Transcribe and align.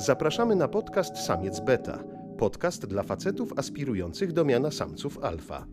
Zapraszamy 0.00 0.56
na 0.56 0.68
podcast 0.68 1.18
Samiec 1.18 1.60
Beta, 1.60 2.04
podcast 2.38 2.86
dla 2.86 3.02
facetów 3.02 3.52
aspirujących 3.56 4.32
do 4.32 4.44
miana 4.44 4.70
samców 4.70 5.18
alfa. 5.24 5.66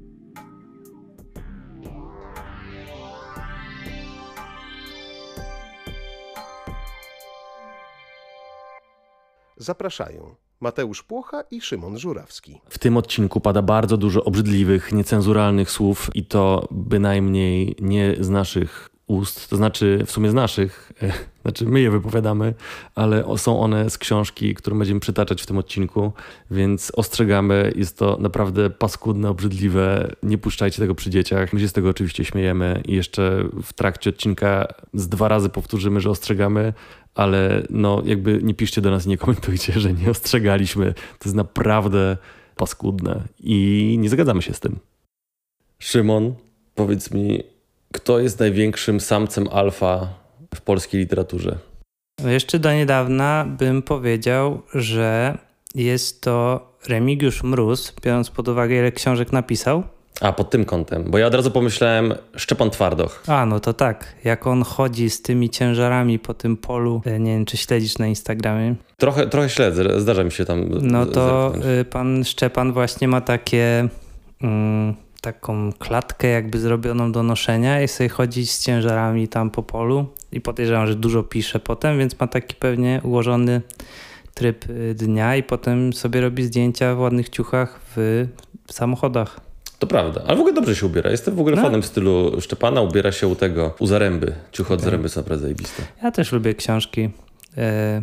Zapraszają 9.57 10.35
Mateusz 10.59 11.03
Płocha 11.03 11.41
i 11.51 11.61
Szymon 11.61 11.97
Żurawski. 11.97 12.61
W 12.69 12.79
tym 12.79 12.97
odcinku 12.97 13.39
pada 13.39 13.61
bardzo 13.61 13.97
dużo 13.97 14.23
obrzydliwych, 14.23 14.91
niecenzuralnych 14.91 15.71
słów 15.71 16.09
i 16.13 16.25
to 16.25 16.67
bynajmniej 16.71 17.75
nie 17.79 18.15
z 18.19 18.29
naszych 18.29 18.96
ust, 19.07 19.49
to 19.49 19.55
znaczy 19.55 20.03
w 20.05 20.11
sumie 20.11 20.29
z 20.29 20.33
naszych, 20.33 20.91
znaczy 21.41 21.65
my 21.65 21.81
je 21.81 21.91
wypowiadamy, 21.91 22.53
ale 22.95 23.37
są 23.37 23.59
one 23.59 23.89
z 23.89 23.97
książki, 23.97 24.55
którą 24.55 24.77
będziemy 24.77 24.99
przytaczać 24.99 25.41
w 25.41 25.45
tym 25.45 25.57
odcinku, 25.57 26.11
więc 26.51 26.91
ostrzegamy, 26.95 27.73
jest 27.75 27.97
to 27.97 28.17
naprawdę 28.19 28.69
paskudne, 28.69 29.29
obrzydliwe, 29.29 30.11
nie 30.23 30.37
puszczajcie 30.37 30.77
tego 30.77 30.95
przy 30.95 31.09
dzieciach. 31.09 31.53
My 31.53 31.59
się 31.59 31.67
z 31.67 31.73
tego 31.73 31.89
oczywiście 31.89 32.25
śmiejemy 32.25 32.81
i 32.85 32.95
jeszcze 32.95 33.43
w 33.63 33.73
trakcie 33.73 34.09
odcinka 34.09 34.67
z 34.93 35.09
dwa 35.09 35.27
razy 35.27 35.49
powtórzymy, 35.49 36.01
że 36.01 36.09
ostrzegamy, 36.09 36.73
ale 37.15 37.63
no 37.69 38.01
jakby 38.05 38.39
nie 38.43 38.53
piszcie 38.53 38.81
do 38.81 38.91
nas 38.91 39.05
i 39.05 39.09
nie 39.09 39.17
komentujcie, 39.17 39.79
że 39.79 39.93
nie 39.93 40.09
ostrzegaliśmy. 40.09 40.93
To 40.93 41.29
jest 41.29 41.35
naprawdę 41.35 42.17
paskudne 42.55 43.23
i 43.39 43.95
nie 43.99 44.09
zgadzamy 44.09 44.41
się 44.41 44.53
z 44.53 44.59
tym. 44.59 44.79
Szymon, 45.79 46.33
powiedz 46.75 47.11
mi, 47.11 47.43
kto 47.97 48.19
jest 48.19 48.39
największym 48.39 48.99
samcem 48.99 49.47
alfa 49.51 50.07
w 50.55 50.61
polskiej 50.61 50.99
literaturze? 50.99 51.57
No 52.23 52.29
jeszcze 52.29 52.59
do 52.59 52.73
niedawna 52.73 53.45
bym 53.59 53.81
powiedział, 53.81 54.61
że 54.73 55.37
jest 55.75 56.21
to 56.21 56.67
Remigiusz 56.87 57.43
Mróz, 57.43 57.93
biorąc 58.03 58.29
pod 58.29 58.47
uwagę, 58.47 58.75
ile 58.75 58.91
książek 58.91 59.31
napisał. 59.31 59.83
A, 60.21 60.33
pod 60.33 60.49
tym 60.49 60.65
kątem, 60.65 61.03
bo 61.07 61.17
ja 61.17 61.27
od 61.27 61.35
razu 61.35 61.51
pomyślałem 61.51 62.13
Szczepan 62.35 62.69
Twardoch. 62.69 63.23
A, 63.27 63.45
no 63.45 63.59
to 63.59 63.73
tak. 63.73 64.15
Jak 64.23 64.47
on 64.47 64.63
chodzi 64.63 65.09
z 65.09 65.21
tymi 65.21 65.49
ciężarami 65.49 66.19
po 66.19 66.33
tym 66.33 66.57
polu, 66.57 67.01
e, 67.05 67.19
nie 67.19 67.31
wiem, 67.33 67.45
czy 67.45 67.57
śledzisz 67.57 67.97
na 67.97 68.07
Instagramie? 68.07 68.75
Trochę, 68.97 69.27
trochę 69.27 69.49
śledzę, 69.49 70.01
zdarza 70.01 70.23
mi 70.23 70.31
się 70.31 70.45
tam 70.45 70.69
No 70.81 71.05
to 71.05 71.49
zerknąć. 71.51 71.65
Y, 71.81 71.85
pan 71.85 72.25
Szczepan 72.25 72.73
właśnie 72.73 73.07
ma 73.07 73.21
takie... 73.21 73.87
Mm, 74.41 75.06
taką 75.21 75.73
klatkę 75.79 76.27
jakby 76.27 76.59
zrobioną 76.59 77.11
do 77.11 77.23
noszenia 77.23 77.81
i 77.81 77.87
sobie 77.87 78.09
chodzić 78.09 78.51
z 78.51 78.63
ciężarami 78.63 79.27
tam 79.27 79.49
po 79.49 79.63
polu 79.63 80.05
i 80.31 80.41
podejrzewam, 80.41 80.87
że 80.87 80.95
dużo 80.95 81.23
pisze 81.23 81.59
potem, 81.59 81.99
więc 81.99 82.19
ma 82.19 82.27
taki 82.27 82.55
pewnie 82.55 83.01
ułożony 83.03 83.61
tryb 84.33 84.69
y, 84.69 84.95
dnia 84.95 85.35
i 85.35 85.43
potem 85.43 85.93
sobie 85.93 86.21
robi 86.21 86.43
zdjęcia 86.43 86.95
w 86.95 86.99
ładnych 86.99 87.29
ciuchach 87.29 87.79
w 87.95 88.25
samochodach. 88.71 89.39
To 89.79 89.87
prawda, 89.87 90.21
ale 90.27 90.37
w 90.37 90.39
ogóle 90.39 90.53
dobrze 90.53 90.75
się 90.75 90.85
ubiera. 90.85 91.11
Jestem 91.11 91.35
w 91.35 91.39
ogóle 91.39 91.55
no. 91.55 91.61
fanem 91.61 91.83
stylu 91.83 92.41
Szczepana, 92.41 92.81
ubiera 92.81 93.11
się 93.11 93.27
u 93.27 93.35
tego, 93.35 93.75
u 93.79 93.87
Zaręby. 93.87 94.33
Ciuchy 94.51 94.73
od 94.73 94.79
okay. 94.79 94.85
Zaręby 94.85 95.09
są 95.09 95.21
naprawdę 95.21 95.41
zajebiste. 95.41 95.83
Ja 96.03 96.11
też 96.11 96.31
lubię 96.31 96.53
książki. 96.53 97.09
E, 97.57 98.01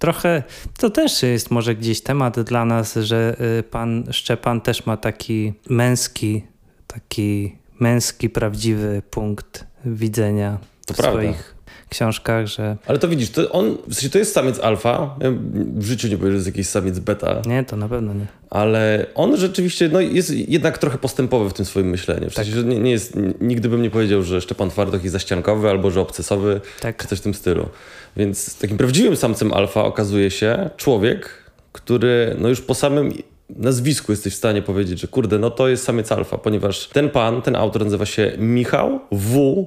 trochę 0.00 0.42
to 0.78 0.90
też 0.90 1.22
jest 1.22 1.50
może 1.50 1.74
gdzieś 1.74 2.00
temat 2.00 2.40
dla 2.40 2.64
nas, 2.64 2.94
że 2.94 3.36
y, 3.58 3.62
pan 3.62 4.04
Szczepan 4.10 4.60
też 4.60 4.86
ma 4.86 4.96
taki 4.96 5.52
męski, 5.68 6.42
taki 6.86 7.56
męski, 7.80 8.30
prawdziwy 8.30 9.02
punkt 9.10 9.66
widzenia 9.84 10.58
to 10.86 10.94
swoich 10.94 11.54
książkach, 11.90 12.46
że... 12.46 12.76
Ale 12.86 12.98
to 12.98 13.08
widzisz, 13.08 13.30
to 13.30 13.52
on, 13.52 13.76
w 13.88 13.94
sensie 13.94 14.10
to 14.10 14.18
jest 14.18 14.32
samiec 14.32 14.60
alfa, 14.60 15.16
ja 15.20 15.30
w 15.74 15.82
życiu 15.82 16.08
nie 16.08 16.16
powiem, 16.16 16.32
że 16.32 16.36
jest 16.36 16.46
jakiś 16.46 16.66
samiec 16.66 16.98
beta. 16.98 17.42
Nie, 17.46 17.64
to 17.64 17.76
na 17.76 17.88
pewno 17.88 18.14
nie. 18.14 18.26
Ale 18.50 19.06
on 19.14 19.36
rzeczywiście 19.36 19.88
no, 19.88 20.00
jest 20.00 20.30
jednak 20.30 20.78
trochę 20.78 20.98
postępowy 20.98 21.50
w 21.50 21.52
tym 21.52 21.64
swoim 21.64 21.90
myśleniu. 21.90 22.30
W 22.30 22.34
sensie, 22.34 22.52
tak. 22.52 22.60
że 22.60 22.66
nie, 22.66 22.78
nie, 22.78 22.90
jest, 22.90 23.16
nigdy 23.40 23.68
bym 23.68 23.82
nie 23.82 23.90
powiedział, 23.90 24.22
że 24.22 24.40
Szczepan 24.40 24.70
Twardoch 24.70 25.02
jest 25.02 25.12
zaściankowy 25.12 25.70
albo 25.70 25.90
że 25.90 26.00
obcesowy, 26.00 26.60
tak. 26.80 26.96
czy 26.96 27.08
coś 27.08 27.18
w 27.18 27.22
tym 27.22 27.34
stylu. 27.34 27.68
Więc 28.16 28.58
takim 28.58 28.76
prawdziwym 28.76 29.16
samcem 29.16 29.52
alfa 29.52 29.84
okazuje 29.84 30.30
się 30.30 30.70
człowiek, 30.76 31.30
który 31.72 32.36
no 32.38 32.48
już 32.48 32.60
po 32.60 32.74
samym 32.74 33.12
nazwisku 33.56 34.12
jesteś 34.12 34.32
w 34.32 34.36
stanie 34.36 34.62
powiedzieć, 34.62 35.00
że 35.00 35.08
kurde, 35.08 35.38
no 35.38 35.50
to 35.50 35.68
jest 35.68 35.84
samiec 35.84 36.12
alfa, 36.12 36.38
ponieważ 36.38 36.88
ten 36.88 37.10
pan, 37.10 37.42
ten 37.42 37.56
autor 37.56 37.84
nazywa 37.84 38.06
się 38.06 38.32
Michał 38.38 39.00
W. 39.12 39.66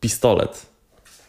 Pistolet. 0.00 0.73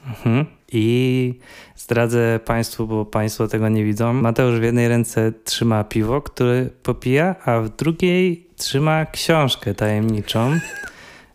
Mhm. 0.07 0.45
I 0.71 1.33
zdradzę 1.75 2.39
Państwu, 2.45 2.87
bo 2.87 3.05
Państwo 3.05 3.47
tego 3.47 3.69
nie 3.69 3.83
widzą. 3.83 4.13
Mateusz 4.13 4.59
w 4.59 4.63
jednej 4.63 4.87
ręce 4.87 5.33
trzyma 5.43 5.83
piwo, 5.83 6.21
które 6.21 6.65
popija, 6.83 7.35
a 7.45 7.59
w 7.59 7.69
drugiej 7.69 8.47
trzyma 8.57 9.05
książkę 9.05 9.73
tajemniczą. 9.73 10.59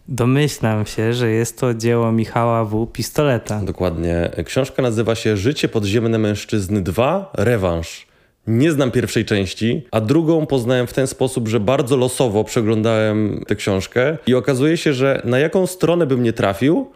Domyślam 0.08 0.86
się, 0.86 1.12
że 1.12 1.30
jest 1.30 1.60
to 1.60 1.74
dzieło 1.74 2.12
Michała 2.12 2.64
W. 2.64 2.86
Pistoleta. 2.86 3.60
Dokładnie. 3.62 4.30
Książka 4.44 4.82
nazywa 4.82 5.14
się 5.14 5.36
Życie 5.36 5.68
podziemne 5.68 6.18
mężczyzny 6.18 6.82
2 6.82 7.30
Rewanż. 7.34 8.06
Nie 8.46 8.72
znam 8.72 8.90
pierwszej 8.90 9.24
części, 9.24 9.86
a 9.90 10.00
drugą 10.00 10.46
poznałem 10.46 10.86
w 10.86 10.92
ten 10.92 11.06
sposób, 11.06 11.48
że 11.48 11.60
bardzo 11.60 11.96
losowo 11.96 12.44
przeglądałem 12.44 13.44
tę 13.46 13.56
książkę 13.56 14.18
i 14.26 14.34
okazuje 14.34 14.76
się, 14.76 14.92
że 14.92 15.22
na 15.24 15.38
jaką 15.38 15.66
stronę 15.66 16.06
bym 16.06 16.22
nie 16.22 16.32
trafił, 16.32 16.90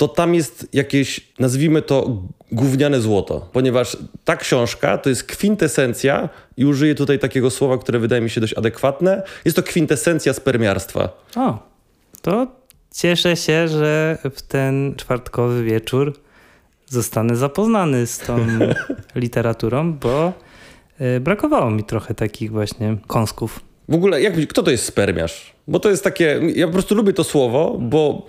to 0.00 0.08
tam 0.08 0.34
jest 0.34 0.68
jakieś, 0.72 1.20
nazwijmy 1.38 1.82
to, 1.82 2.22
gówniane 2.52 3.00
złoto, 3.00 3.48
ponieważ 3.52 3.96
ta 4.24 4.36
książka 4.36 4.98
to 4.98 5.08
jest 5.08 5.24
kwintesencja 5.24 6.28
i 6.56 6.64
użyję 6.64 6.94
tutaj 6.94 7.18
takiego 7.18 7.50
słowa, 7.50 7.78
które 7.78 7.98
wydaje 7.98 8.22
mi 8.22 8.30
się 8.30 8.40
dość 8.40 8.54
adekwatne. 8.54 9.22
Jest 9.44 9.56
to 9.56 9.62
kwintesencja 9.62 10.32
spermiarstwa. 10.32 11.08
O, 11.36 11.58
to 12.22 12.46
cieszę 12.94 13.36
się, 13.36 13.68
że 13.68 14.18
w 14.34 14.42
ten 14.42 14.94
czwartkowy 14.96 15.64
wieczór 15.64 16.20
zostanę 16.86 17.36
zapoznany 17.36 18.06
z 18.06 18.18
tą 18.18 18.38
literaturą, 19.14 19.92
bo 19.92 20.32
y, 21.16 21.20
brakowało 21.20 21.70
mi 21.70 21.84
trochę 21.84 22.14
takich 22.14 22.50
właśnie 22.50 22.96
kąsków. 23.06 23.60
W 23.88 23.94
ogóle, 23.94 24.22
jak, 24.22 24.48
kto 24.48 24.62
to 24.62 24.70
jest 24.70 24.84
spermiarz? 24.84 25.52
Bo 25.68 25.80
to 25.80 25.90
jest 25.90 26.04
takie, 26.04 26.40
ja 26.54 26.66
po 26.66 26.72
prostu 26.72 26.94
lubię 26.94 27.12
to 27.12 27.24
słowo, 27.24 27.76
bo 27.80 28.26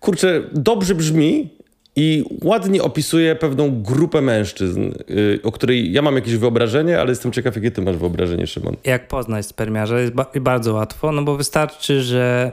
kurczę, 0.00 0.42
dobrze 0.52 0.94
brzmi 0.94 1.50
i 1.96 2.24
ładnie 2.44 2.82
opisuje 2.82 3.36
pewną 3.36 3.82
grupę 3.82 4.20
mężczyzn, 4.20 4.92
yy, 5.08 5.40
o 5.42 5.52
której 5.52 5.92
ja 5.92 6.02
mam 6.02 6.14
jakieś 6.14 6.36
wyobrażenie, 6.36 7.00
ale 7.00 7.10
jestem 7.10 7.32
ciekaw, 7.32 7.56
jakie 7.56 7.70
ty 7.70 7.82
masz 7.82 7.96
wyobrażenie, 7.96 8.46
Szymon. 8.46 8.76
Jak 8.84 9.08
poznać 9.08 9.46
spermiarza? 9.46 10.00
Jest 10.00 10.12
ba 10.12 10.26
bardzo 10.40 10.74
łatwo, 10.74 11.12
no 11.12 11.22
bo 11.22 11.36
wystarczy, 11.36 12.02
że 12.02 12.52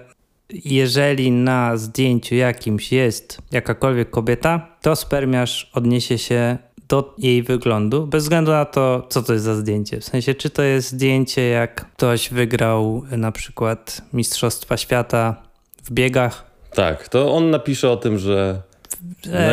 jeżeli 0.65 1.31
na 1.31 1.77
zdjęciu 1.77 2.35
jakimś 2.35 2.91
jest 2.91 3.37
jakakolwiek 3.51 4.09
kobieta, 4.09 4.77
to 4.81 4.95
spermiarz 4.95 5.71
odniesie 5.73 6.17
się 6.17 6.57
do 6.87 7.15
jej 7.17 7.43
wyglądu, 7.43 8.07
bez 8.07 8.23
względu 8.23 8.51
na 8.51 8.65
to, 8.65 9.07
co 9.09 9.23
to 9.23 9.33
jest 9.33 9.45
za 9.45 9.55
zdjęcie. 9.55 9.99
W 9.99 10.05
sensie, 10.05 10.33
czy 10.33 10.49
to 10.49 10.63
jest 10.63 10.89
zdjęcie, 10.89 11.41
jak 11.41 11.91
ktoś 11.93 12.29
wygrał 12.29 13.03
na 13.11 13.31
przykład 13.31 14.01
Mistrzostwa 14.13 14.77
Świata 14.77 15.43
w 15.83 15.91
biegach, 15.91 16.46
tak, 16.73 17.09
to 17.09 17.33
on 17.33 17.49
napisze 17.49 17.91
o 17.91 17.97
tym, 17.97 18.19
że 18.19 18.61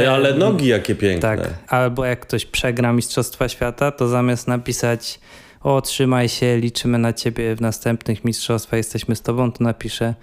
no 0.04 0.12
ale 0.12 0.34
nogi 0.34 0.66
jakie 0.66 0.94
piękne. 0.94 1.36
Tak, 1.36 1.50
albo 1.68 2.04
jak 2.04 2.20
ktoś 2.20 2.46
przegra 2.46 2.92
Mistrzostwa 2.92 3.48
Świata, 3.48 3.90
to 3.90 4.08
zamiast 4.08 4.48
napisać 4.48 5.20
o 5.60 5.80
trzymaj 5.80 6.28
się, 6.28 6.56
liczymy 6.56 6.98
na 6.98 7.12
ciebie 7.12 7.56
w 7.56 7.60
następnych 7.60 8.24
mistrzostwach, 8.24 8.78
jesteśmy 8.78 9.16
z 9.16 9.22
tobą, 9.22 9.52
to 9.52 9.64
napisze 9.64 10.14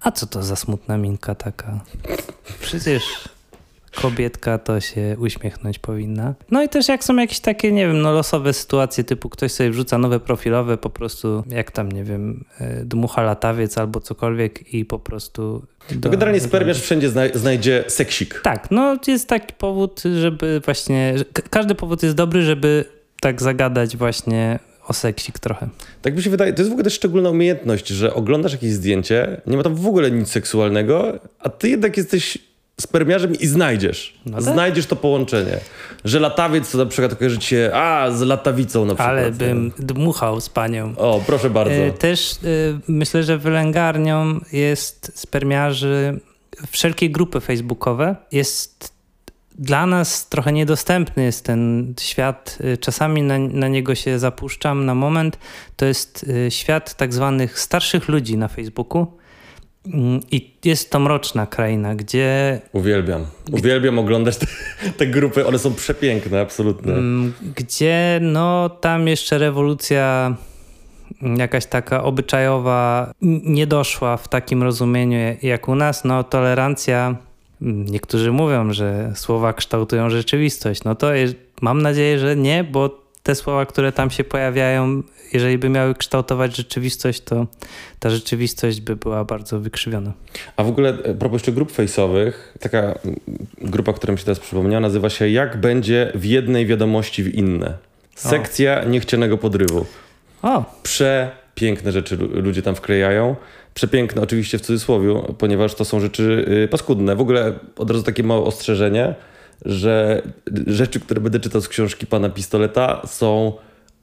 a 0.00 0.10
co 0.12 0.26
to 0.26 0.42
za 0.42 0.56
smutna 0.56 0.96
minka 0.96 1.34
taka? 1.34 1.80
Przecież 2.60 3.02
kobietka 3.90 4.58
to 4.58 4.80
się 4.80 5.16
uśmiechnąć 5.18 5.78
powinna. 5.78 6.34
No 6.50 6.62
i 6.62 6.68
też 6.68 6.88
jak 6.88 7.04
są 7.04 7.16
jakieś 7.16 7.40
takie, 7.40 7.72
nie 7.72 7.86
wiem, 7.86 8.02
no 8.02 8.12
losowe 8.12 8.52
sytuacje, 8.52 9.04
typu 9.04 9.28
ktoś 9.28 9.52
sobie 9.52 9.70
wrzuca 9.70 9.98
nowe 9.98 10.20
profilowe, 10.20 10.76
po 10.76 10.90
prostu 10.90 11.44
jak 11.48 11.70
tam, 11.70 11.92
nie 11.92 12.04
wiem, 12.04 12.44
e, 12.60 12.84
dmucha 12.84 13.22
latawiec 13.22 13.78
albo 13.78 14.00
cokolwiek 14.00 14.74
i 14.74 14.84
po 14.84 14.98
prostu... 14.98 15.66
To 16.02 16.10
generalnie 16.10 16.40
spermiarz 16.40 16.80
wszędzie 16.80 17.10
znajdzie 17.34 17.84
seksik. 17.88 18.40
Tak, 18.44 18.70
no 18.70 18.96
jest 19.06 19.28
taki 19.28 19.54
powód, 19.54 20.02
żeby 20.20 20.60
właśnie... 20.64 21.14
Każdy 21.50 21.74
powód 21.74 22.02
jest 22.02 22.14
dobry, 22.14 22.42
żeby 22.42 22.84
tak 23.20 23.42
zagadać 23.42 23.96
właśnie 23.96 24.58
o 24.88 24.92
seksik 24.92 25.38
trochę. 25.38 25.68
Tak 26.02 26.16
mi 26.16 26.22
się 26.22 26.30
wydaje, 26.30 26.52
to 26.52 26.62
jest 26.62 26.70
w 26.70 26.72
ogóle 26.72 26.84
też 26.84 26.94
szczególna 26.94 27.30
umiejętność, 27.30 27.88
że 27.88 28.14
oglądasz 28.14 28.52
jakieś 28.52 28.72
zdjęcie, 28.72 29.40
nie 29.46 29.56
ma 29.56 29.62
tam 29.62 29.74
w 29.74 29.86
ogóle 29.86 30.10
nic 30.10 30.28
seksualnego, 30.28 31.18
a 31.38 31.48
ty 31.48 31.68
jednak 31.68 31.96
jesteś 31.96 32.38
spermiarzem 32.80 33.34
i 33.34 33.46
znajdziesz. 33.46 34.14
No 34.26 34.32
tak. 34.32 34.42
Znajdziesz 34.42 34.86
to 34.86 34.96
połączenie. 34.96 35.58
Że 36.04 36.20
latawiec 36.20 36.72
to 36.72 36.78
na 36.78 36.86
przykład 36.86 37.14
kojarzy 37.14 37.40
się, 37.40 37.70
a 37.74 38.10
z 38.10 38.22
latawicą 38.22 38.84
na 38.84 38.94
przykład. 38.94 39.08
Ale 39.08 39.32
bym 39.32 39.72
dmuchał 39.78 40.40
z 40.40 40.48
panią. 40.48 40.94
O, 40.96 41.22
proszę 41.26 41.50
bardzo. 41.50 41.74
E, 41.74 41.90
też 41.90 42.32
e, 42.32 42.36
myślę, 42.88 43.22
że 43.22 43.38
wylęgarnią 43.38 44.40
jest 44.52 45.12
spermiarzy 45.18 46.20
wszelkie 46.70 47.10
grupy 47.10 47.40
facebookowe. 47.40 48.16
Jest 48.32 48.98
dla 49.58 49.86
nas 49.86 50.28
trochę 50.28 50.52
niedostępny 50.52 51.24
jest 51.24 51.44
ten 51.44 51.94
świat. 52.00 52.58
Y, 52.64 52.78
czasami 52.78 53.22
na, 53.22 53.38
na 53.38 53.68
niego 53.68 53.94
się 53.94 54.18
zapuszczam 54.18 54.86
na 54.86 54.94
moment. 54.94 55.38
To 55.76 55.84
jest 55.84 56.26
y, 56.46 56.50
świat 56.50 56.94
tak 56.94 57.14
zwanych 57.14 57.60
starszych 57.60 58.08
ludzi 58.08 58.36
na 58.36 58.48
Facebooku. 58.48 59.06
Mm, 59.86 60.20
I 60.30 60.54
jest 60.64 60.90
to 60.90 60.98
mroczna 60.98 61.46
kraina, 61.46 61.94
gdzie. 61.94 62.60
Uwielbiam. 62.72 63.26
Uwielbiam 63.52 63.98
oglądać 63.98 64.36
te, 64.36 64.46
te, 64.98 65.06
grupy, 65.06 65.46
one 65.46 65.58
są 65.58 65.74
przepiękne, 65.74 66.40
absolutnie. 66.40 66.92
Mm, 66.92 67.32
gdzie, 67.56 68.18
no, 68.22 68.68
tam 68.68 69.08
jeszcze 69.08 69.38
rewolucja 69.38 70.36
jakaś 71.36 71.66
taka 71.66 72.02
obyczajowa 72.02 73.12
nie 73.22 73.66
doszła 73.66 74.16
w 74.16 74.28
takim 74.28 74.62
rozumieniu 74.62 75.36
jak 75.42 75.68
u 75.68 75.74
nas. 75.74 76.04
No, 76.04 76.24
tolerancja 76.24 77.16
Niektórzy 77.60 78.32
mówią, 78.32 78.72
że 78.72 79.12
słowa 79.14 79.52
kształtują 79.52 80.10
rzeczywistość. 80.10 80.84
No 80.84 80.94
to 80.94 81.14
jest, 81.14 81.36
mam 81.60 81.82
nadzieję, 81.82 82.18
że 82.18 82.36
nie, 82.36 82.64
bo 82.64 83.07
te 83.28 83.34
słowa, 83.34 83.66
które 83.66 83.92
tam 83.92 84.10
się 84.10 84.24
pojawiają, 84.24 85.02
jeżeli 85.32 85.58
by 85.58 85.68
miały 85.68 85.94
kształtować 85.94 86.56
rzeczywistość, 86.56 87.20
to 87.20 87.46
ta 87.98 88.10
rzeczywistość 88.10 88.80
by 88.80 88.96
była 88.96 89.24
bardzo 89.24 89.60
wykrzywiona. 89.60 90.12
A 90.56 90.64
w 90.64 90.68
ogóle, 90.68 90.88
e, 90.88 91.14
propos 91.14 91.32
jeszcze 91.32 91.52
grup 91.52 91.72
face'owych, 91.72 92.32
taka 92.60 92.98
grupa, 93.60 93.92
która 93.92 94.12
mi 94.12 94.18
się 94.18 94.24
teraz 94.24 94.40
przypomniała, 94.40 94.80
nazywa 94.80 95.10
się 95.10 95.28
Jak 95.28 95.60
będzie 95.60 96.12
w 96.14 96.24
jednej 96.24 96.66
wiadomości 96.66 97.22
w 97.22 97.34
inne. 97.34 97.74
Sekcja 98.14 98.80
o. 98.80 98.84
niechcianego 98.84 99.38
podrywu. 99.38 99.86
O. 100.42 100.64
Przepiękne 100.82 101.92
rzeczy 101.92 102.16
ludzie 102.16 102.62
tam 102.62 102.74
wklejają 102.74 103.36
przepiękne 103.74 104.22
oczywiście 104.22 104.58
w 104.58 104.60
cudzysłowie, 104.60 105.22
ponieważ 105.38 105.74
to 105.74 105.84
są 105.84 106.00
rzeczy 106.00 106.44
y, 106.64 106.68
paskudne. 106.68 107.16
W 107.16 107.20
ogóle 107.20 107.52
od 107.76 107.90
razu 107.90 108.02
takie 108.02 108.22
małe 108.22 108.42
ostrzeżenie, 108.44 109.14
że 109.64 110.22
rzeczy, 110.66 111.00
które 111.00 111.20
będę 111.20 111.40
czytał 111.40 111.60
z 111.60 111.68
książki 111.68 112.06
pana 112.06 112.28
Pistoleta 112.30 113.02
są 113.06 113.52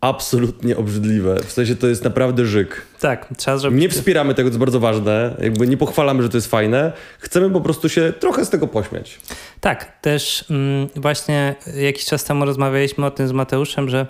absolutnie 0.01 0.77
obrzydliwe. 0.77 1.39
W 1.45 1.51
sensie 1.51 1.75
to 1.75 1.87
jest 1.87 2.03
naprawdę 2.03 2.45
żyk. 2.45 2.81
Tak, 2.99 3.27
trzeba 3.37 3.57
zrobić. 3.57 3.81
Nie 3.81 3.89
wspieramy 3.89 4.33
tego, 4.33 4.49
co 4.49 4.51
jest 4.51 4.59
bardzo 4.59 4.79
ważne. 4.79 5.35
Jakby 5.39 5.67
nie 5.67 5.77
pochwalamy, 5.77 6.23
że 6.23 6.29
to 6.29 6.37
jest 6.37 6.47
fajne. 6.47 6.91
Chcemy 7.19 7.49
po 7.49 7.61
prostu 7.61 7.89
się 7.89 8.13
trochę 8.19 8.45
z 8.45 8.49
tego 8.49 8.67
pośmiać. 8.67 9.19
Tak, 9.59 9.99
też 10.01 10.45
mm, 10.49 10.87
właśnie 10.95 11.55
jakiś 11.75 12.05
czas 12.05 12.23
temu 12.23 12.45
rozmawialiśmy 12.45 13.05
o 13.05 13.11
tym 13.11 13.27
z 13.27 13.31
Mateuszem, 13.31 13.89
że 13.89 14.07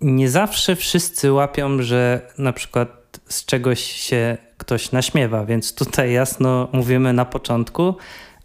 nie 0.00 0.30
zawsze 0.30 0.76
wszyscy 0.76 1.32
łapią, 1.32 1.82
że 1.82 2.20
na 2.38 2.52
przykład 2.52 3.20
z 3.28 3.44
czegoś 3.44 3.80
się 3.80 4.38
ktoś 4.58 4.92
naśmiewa, 4.92 5.44
więc 5.44 5.74
tutaj 5.74 6.12
jasno 6.12 6.68
mówimy 6.72 7.12
na 7.12 7.24
początku, 7.24 7.94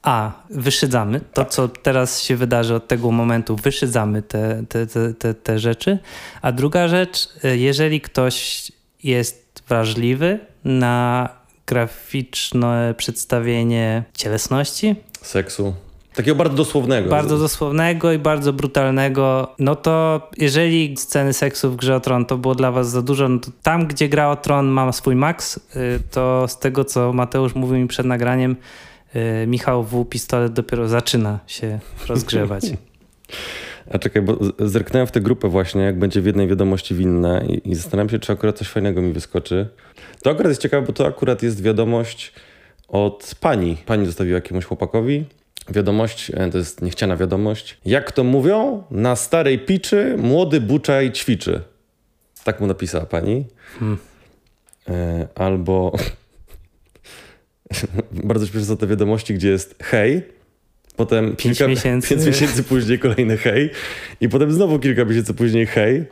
a 0.03 0.31
wyszydzamy 0.49 1.21
to, 1.33 1.45
co 1.45 1.67
teraz 1.67 2.21
się 2.21 2.35
wydarzy 2.35 2.75
od 2.75 2.87
tego 2.87 3.11
momentu, 3.11 3.55
wyszydzamy 3.55 4.21
te, 4.21 4.63
te, 4.69 4.87
te, 5.13 5.33
te, 5.33 5.59
rzeczy. 5.59 5.99
A 6.41 6.51
druga 6.51 6.87
rzecz, 6.87 7.29
jeżeli 7.43 8.01
ktoś 8.01 8.71
jest 9.03 9.63
wrażliwy 9.67 10.39
na 10.65 11.29
graficzne 11.65 12.93
przedstawienie 12.97 14.03
cielesności, 14.13 14.95
seksu, 15.21 15.73
Takiego 16.15 16.35
bardzo 16.35 16.55
dosłownego. 16.55 17.09
Bardzo 17.09 17.37
dosłownego 17.37 18.11
i 18.11 18.19
bardzo 18.19 18.53
brutalnego. 18.53 19.55
No 19.59 19.75
to 19.75 20.21
jeżeli 20.37 20.97
sceny 20.97 21.33
seksu 21.33 21.71
w 21.71 21.75
grze 21.75 21.95
o 21.95 21.99
Tron 21.99 22.25
to 22.25 22.37
było 22.37 22.55
dla 22.55 22.71
was 22.71 22.89
za 22.89 23.01
dużo, 23.01 23.29
no 23.29 23.39
to 23.39 23.51
tam, 23.63 23.87
gdzie 23.87 24.09
gra 24.09 24.29
o 24.29 24.35
Tron 24.35 24.67
ma 24.67 24.91
swój 24.91 25.15
maks, 25.15 25.57
y, 25.57 25.99
to 26.11 26.47
z 26.47 26.59
tego, 26.59 26.85
co 26.85 27.13
Mateusz 27.13 27.55
mówił 27.55 27.77
mi 27.77 27.87
przed 27.87 28.05
nagraniem, 28.05 28.51
y, 28.51 28.55
Michał 29.47 29.83
W. 29.83 30.05
Pistolet 30.05 30.53
dopiero 30.53 30.87
zaczyna 30.87 31.39
się 31.47 31.79
rozgrzewać. 32.09 32.63
A 33.91 33.99
czekaj, 33.99 34.21
bo 34.21 34.37
zerknąłem 34.59 35.07
w 35.07 35.11
tę 35.11 35.21
grupę 35.21 35.49
właśnie, 35.49 35.81
jak 35.81 35.99
będzie 35.99 36.21
w 36.21 36.25
jednej 36.25 36.47
wiadomości 36.47 36.95
winne 36.95 37.45
i, 37.47 37.71
i 37.71 37.75
zastanawiam 37.75 38.09
się, 38.09 38.19
czy 38.19 38.33
akurat 38.33 38.57
coś 38.57 38.67
fajnego 38.67 39.01
mi 39.01 39.13
wyskoczy. 39.13 39.67
To 40.23 40.29
akurat 40.29 40.49
jest 40.49 40.61
ciekawe, 40.61 40.87
bo 40.87 40.93
to 40.93 41.07
akurat 41.07 41.43
jest 41.43 41.61
wiadomość 41.61 42.33
od 42.87 43.35
pani. 43.39 43.77
Pani 43.85 44.05
zostawiła 44.05 44.35
jakiemuś 44.35 44.65
chłopakowi 44.65 45.25
Wiadomość, 45.69 46.31
e, 46.35 46.49
to 46.51 46.57
jest 46.57 46.81
niechciana 46.81 47.17
wiadomość. 47.17 47.77
Jak 47.85 48.11
to 48.11 48.23
mówią, 48.23 48.83
na 48.91 49.15
starej 49.15 49.59
piczy 49.59 50.15
młody 50.17 50.61
buczaj 50.61 51.11
ćwiczy. 51.11 51.61
Tak 52.43 52.59
mu 52.59 52.67
napisała 52.67 53.05
pani. 53.05 53.45
Hmm. 53.79 53.97
E, 54.87 55.27
albo 55.35 55.91
bardzo 58.11 58.47
śmieszne 58.47 58.67
są 58.67 58.77
te 58.77 58.87
wiadomości, 58.87 59.33
gdzie 59.33 59.49
jest 59.49 59.75
hej, 59.83 60.21
potem 60.95 61.35
pięć 61.35 61.57
kilka 61.57 61.67
miesięcy. 61.67 62.09
pięć 62.09 62.25
miesięcy 62.25 62.63
później 62.63 62.99
kolejny 62.99 63.37
hej 63.37 63.69
i 64.21 64.29
potem 64.29 64.51
znowu 64.51 64.79
kilka 64.79 65.05
miesięcy 65.05 65.33
później 65.33 65.65
hej. 65.65 66.05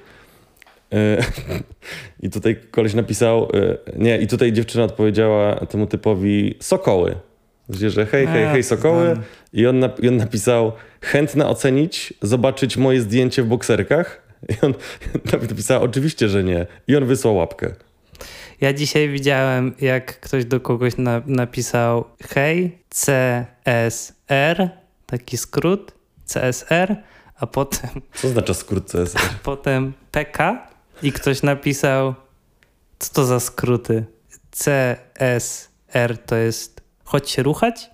E, 0.93 1.17
I 2.23 2.29
tutaj 2.29 2.57
koleś 2.71 2.93
napisał, 2.93 3.51
nie, 3.97 4.17
i 4.17 4.27
tutaj 4.27 4.53
dziewczyna 4.53 4.83
odpowiedziała 4.83 5.65
temu 5.65 5.87
typowi 5.87 6.55
sokoły. 6.59 7.15
Gdzie, 7.69 7.89
że 7.89 8.05
hej, 8.05 8.27
hej, 8.27 8.45
hej, 8.45 8.63
sokoły. 8.63 9.17
I 9.53 9.67
on, 9.67 9.89
I 10.01 10.07
on 10.07 10.17
napisał, 10.17 10.71
chętna 11.01 11.49
ocenić, 11.49 12.13
zobaczyć 12.21 12.77
moje 12.77 13.01
zdjęcie 13.01 13.43
w 13.43 13.47
bokserkach. 13.47 14.21
I 14.49 14.65
on 14.65 14.73
napisał, 15.49 15.83
oczywiście, 15.83 16.29
że 16.29 16.43
nie. 16.43 16.65
I 16.87 16.95
on 16.95 17.05
wysłał 17.05 17.35
łapkę. 17.35 17.73
Ja 18.61 18.73
dzisiaj 18.73 19.09
widziałem, 19.09 19.73
jak 19.81 20.19
ktoś 20.19 20.45
do 20.45 20.59
kogoś 20.59 20.97
na, 20.97 21.21
napisał 21.25 22.05
hej, 22.29 22.77
CSR, 22.89 24.69
taki 25.05 25.37
skrót, 25.37 25.91
CSR, 26.25 26.95
a 27.39 27.47
potem... 27.47 27.89
Co 28.13 28.29
znaczy 28.29 28.53
skrót 28.53 28.85
CSR? 28.85 29.21
A 29.21 29.43
potem 29.43 29.93
PK 30.11 30.67
i 31.03 31.11
ktoś 31.11 31.43
napisał, 31.43 32.15
co 32.99 33.13
to 33.13 33.25
za 33.25 33.39
skróty? 33.39 34.05
CSR 34.51 36.17
to 36.25 36.35
jest 36.35 36.81
chodź 37.03 37.29
się 37.29 37.43
ruchać 37.43 37.89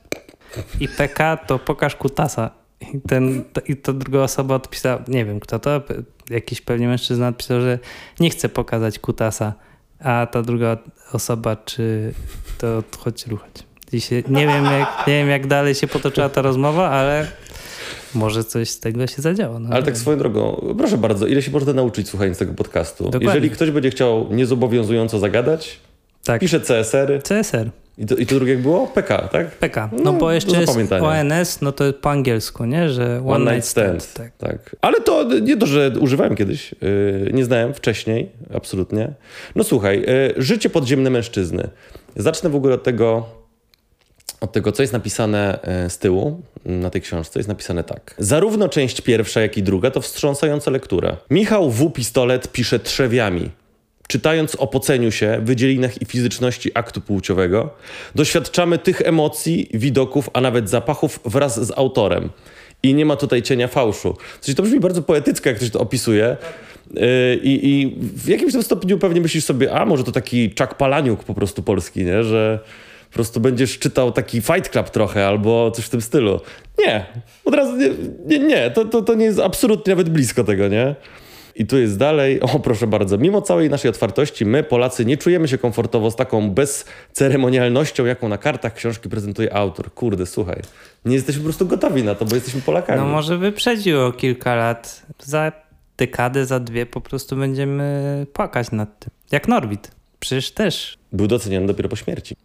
i 0.79 0.87
PK 0.87 1.37
to 1.37 1.59
pokaż 1.59 1.95
kutasa. 1.95 2.51
I, 2.93 3.01
ten, 3.01 3.43
to, 3.53 3.61
I 3.61 3.75
to 3.75 3.93
druga 3.93 4.19
osoba 4.19 4.55
odpisała, 4.55 5.03
nie 5.07 5.25
wiem 5.25 5.39
kto 5.39 5.59
to, 5.59 5.81
jakiś 6.29 6.61
pewnie 6.61 6.87
mężczyzna 6.87 7.27
odpisał, 7.27 7.61
że 7.61 7.79
nie 8.19 8.29
chce 8.29 8.49
pokazać 8.49 8.99
kutasa, 8.99 9.53
a 9.99 10.27
ta 10.31 10.41
druga 10.41 10.77
osoba, 11.13 11.55
czy 11.55 12.13
to 12.57 12.83
chodź 12.99 13.27
ruchać. 13.27 13.51
Dzisiaj, 13.91 14.23
nie, 14.29 14.47
wiem 14.47 14.65
jak, 14.65 15.07
nie 15.07 15.13
wiem 15.13 15.29
jak 15.29 15.47
dalej 15.47 15.75
się 15.75 15.87
potoczyła 15.87 16.29
ta 16.29 16.41
rozmowa, 16.41 16.89
ale 16.89 17.27
może 18.15 18.43
coś 18.43 18.69
z 18.69 18.79
tego 18.79 19.07
się 19.07 19.21
zadziało. 19.21 19.59
No. 19.59 19.69
Ale 19.71 19.83
tak 19.83 19.97
swoją 19.97 20.17
drogą, 20.17 20.73
proszę 20.77 20.97
bardzo, 20.97 21.27
ile 21.27 21.41
się 21.41 21.51
można 21.51 21.73
nauczyć 21.73 22.09
słuchając 22.09 22.37
tego 22.37 22.53
podcastu? 22.53 23.03
Dokładnie. 23.03 23.27
Jeżeli 23.27 23.49
ktoś 23.49 23.71
będzie 23.71 23.89
chciał 23.89 24.27
niezobowiązująco 24.31 25.19
zagadać, 25.19 25.79
tak. 26.23 26.41
pisze 26.41 26.59
CSR. 26.59 27.21
CSR. 27.23 27.69
I 27.97 28.05
to, 28.05 28.15
I 28.15 28.25
to 28.25 28.35
drugie 28.35 28.53
jak 28.53 28.61
było? 28.61 28.87
PK, 28.87 29.27
tak? 29.31 29.51
PK. 29.51 29.89
No, 29.91 30.03
no 30.03 30.13
bo 30.13 30.31
jeszcze 30.31 30.61
jest 30.61 30.73
ONS, 31.01 31.61
no 31.61 31.71
to 31.71 31.93
po 31.93 32.11
angielsku, 32.11 32.65
nie? 32.65 32.89
Że 32.89 33.21
One, 33.25 33.35
one 33.35 33.51
Night 33.51 33.69
Stand. 33.69 34.03
stand 34.03 34.37
tak. 34.37 34.49
tak. 34.49 34.75
Ale 34.81 35.01
to 35.01 35.23
nie 35.23 35.57
to, 35.57 35.65
że 35.65 35.91
używałem 35.99 36.35
kiedyś. 36.35 36.71
Yy, 36.81 37.31
nie 37.33 37.45
znałem 37.45 37.73
wcześniej, 37.73 38.31
absolutnie. 38.53 39.13
No 39.55 39.63
słuchaj, 39.63 40.01
yy, 40.01 40.33
życie 40.37 40.69
podziemne 40.69 41.09
mężczyzny. 41.09 41.69
Zacznę 42.15 42.49
w 42.49 42.55
ogóle 42.55 42.75
od 42.75 42.83
tego, 42.83 43.25
od 44.41 44.51
tego, 44.51 44.71
co 44.71 44.83
jest 44.83 44.93
napisane 44.93 45.59
yy, 45.83 45.89
z 45.89 45.97
tyłu 45.97 46.41
na 46.65 46.89
tej 46.89 47.01
książce. 47.01 47.39
Jest 47.39 47.49
napisane 47.49 47.83
tak. 47.83 48.15
Zarówno 48.17 48.69
część 48.69 49.01
pierwsza, 49.01 49.41
jak 49.41 49.57
i 49.57 49.63
druga 49.63 49.91
to 49.91 50.01
wstrząsająca 50.01 50.71
lektura. 50.71 51.17
Michał 51.29 51.71
W. 51.71 51.91
Pistolet 51.91 52.51
pisze 52.51 52.79
trzewiami 52.79 53.49
czytając 54.07 54.55
o 54.55 54.67
poceniu 54.67 55.11
się, 55.11 55.39
wydzielinach 55.43 56.01
i 56.01 56.05
fizyczności 56.05 56.71
aktu 56.73 57.01
płciowego, 57.01 57.69
doświadczamy 58.15 58.77
tych 58.77 59.01
emocji, 59.01 59.69
widoków, 59.73 60.29
a 60.33 60.41
nawet 60.41 60.69
zapachów 60.69 61.19
wraz 61.25 61.67
z 61.67 61.71
autorem. 61.77 62.29
I 62.83 62.93
nie 62.93 63.05
ma 63.05 63.15
tutaj 63.15 63.41
cienia 63.41 63.67
fałszu. 63.67 64.17
Coś 64.41 64.55
to 64.55 64.63
brzmi 64.63 64.79
bardzo 64.79 65.01
poetycko, 65.01 65.49
jak 65.49 65.57
ktoś 65.57 65.69
to 65.69 65.79
opisuje. 65.79 66.37
Yy, 66.93 67.01
I, 67.43 67.81
I, 67.81 67.95
w 67.99 68.27
jakimś 68.27 68.53
tam 68.53 68.63
stopniu 68.63 68.97
pewnie 68.97 69.21
myślisz 69.21 69.43
sobie, 69.43 69.73
a 69.73 69.85
może 69.85 70.03
to 70.03 70.11
taki 70.11 70.51
Czak 70.53 70.77
Palaniuk 70.77 71.23
po 71.23 71.33
prostu 71.33 71.63
polski, 71.63 72.05
nie? 72.05 72.23
że 72.23 72.59
po 73.09 73.13
prostu 73.13 73.39
będziesz 73.39 73.79
czytał 73.79 74.11
taki 74.11 74.41
Fight 74.41 74.69
Club 74.69 74.89
trochę 74.89 75.27
albo 75.27 75.71
coś 75.71 75.85
w 75.85 75.89
tym 75.89 76.01
stylu. 76.01 76.41
Nie, 76.79 77.05
od 77.45 77.55
razu 77.55 77.77
nie, 77.77 77.89
nie, 78.25 78.39
nie. 78.39 78.71
To, 78.71 78.85
to, 78.85 79.01
to 79.01 79.15
nie 79.15 79.25
jest 79.25 79.39
absolutnie 79.39 79.91
nawet 79.91 80.09
blisko 80.09 80.43
tego, 80.43 80.67
nie? 80.67 80.95
I 81.59 81.65
tu 81.65 81.77
jest 81.77 81.97
dalej, 81.97 82.41
o 82.41 82.59
proszę 82.59 82.87
bardzo, 82.87 83.17
mimo 83.17 83.41
całej 83.41 83.69
naszej 83.69 83.89
otwartości, 83.89 84.45
my 84.45 84.63
Polacy 84.63 85.05
nie 85.05 85.17
czujemy 85.17 85.47
się 85.47 85.57
komfortowo 85.57 86.11
z 86.11 86.15
taką 86.15 86.51
bezceremonialnością, 86.51 88.05
jaką 88.05 88.29
na 88.29 88.37
kartach 88.37 88.73
książki 88.73 89.09
prezentuje 89.09 89.53
autor. 89.53 89.93
Kurde, 89.93 90.25
słuchaj, 90.25 90.61
nie 91.05 91.15
jesteśmy 91.15 91.41
po 91.41 91.45
prostu 91.45 91.65
gotowi 91.65 92.03
na 92.03 92.15
to, 92.15 92.25
bo 92.25 92.35
jesteśmy 92.35 92.61
Polakami. 92.61 92.99
No 92.99 93.07
może 93.07 93.37
wyprzedził 93.37 94.01
o 94.01 94.11
kilka 94.11 94.55
lat. 94.55 95.05
Za 95.19 95.51
dekadę, 95.97 96.45
za 96.45 96.59
dwie 96.59 96.85
po 96.85 97.01
prostu 97.01 97.35
będziemy 97.35 98.25
płakać 98.33 98.71
nad 98.71 98.99
tym. 98.99 99.11
Jak 99.31 99.47
Norwid. 99.47 99.91
Przecież 100.19 100.51
też. 100.51 100.97
Był 101.13 101.27
doceniony 101.27 101.67
dopiero 101.67 101.89
po 101.89 101.95
śmierci. 101.95 102.35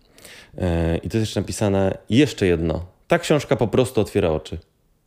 Yy, 0.55 0.63
I 0.97 1.09
to 1.09 1.17
jest 1.19 1.29
jeszcze 1.29 1.41
napisane 1.41 1.99
jeszcze 2.11 2.47
jedno. 2.47 2.87
Ta 3.09 3.19
książka 3.19 3.57
po 3.57 3.69
prostu 3.69 4.01
otwiera 4.01 4.31
oczy. 4.31 4.59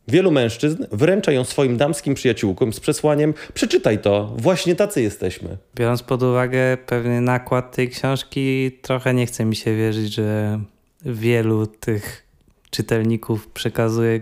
Wielu 0.08 0.30
mężczyzn 0.30 0.84
wręcza 0.92 1.32
ją 1.32 1.44
swoim 1.44 1.76
damskim 1.76 2.14
przyjaciółkom 2.14 2.72
z 2.72 2.80
przesłaniem 2.80 3.34
przeczytaj 3.54 3.98
to, 3.98 4.34
właśnie 4.36 4.74
tacy 4.74 5.02
jesteśmy. 5.02 5.56
Biorąc 5.74 6.02
pod 6.02 6.22
uwagę 6.22 6.76
pewien 6.86 7.24
nakład 7.24 7.76
tej 7.76 7.88
książki, 7.88 8.72
trochę 8.82 9.14
nie 9.14 9.26
chce 9.26 9.44
mi 9.44 9.56
się 9.56 9.76
wierzyć, 9.76 10.14
że 10.14 10.60
wielu 11.04 11.66
tych 11.66 12.26
czytelników 12.70 13.48
przekazuje. 13.48 14.20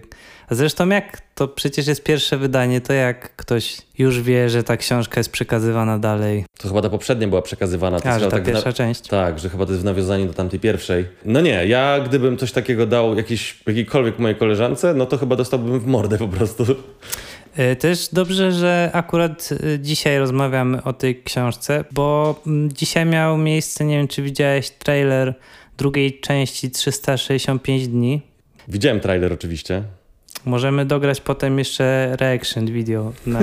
Zresztą 0.50 0.88
jak 0.88 1.20
to 1.34 1.48
przecież 1.48 1.86
jest 1.86 2.02
pierwsze 2.04 2.36
wydanie, 2.38 2.80
to 2.80 2.92
jak 2.92 3.36
ktoś 3.36 3.76
już 3.98 4.20
wie, 4.22 4.50
że 4.50 4.62
ta 4.62 4.76
książka 4.76 5.20
jest 5.20 5.30
przekazywana 5.30 5.98
dalej. 5.98 6.44
To 6.58 6.68
chyba 6.68 6.82
ta 6.82 6.90
poprzednia 6.90 7.28
była 7.28 7.42
przekazywana. 7.42 8.00
To 8.00 8.08
A, 8.08 8.18
że 8.18 8.24
ta 8.24 8.30
tak 8.30 8.42
w 8.42 8.46
na- 8.46 8.52
pierwsza 8.52 8.72
część. 8.72 9.00
Tak, 9.00 9.38
że 9.38 9.48
chyba 9.48 9.66
to 9.66 9.72
jest 9.72 9.82
w 9.82 9.84
nawiązaniu 9.84 10.26
do 10.26 10.34
tamtej 10.34 10.60
pierwszej. 10.60 11.04
No 11.24 11.40
nie, 11.40 11.66
ja 11.66 12.00
gdybym 12.00 12.36
coś 12.36 12.52
takiego 12.52 12.86
dał 12.86 13.16
jakiejś, 13.16 13.58
jakiejkolwiek 13.66 14.18
mojej 14.18 14.36
koleżance, 14.36 14.94
no 14.94 15.06
to 15.06 15.18
chyba 15.18 15.36
dostałbym 15.36 15.80
w 15.80 15.86
mordę 15.86 16.18
po 16.18 16.28
prostu. 16.28 16.64
Y, 17.58 17.76
Też 17.76 18.08
dobrze, 18.12 18.52
że 18.52 18.90
akurat 18.92 19.48
y, 19.52 19.78
dzisiaj 19.80 20.18
rozmawiamy 20.18 20.82
o 20.82 20.92
tej 20.92 21.22
książce, 21.22 21.84
bo 21.92 22.40
mm, 22.46 22.72
dzisiaj 22.72 23.06
miał 23.06 23.38
miejsce, 23.38 23.84
nie 23.84 23.96
wiem 23.96 24.08
czy 24.08 24.22
widziałeś 24.22 24.70
trailer 24.70 25.34
drugiej 25.78 26.20
części 26.20 26.70
365 26.70 27.88
dni. 27.88 28.22
Widziałem 28.68 29.00
trailer 29.00 29.32
oczywiście. 29.32 29.82
Możemy 30.44 30.86
dograć 30.86 31.20
potem 31.20 31.58
jeszcze 31.58 32.16
reaction 32.20 32.66
video 32.66 33.12
na, 33.26 33.40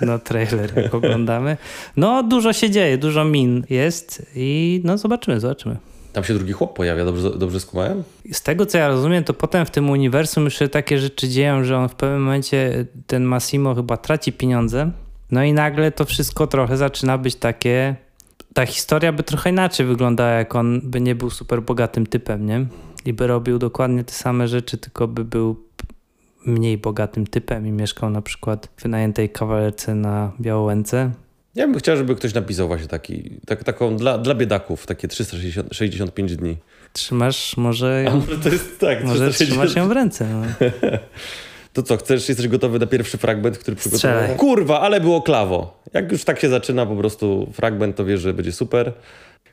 na 0.00 0.18
trailer, 0.18 0.76
jak 0.76 0.94
oglądamy. 0.94 1.56
No, 1.96 2.22
dużo 2.22 2.52
się 2.52 2.70
dzieje, 2.70 2.98
dużo 2.98 3.24
min 3.24 3.64
jest 3.70 4.26
i 4.34 4.80
no 4.84 4.98
zobaczymy, 4.98 5.40
zobaczymy. 5.40 5.76
Tam 6.12 6.24
się 6.24 6.34
drugi 6.34 6.52
chłop 6.52 6.76
pojawia, 6.76 7.04
dobrze, 7.04 7.30
dobrze 7.38 7.60
skumałem? 7.60 8.02
Z 8.32 8.42
tego 8.42 8.66
co 8.66 8.78
ja 8.78 8.88
rozumiem, 8.88 9.24
to 9.24 9.34
potem 9.34 9.66
w 9.66 9.70
tym 9.70 9.90
uniwersum 9.90 10.44
już 10.44 10.58
się 10.58 10.68
takie 10.68 10.98
rzeczy 10.98 11.28
dzieją, 11.28 11.64
że 11.64 11.78
on 11.78 11.88
w 11.88 11.94
pewnym 11.94 12.22
momencie, 12.22 12.86
ten 13.06 13.24
Massimo 13.24 13.74
chyba 13.74 13.96
traci 13.96 14.32
pieniądze. 14.32 14.90
No 15.30 15.44
i 15.44 15.52
nagle 15.52 15.92
to 15.92 16.04
wszystko 16.04 16.46
trochę 16.46 16.76
zaczyna 16.76 17.18
być 17.18 17.34
takie. 17.34 17.96
Ta 18.54 18.66
historia 18.66 19.12
by 19.12 19.22
trochę 19.22 19.50
inaczej 19.50 19.86
wyglądała, 19.86 20.30
jak 20.30 20.54
on 20.54 20.80
by 20.84 21.00
nie 21.00 21.14
był 21.14 21.30
super 21.30 21.62
bogatym 21.62 22.06
typem, 22.06 22.46
nie? 22.46 22.66
I 23.04 23.12
by 23.12 23.26
robił 23.26 23.58
dokładnie 23.58 24.04
te 24.04 24.12
same 24.12 24.48
rzeczy, 24.48 24.78
tylko 24.78 25.08
by 25.08 25.24
był 25.24 25.67
mniej 26.46 26.78
bogatym 26.78 27.26
typem 27.26 27.66
i 27.66 27.72
mieszkał 27.72 28.10
na 28.10 28.22
przykład 28.22 28.68
w 28.76 28.82
wynajętej 28.82 29.30
kawalerce 29.30 29.94
na 29.94 30.32
Białołęce. 30.40 31.10
Ja 31.54 31.66
bym 31.66 31.78
chciał, 31.78 31.96
żeby 31.96 32.16
ktoś 32.16 32.34
napisał 32.34 32.68
właśnie 32.68 32.86
taki, 32.86 33.30
tak, 33.46 33.64
taką 33.64 33.96
dla, 33.96 34.18
dla 34.18 34.34
biedaków, 34.34 34.86
takie 34.86 35.08
365 35.08 36.36
dni. 36.36 36.56
Trzymasz 36.92 37.56
może, 37.56 38.04
A 38.08 38.14
może 38.14 38.38
to 38.38 38.48
jest 38.48 38.80
tak, 38.80 39.04
może 39.04 39.30
360 39.30 39.50
trzymasz 39.50 39.76
ją 39.76 39.88
w 39.88 39.92
ręce. 39.92 40.26
No. 40.28 40.68
To 41.72 41.82
co, 41.82 41.96
chcesz, 41.96 42.28
jesteś 42.28 42.48
gotowy 42.48 42.78
na 42.78 42.86
pierwszy 42.86 43.18
fragment, 43.18 43.58
który 43.58 43.76
przygotowałem? 43.76 44.36
Kurwa, 44.36 44.80
ale 44.80 45.00
było 45.00 45.22
klawo. 45.22 45.82
Jak 45.92 46.12
już 46.12 46.24
tak 46.24 46.40
się 46.40 46.48
zaczyna 46.48 46.86
po 46.86 46.96
prostu 46.96 47.50
fragment, 47.52 47.96
to 47.96 48.04
wiesz, 48.04 48.20
że 48.20 48.34
będzie 48.34 48.52
super. 48.52 48.92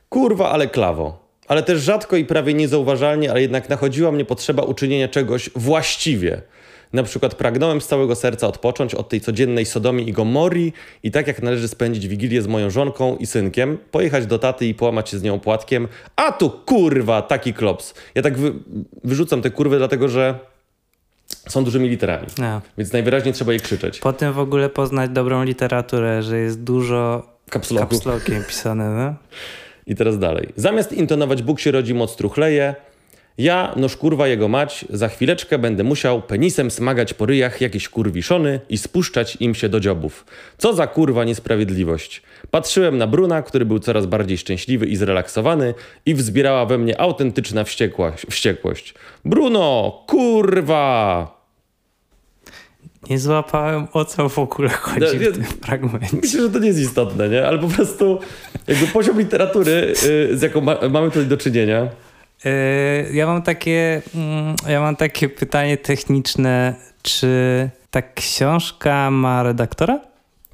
Kurwa, 0.10 0.50
ale 0.50 0.68
klawo. 0.68 1.26
Ale 1.48 1.64
też 1.64 1.82
rzadko 1.82 2.18
i 2.18 2.26
prawie 2.26 2.54
niezauważalnie, 2.54 3.32
ale 3.32 3.42
jednak 3.42 3.70
nachodziła 3.70 4.12
mnie 4.12 4.26
potrzeba 4.26 4.64
uczynienia 4.64 5.08
czegoś 5.08 5.50
właściwie. 5.56 6.42
Na 6.96 7.04
przykład 7.04 7.36
pragnąłem 7.36 7.82
z 7.82 7.88
całego 7.88 8.16
serca 8.16 8.48
odpocząć 8.48 8.96
od 8.96 9.10
tej 9.10 9.22
codziennej 9.22 9.66
Sodomii 9.66 10.10
i 10.10 10.14
Gomorii 10.14 10.74
i 11.04 11.12
tak 11.12 11.28
jak 11.28 11.44
należy 11.44 11.68
spędzić 11.68 12.08
Wigilię 12.08 12.42
z 12.42 12.48
moją 12.48 12.70
żonką 12.70 13.18
i 13.18 13.26
synkiem, 13.26 13.78
pojechać 13.92 14.26
do 14.26 14.40
taty 14.40 14.66
i 14.66 14.74
połamać 14.74 15.10
się 15.10 15.18
z 15.18 15.24
nią 15.24 15.40
płatkiem, 15.40 15.88
a 16.16 16.32
tu 16.32 16.50
kurwa, 16.50 17.22
taki 17.22 17.54
klops. 17.54 17.94
Ja 18.16 18.22
tak 18.22 18.38
wy, 18.38 18.54
wyrzucam 19.04 19.42
te 19.42 19.52
kurwy 19.52 19.78
dlatego, 19.78 20.10
że 20.10 20.40
są 21.50 21.64
dużymi 21.64 21.90
literami. 21.90 22.28
No. 22.38 22.62
Więc 22.78 22.94
najwyraźniej 22.94 23.34
trzeba 23.34 23.54
je 23.54 23.60
krzyczeć. 23.60 24.00
Po 24.00 24.14
tym 24.14 24.34
w 24.34 24.40
ogóle 24.40 24.70
poznać 24.70 25.10
dobrą 25.10 25.44
literaturę, 25.44 26.24
że 26.24 26.38
jest 26.38 26.64
dużo 26.64 27.28
kapslokiem 27.50 28.44
pisane, 28.44 28.90
no? 28.90 29.16
I 29.88 29.96
teraz 29.96 30.20
dalej. 30.20 30.50
Zamiast 30.56 30.94
intonować 30.94 31.44
Bóg 31.44 31.60
się 31.60 31.72
rodzi, 31.72 31.94
moc 31.94 32.16
truchleje, 32.16 32.76
ja, 33.38 33.74
noż 33.76 33.96
kurwa 33.98 34.28
jego 34.28 34.48
mać, 34.48 34.86
za 34.90 35.08
chwileczkę 35.08 35.60
będę 35.60 35.84
musiał 35.84 36.22
penisem 36.22 36.72
smagać 36.72 37.14
po 37.14 37.26
ryjach 37.26 37.62
jakieś 37.62 37.90
kurwiszony 37.90 38.60
i 38.70 38.78
spuszczać 38.78 39.38
im 39.40 39.56
się 39.56 39.70
do 39.70 39.80
dziobów. 39.80 40.26
Co 40.58 40.74
za 40.74 40.88
kurwa 40.88 41.24
niesprawiedliwość. 41.24 42.22
Patrzyłem 42.52 42.98
na 42.98 43.08
Bruna, 43.08 43.42
który 43.42 43.66
był 43.66 43.80
coraz 43.80 44.06
bardziej 44.06 44.38
szczęśliwy 44.38 44.86
i 44.86 44.96
zrelaksowany 44.96 45.74
i 46.06 46.14
wzbierała 46.14 46.66
we 46.66 46.78
mnie 46.78 47.02
autentyczna 47.02 47.64
wściekłość. 48.30 48.94
Bruno, 49.26 49.92
kurwa! 50.08 51.36
Nie 53.10 53.20
złapałem 53.20 53.88
o 53.94 54.06
co 54.06 54.30
w 54.30 54.40
ogóle 54.40 54.70
chodzi 54.70 55.00
No, 55.00 55.32
w 55.32 55.34
tym 55.34 55.44
fragmencie. 55.44 56.18
Myślę, 56.22 56.42
że 56.42 56.50
to 56.50 56.60
nie 56.60 56.68
jest 56.68 56.80
istotne, 56.80 57.30
nie? 57.30 57.48
Ale 57.48 57.60
po 57.60 57.68
prostu 57.68 58.20
jakby 58.68 58.88
poziom 58.88 59.20
literatury, 59.20 59.72
y, 60.32 60.38
z 60.38 60.42
jaką 60.42 60.62
ma- 60.62 60.78
mamy 60.90 61.08
tutaj 61.08 61.26
do 61.26 61.38
czynienia, 61.38 61.88
Ja 63.14 63.28
mam 63.28 63.42
takie, 63.42 64.02
mm, 64.16 64.56
ja 64.68 64.82
mam 64.82 64.96
takie 64.96 65.30
pytanie 65.30 65.78
techniczne, 65.78 66.76
czy 67.02 67.70
ta 67.92 68.02
książka 68.02 69.12
ma 69.12 69.44
redaktora? 69.44 70.00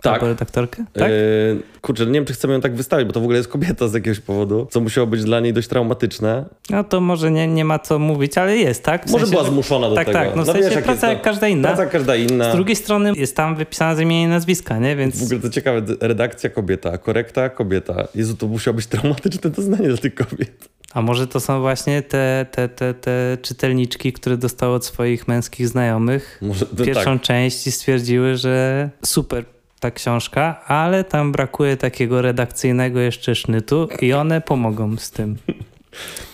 Tak. 0.01 0.13
Albo 0.13 0.27
redaktorkę? 0.27 0.85
Tak? 0.93 1.09
Yy, 1.09 1.61
kurczę, 1.81 2.05
nie 2.05 2.11
wiem, 2.11 2.25
czy 2.25 2.33
chcemy 2.33 2.53
ją 2.53 2.61
tak 2.61 2.75
wystawić, 2.75 3.07
bo 3.07 3.13
to 3.13 3.19
w 3.19 3.23
ogóle 3.23 3.37
jest 3.37 3.49
kobieta 3.49 3.87
z 3.87 3.93
jakiegoś 3.93 4.19
powodu, 4.19 4.67
co 4.71 4.79
musiało 4.81 5.07
być 5.07 5.23
dla 5.23 5.39
niej 5.39 5.53
dość 5.53 5.67
traumatyczne. 5.67 6.45
No 6.69 6.83
to 6.83 7.01
może 7.01 7.31
nie, 7.31 7.47
nie 7.47 7.65
ma 7.65 7.79
co 7.79 7.99
mówić, 7.99 8.37
ale 8.37 8.57
jest, 8.57 8.83
tak? 8.83 9.07
W 9.07 9.11
Może 9.11 9.25
sensie, 9.25 9.37
była 9.37 9.49
zmuszona 9.49 9.89
do 9.89 9.95
tak, 9.95 10.05
tego. 10.05 10.19
Tak, 10.19 10.35
no 10.35 10.43
w 10.43 10.45
No 10.47 10.53
sensie 10.53 10.61
wiesz, 10.61 10.75
jak 10.75 10.83
praca 10.83 11.09
jak 11.09 11.21
każda 11.21 11.47
inna. 11.47 11.67
Praca 11.67 11.85
każda 11.85 12.15
inna. 12.15 12.51
Z 12.51 12.55
drugiej 12.55 12.75
strony 12.75 13.13
jest 13.15 13.35
tam 13.35 13.55
wypisane 13.55 13.95
zmienienie 13.95 14.27
nazwiska, 14.27 14.79
nie? 14.79 14.95
Więc 14.95 15.19
W 15.19 15.23
ogóle 15.23 15.39
to 15.39 15.49
ciekawe, 15.49 15.81
redakcja 16.01 16.49
kobieta, 16.49 16.97
korekta 16.97 17.49
kobieta. 17.49 18.07
Jezu, 18.15 18.37
to 18.37 18.47
musiało 18.47 18.75
być 18.75 18.87
traumatyczne 18.87 19.49
doznanie 19.49 19.87
dla 19.87 19.97
tych 19.97 20.15
kobiet. 20.15 20.69
A 20.93 21.01
może 21.01 21.27
to 21.27 21.39
są 21.39 21.61
właśnie 21.61 22.01
te, 22.01 22.45
te, 22.51 22.69
te, 22.69 22.93
te 22.93 23.37
czytelniczki, 23.41 24.13
które 24.13 24.37
dostały 24.37 24.75
od 24.75 24.85
swoich 24.85 25.27
męskich 25.27 25.67
znajomych 25.67 26.39
Może, 26.41 26.65
no 26.77 26.85
pierwszą 26.85 27.13
tak. 27.19 27.21
część 27.21 27.67
i 27.67 27.71
stwierdziły, 27.71 28.37
że 28.37 28.89
super 29.05 29.45
ta 29.81 29.91
książka, 29.91 30.61
ale 30.65 31.03
tam 31.03 31.31
brakuje 31.31 31.77
takiego 31.77 32.21
redakcyjnego 32.21 32.99
jeszcze 32.99 33.35
sznytu 33.35 33.87
i 34.01 34.13
one 34.13 34.41
pomogą 34.41 34.97
z 34.97 35.11
tym. 35.11 35.37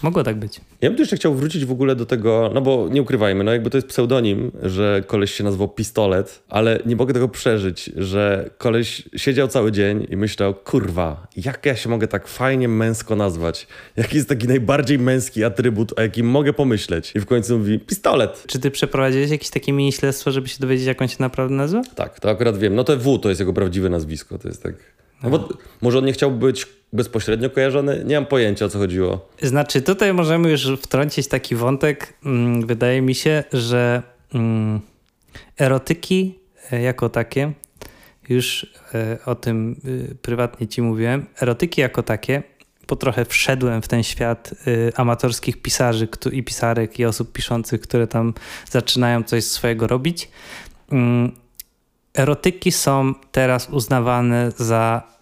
Mogło 0.04 0.24
tak 0.24 0.36
być. 0.36 0.62
Ja 0.82 0.90
bym 0.90 0.96
tu 0.96 1.02
jeszcze 1.02 1.16
chciał 1.16 1.36
wrócić 1.36 1.66
w 1.66 1.72
ogóle 1.72 1.96
do 1.96 2.06
tego, 2.06 2.52
no 2.54 2.62
bo 2.62 2.88
nie 2.92 3.02
ukrywajmy, 3.02 3.44
no 3.44 3.52
jakby 3.52 3.70
to 3.70 3.78
jest 3.78 3.88
pseudonim, 3.88 4.52
że 4.64 5.04
koleś 5.08 5.32
się 5.32 5.44
nazywał 5.44 5.70
Pistolet, 5.70 6.44
ale 6.50 6.80
nie 6.86 6.96
mogę 6.96 7.14
tego 7.14 7.28
przeżyć, 7.28 7.92
że 7.96 8.50
koleś 8.58 9.10
siedział 9.16 9.48
cały 9.48 9.72
dzień 9.72 10.08
i 10.10 10.18
myślał, 10.18 10.54
kurwa, 10.54 11.28
jak 11.36 11.66
ja 11.66 11.76
się 11.76 11.90
mogę 11.90 12.08
tak 12.08 12.28
fajnie 12.28 12.68
męsko 12.68 13.16
nazwać? 13.16 13.68
Jaki 13.98 14.16
jest 14.16 14.30
taki 14.30 14.48
najbardziej 14.48 15.00
męski 15.00 15.44
atrybut, 15.44 16.00
o 16.00 16.02
jakim 16.02 16.30
mogę 16.30 16.54
pomyśleć? 16.54 17.12
I 17.16 17.20
w 17.20 17.26
końcu 17.26 17.58
mówi, 17.58 17.80
Pistolet. 17.80 18.44
Czy 18.48 18.60
ty 18.60 18.72
przeprowadziłeś 18.72 19.32
jakieś 19.32 19.50
takie 19.50 19.74
mini 19.74 19.92
śledztwo, 19.92 20.32
żeby 20.32 20.48
się 20.48 20.58
dowiedzieć, 20.60 20.86
jak 20.86 21.02
on 21.02 21.08
się 21.08 21.18
naprawdę 21.20 21.56
nazywa? 21.56 21.82
Tak, 21.96 22.20
to 22.20 22.30
akurat 22.30 22.58
wiem. 22.58 22.76
No 22.76 22.84
to 22.84 22.98
W 22.98 23.20
to 23.20 23.30
jest 23.30 23.40
jego 23.40 23.54
prawdziwe 23.54 23.90
nazwisko, 23.90 24.38
to 24.38 24.48
jest 24.48 24.64
tak... 24.64 24.74
No 25.24 25.30
bo 25.30 25.50
może 25.82 25.98
on 25.98 26.06
nie 26.06 26.14
chciał 26.14 26.32
być 26.32 26.68
bezpośrednio 26.94 27.50
kojarzony? 27.50 28.04
Nie 28.06 28.16
mam 28.16 28.26
pojęcia, 28.26 28.66
o 28.66 28.70
co 28.70 28.80
chodziło. 28.80 29.30
Znaczy, 29.42 29.82
tutaj 29.82 30.14
możemy 30.14 30.50
już 30.52 30.72
wtrącić 30.82 31.28
taki 31.28 31.56
wątek. 31.56 32.14
Mm, 32.26 32.68
Wydaje 32.68 33.02
mi 33.02 33.16
się, 33.16 33.44
że 33.54 34.04
mm, 34.34 34.82
erotyki 35.60 36.40
e, 36.72 36.82
jako 36.82 37.10
takie, 37.10 37.52
już 38.30 38.74
e, 38.94 39.18
o 39.26 39.36
tym 39.36 39.82
y, 39.86 40.16
prywatnie 40.22 40.68
ci 40.68 40.82
mówiłem, 40.82 41.26
erotyki 41.42 41.82
jako 41.82 42.04
takie, 42.04 42.44
bo 42.88 42.96
trochę 42.96 43.26
wszedłem 43.26 43.82
w 43.82 43.88
ten 43.88 44.04
świat 44.04 44.54
amatorskich 44.96 45.62
pisarzy 45.62 46.08
i 46.32 46.44
pisarek 46.44 47.00
i 47.00 47.06
osób 47.06 47.32
piszących, 47.32 47.82
które 47.82 48.08
tam 48.08 48.34
zaczynają 48.70 49.24
coś 49.24 49.44
swojego 49.44 49.88
robić. 49.88 50.30
Mm, 50.92 51.32
Erotyki 52.18 52.72
są 52.72 53.14
teraz 53.32 53.70
uznawane 53.70 54.52
za 54.58 55.17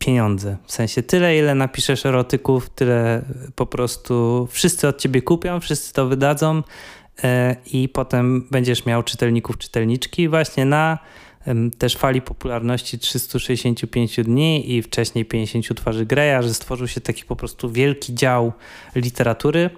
pieniądze. 0.00 0.56
W 0.66 0.72
sensie 0.72 1.02
tyle, 1.02 1.38
ile 1.38 1.54
napiszesz 1.54 2.06
erotyków, 2.06 2.70
tyle 2.70 3.22
po 3.54 3.66
prostu 3.66 4.48
wszyscy 4.50 4.88
od 4.88 4.98
ciebie 4.98 5.22
kupią, 5.22 5.60
wszyscy 5.60 5.92
to 5.92 6.06
wydadzą 6.06 6.62
e, 7.24 7.56
i 7.72 7.88
potem 7.88 8.48
będziesz 8.50 8.86
miał 8.86 9.02
czytelników, 9.02 9.58
czytelniczki 9.58 10.28
właśnie 10.28 10.64
na 10.64 10.98
też 11.78 11.96
fali 11.96 12.22
popularności 12.22 12.98
365 12.98 14.16
dni 14.16 14.72
i 14.74 14.82
wcześniej 14.82 15.24
50 15.24 15.76
twarzy 15.76 16.06
Greya, 16.06 16.42
że 16.42 16.54
stworzył 16.54 16.88
się 16.88 17.00
taki 17.00 17.24
po 17.24 17.36
prostu 17.36 17.70
wielki 17.70 18.14
dział 18.14 18.52
literatury 18.94 19.70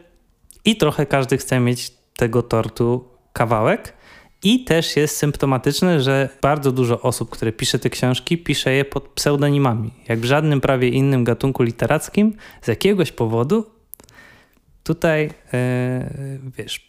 i 0.64 0.76
trochę 0.76 1.06
każdy 1.06 1.38
chce 1.38 1.60
mieć 1.60 1.90
tego 2.16 2.42
tortu 2.42 3.04
kawałek. 3.32 3.94
I 4.42 4.64
też 4.64 4.96
jest 4.96 5.16
symptomatyczne, 5.16 6.00
że 6.00 6.28
bardzo 6.42 6.72
dużo 6.72 7.00
osób, 7.00 7.30
które 7.30 7.52
pisze 7.52 7.78
te 7.78 7.90
książki, 7.90 8.38
pisze 8.38 8.72
je 8.72 8.84
pod 8.84 9.08
pseudonimami. 9.08 9.90
Jak 10.08 10.20
w 10.20 10.24
żadnym 10.24 10.60
prawie 10.60 10.88
innym 10.88 11.24
gatunku 11.24 11.62
literackim, 11.62 12.36
z 12.62 12.68
jakiegoś 12.68 13.12
powodu 13.12 13.66
tutaj, 14.84 15.30
e, 15.52 16.40
wiesz, 16.58 16.88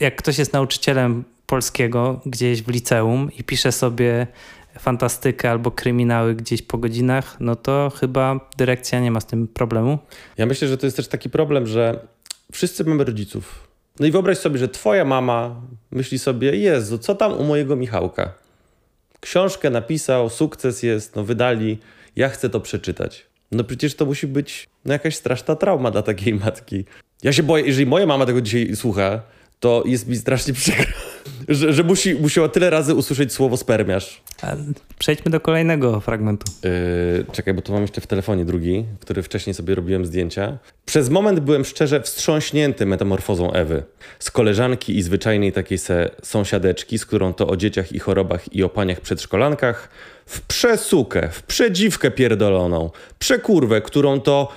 jak 0.00 0.16
ktoś 0.16 0.38
jest 0.38 0.52
nauczycielem 0.52 1.24
polskiego 1.46 2.20
gdzieś 2.26 2.62
w 2.62 2.68
liceum 2.68 3.30
i 3.38 3.44
pisze 3.44 3.72
sobie 3.72 4.26
fantastykę 4.78 5.50
albo 5.50 5.70
kryminały 5.70 6.34
gdzieś 6.34 6.62
po 6.62 6.78
godzinach, 6.78 7.36
no 7.40 7.56
to 7.56 7.92
chyba 8.00 8.40
dyrekcja 8.56 9.00
nie 9.00 9.10
ma 9.10 9.20
z 9.20 9.26
tym 9.26 9.48
problemu. 9.48 9.98
Ja 10.38 10.46
myślę, 10.46 10.68
że 10.68 10.78
to 10.78 10.86
jest 10.86 10.96
też 10.96 11.08
taki 11.08 11.30
problem, 11.30 11.66
że 11.66 12.06
wszyscy 12.52 12.84
mamy 12.84 13.04
rodziców. 13.04 13.68
No 14.00 14.06
i 14.06 14.10
wyobraź 14.10 14.38
sobie, 14.38 14.58
że 14.58 14.68
twoja 14.68 15.04
mama 15.04 15.60
myśli 15.90 16.18
sobie, 16.18 16.56
Jezu, 16.56 16.98
co 16.98 17.14
tam 17.14 17.32
u 17.32 17.44
mojego 17.44 17.76
Michałka? 17.76 18.32
Książkę 19.20 19.70
napisał, 19.70 20.30
sukces 20.30 20.82
jest, 20.82 21.16
no 21.16 21.24
wydali, 21.24 21.78
ja 22.16 22.28
chcę 22.28 22.50
to 22.50 22.60
przeczytać. 22.60 23.26
No 23.52 23.64
przecież 23.64 23.94
to 23.94 24.06
musi 24.06 24.26
być 24.26 24.68
no, 24.84 24.92
jakaś 24.92 25.16
straszna 25.16 25.56
trauma 25.56 25.90
dla 25.90 26.02
takiej 26.02 26.34
matki. 26.34 26.84
Ja 27.22 27.32
się 27.32 27.42
boję, 27.42 27.64
jeżeli 27.64 27.86
moja 27.86 28.06
mama 28.06 28.26
tego 28.26 28.40
dzisiaj 28.40 28.76
słucha, 28.76 29.22
to 29.60 29.82
jest 29.86 30.08
mi 30.08 30.16
strasznie 30.16 30.54
przykro, 30.54 30.86
że, 31.48 31.72
że 31.72 31.82
musi, 31.82 32.14
musiała 32.14 32.48
tyle 32.48 32.70
razy 32.70 32.94
usłyszeć 32.94 33.32
słowo 33.32 33.56
spermiarz. 33.56 34.22
Przejdźmy 34.98 35.30
do 35.30 35.40
kolejnego 35.40 36.00
fragmentu. 36.00 36.52
Yy, 36.62 37.24
czekaj, 37.32 37.54
bo 37.54 37.62
tu 37.62 37.72
mam 37.72 37.82
jeszcze 37.82 38.00
w 38.00 38.06
telefonie 38.06 38.44
drugi, 38.44 38.84
który 39.00 39.22
wcześniej 39.22 39.54
sobie 39.54 39.74
robiłem 39.74 40.06
zdjęcia. 40.06 40.58
Przez 40.84 41.10
moment 41.10 41.40
byłem 41.40 41.64
szczerze 41.64 42.00
wstrząśnięty 42.00 42.86
metamorfozą 42.86 43.52
Ewy. 43.52 43.82
Z 44.18 44.30
koleżanki 44.30 44.96
i 44.98 45.02
zwyczajnej 45.02 45.52
takiej 45.52 45.78
se 45.78 46.10
sąsiadeczki, 46.22 46.98
z 46.98 47.06
którą 47.06 47.34
to 47.34 47.48
o 47.48 47.56
dzieciach 47.56 47.92
i 47.92 47.98
chorobach 47.98 48.54
i 48.54 48.62
o 48.62 48.68
paniach 48.68 49.00
przedszkolankach, 49.00 49.88
w 50.26 50.40
przesukę, 50.40 51.28
w 51.32 51.42
przedziwkę 51.42 52.10
pierdoloną, 52.10 52.90
przekurwę, 53.18 53.80
którą 53.80 54.20
to 54.20 54.48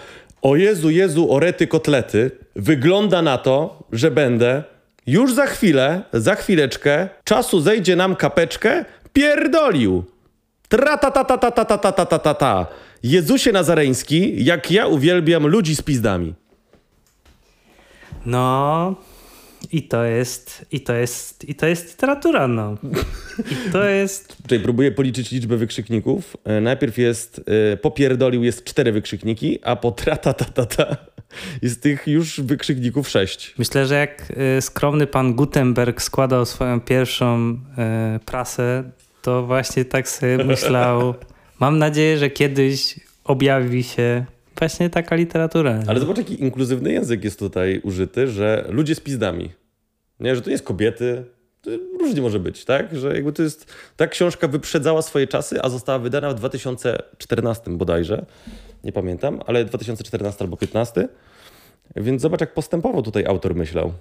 o 0.41 0.55
Jezu, 0.55 0.89
Jezu, 0.89 1.33
orety 1.33 1.67
kotlety, 1.67 2.31
wygląda 2.55 3.21
na 3.21 3.37
to, 3.37 3.83
że 3.91 4.11
będę 4.11 4.63
już 5.07 5.33
za 5.33 5.45
chwilę, 5.45 6.01
za 6.13 6.35
chwileczkę, 6.35 7.09
czasu 7.23 7.61
zejdzie 7.61 7.95
nam 7.95 8.15
kapeczkę, 8.15 8.85
pierdolił. 9.13 10.03
Tra 10.69 10.97
ta 10.97 11.11
ta 11.11 11.23
ta 11.23 11.37
ta 11.37 11.51
ta 11.51 11.65
ta 11.65 11.77
ta 11.77 11.91
ta 11.91 12.05
ta 12.05 12.19
ta 12.19 12.33
ta. 12.33 12.65
Jezusie 13.03 13.51
Nazareński, 13.51 14.45
jak 14.45 14.71
ja 14.71 14.87
uwielbiam 14.87 15.47
ludzi 15.47 15.75
z 15.75 15.81
pizdami. 15.81 16.33
No 18.25 18.95
i 19.71 19.83
to 19.83 20.03
jest, 20.03 20.65
i 20.71 20.81
to 20.81 20.95
jest, 20.95 21.49
i 21.49 21.55
to 21.55 21.67
jest 21.67 21.87
literatura, 21.87 22.47
no. 22.47 22.77
I 23.51 23.71
to 23.71 23.83
jest... 23.83 24.37
Tutaj 24.41 24.59
próbuję 24.59 24.91
policzyć 24.91 25.31
liczbę 25.31 25.57
wykrzykników. 25.57 26.37
E, 26.43 26.61
Najpierw 26.61 26.97
jest, 26.97 27.41
e, 27.73 27.77
popierdolił 27.77 28.43
jest 28.43 28.63
cztery 28.63 28.91
wykrzykniki, 28.91 29.59
a 29.63 29.75
po 29.75 29.91
tra 29.91 30.17
ta 30.17 30.33
ta 30.33 30.45
ta 30.45 30.65
ta 30.65 30.97
jest 31.61 31.81
tych 31.81 32.07
już 32.07 32.41
wykrzykników 32.41 33.09
sześć. 33.09 33.53
Myślę, 33.57 33.85
że 33.85 33.95
jak 33.95 34.33
y, 34.57 34.61
skromny 34.61 35.07
pan 35.07 35.33
Gutenberg 35.33 36.01
składał 36.01 36.45
swoją 36.45 36.81
pierwszą 36.81 37.51
y, 38.15 38.19
prasę, 38.19 38.91
to 39.21 39.45
właśnie 39.45 39.85
tak 39.85 40.09
sobie 40.09 40.37
myślał. 40.37 41.13
Mam 41.59 41.77
nadzieję, 41.77 42.17
że 42.17 42.29
kiedyś 42.29 42.99
objawi 43.23 43.83
się 43.83 44.25
właśnie 44.59 44.89
taka 44.89 45.15
literatura. 45.15 45.79
Ale 45.87 45.99
zobacz, 45.99 46.17
jaki 46.17 46.43
inkluzywny 46.43 46.91
język 46.91 47.23
jest 47.23 47.39
tutaj 47.39 47.81
użyty, 47.83 48.27
że 48.27 48.65
ludzie 48.69 48.95
z 48.95 48.99
pizdami. 48.99 49.49
Nie, 50.19 50.35
że 50.35 50.41
to 50.41 50.47
nie 50.47 50.51
jest 50.51 50.65
kobiety. 50.65 51.23
To 51.61 51.71
różnie 51.99 52.21
może 52.21 52.39
być, 52.39 52.65
tak? 52.65 52.95
Że 52.95 53.15
jakby 53.15 53.33
to 53.33 53.43
jest. 53.43 53.73
Ta 53.95 54.07
książka 54.07 54.47
wyprzedzała 54.47 55.01
swoje 55.01 55.27
czasy, 55.27 55.61
a 55.61 55.69
została 55.69 55.99
wydana 55.99 56.29
w 56.29 56.35
2014 56.35 57.71
bodajże. 57.71 58.25
Nie 58.83 58.91
pamiętam, 58.91 59.39
ale 59.45 59.65
2014 59.65 60.43
albo 60.43 60.57
15. 60.57 61.07
Więc 61.95 62.21
zobacz, 62.21 62.41
jak 62.41 62.53
postępowo 62.53 63.01
tutaj 63.01 63.25
autor 63.25 63.55
myślał. 63.55 63.93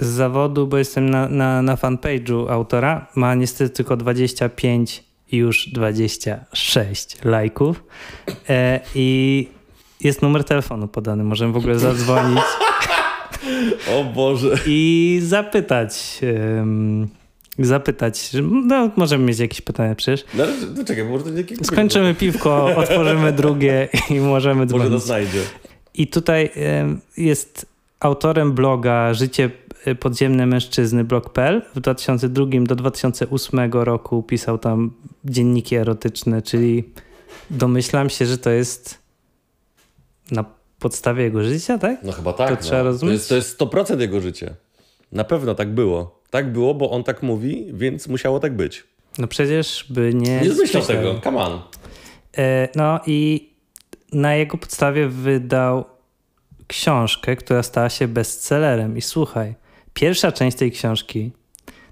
Z 0.00 0.06
zawodu, 0.06 0.66
bo 0.66 0.78
jestem 0.78 1.10
na, 1.10 1.28
na, 1.28 1.62
na 1.62 1.76
fanpage'u 1.76 2.50
autora, 2.50 3.06
ma 3.14 3.34
niestety 3.34 3.70
tylko 3.70 3.96
25 3.96 5.04
i 5.32 5.36
już 5.36 5.68
26 5.68 7.24
lajków. 7.24 7.84
E, 8.48 8.80
I 8.94 9.48
jest 10.00 10.22
numer 10.22 10.44
telefonu 10.44 10.88
podany. 10.88 11.24
Możemy 11.24 11.52
w 11.52 11.56
ogóle 11.56 11.78
zadzwonić 11.78 12.38
O 13.94 14.04
Boże. 14.04 14.58
i 14.66 15.20
zapytać. 15.24 16.20
em, 16.22 17.08
zapytać. 17.58 18.30
No, 18.42 18.90
możemy 18.96 19.24
mieć 19.24 19.38
jakieś 19.38 19.60
pytania 19.60 19.94
przecież. 19.94 20.24
No, 20.34 20.44
no 20.76 20.84
czekaj, 20.84 21.04
bo 21.04 21.10
może 21.10 21.30
jakiś- 21.30 21.58
Skończymy 21.62 22.14
piwko, 22.14 22.66
otworzymy 22.76 23.32
drugie 23.32 23.88
i 24.10 24.14
możemy 24.20 24.54
Może 24.54 24.66
dzwonić. 24.66 24.90
to 24.92 24.98
znajdzie. 24.98 25.40
I 25.94 26.06
tutaj 26.06 26.50
jest 27.16 27.66
autorem 28.00 28.52
bloga 28.52 29.14
Życie 29.14 29.50
podziemne 30.00 30.46
mężczyzny 30.46 31.04
blog.pl. 31.04 31.62
W 31.74 31.80
2002 31.80 32.46
do 32.66 32.74
2008 32.76 33.72
roku 33.72 34.22
pisał 34.22 34.58
tam 34.58 34.90
dzienniki 35.24 35.76
erotyczne, 35.76 36.42
czyli 36.42 36.84
domyślam 37.50 38.10
się, 38.10 38.26
że 38.26 38.38
to 38.38 38.50
jest 38.50 38.98
na 40.30 40.44
podstawie 40.78 41.22
jego 41.24 41.44
życia, 41.44 41.78
tak? 41.78 42.02
No 42.02 42.12
chyba 42.12 42.32
tak. 42.32 42.48
To 42.48 42.54
no. 42.54 42.60
trzeba 42.60 42.78
To 42.80 42.84
rozumieć? 42.84 43.14
jest, 43.14 43.28
to 43.28 43.34
jest 43.34 43.58
100% 43.60 44.00
jego 44.00 44.20
życia. 44.20 44.54
Na 45.12 45.24
pewno 45.24 45.54
tak 45.54 45.74
było. 45.74 46.20
Tak 46.30 46.52
było, 46.52 46.74
bo 46.74 46.90
on 46.90 47.04
tak 47.04 47.22
mówi, 47.22 47.66
więc 47.72 48.08
musiało 48.08 48.40
tak 48.40 48.56
być. 48.56 48.84
No 49.18 49.26
przecież 49.26 49.86
by 49.90 50.14
nie... 50.14 50.40
Nie 50.40 50.52
zmyślał 50.52 50.82
tego. 50.82 51.20
Come 51.24 51.38
on. 51.38 51.60
E, 52.38 52.68
No 52.76 53.00
i 53.06 53.48
na 54.12 54.34
jego 54.34 54.58
podstawie 54.58 55.08
wydał 55.08 55.84
książkę, 56.66 57.36
która 57.36 57.62
stała 57.62 57.88
się 57.88 58.08
bestsellerem. 58.08 58.96
I 58.96 59.02
słuchaj, 59.02 59.54
pierwsza 59.94 60.32
część 60.32 60.56
tej 60.56 60.72
książki, 60.72 61.30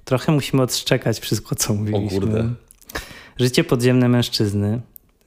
trochę 0.05 0.33
musimy 0.33 0.63
odszczekać 0.63 1.19
wszystko, 1.21 1.55
co 1.55 1.75
mówiliśmy. 1.75 2.21
kurde. 2.21 2.51
Życie 3.41 3.65
podziemne 3.65 4.09
mężczyzny 4.09 4.81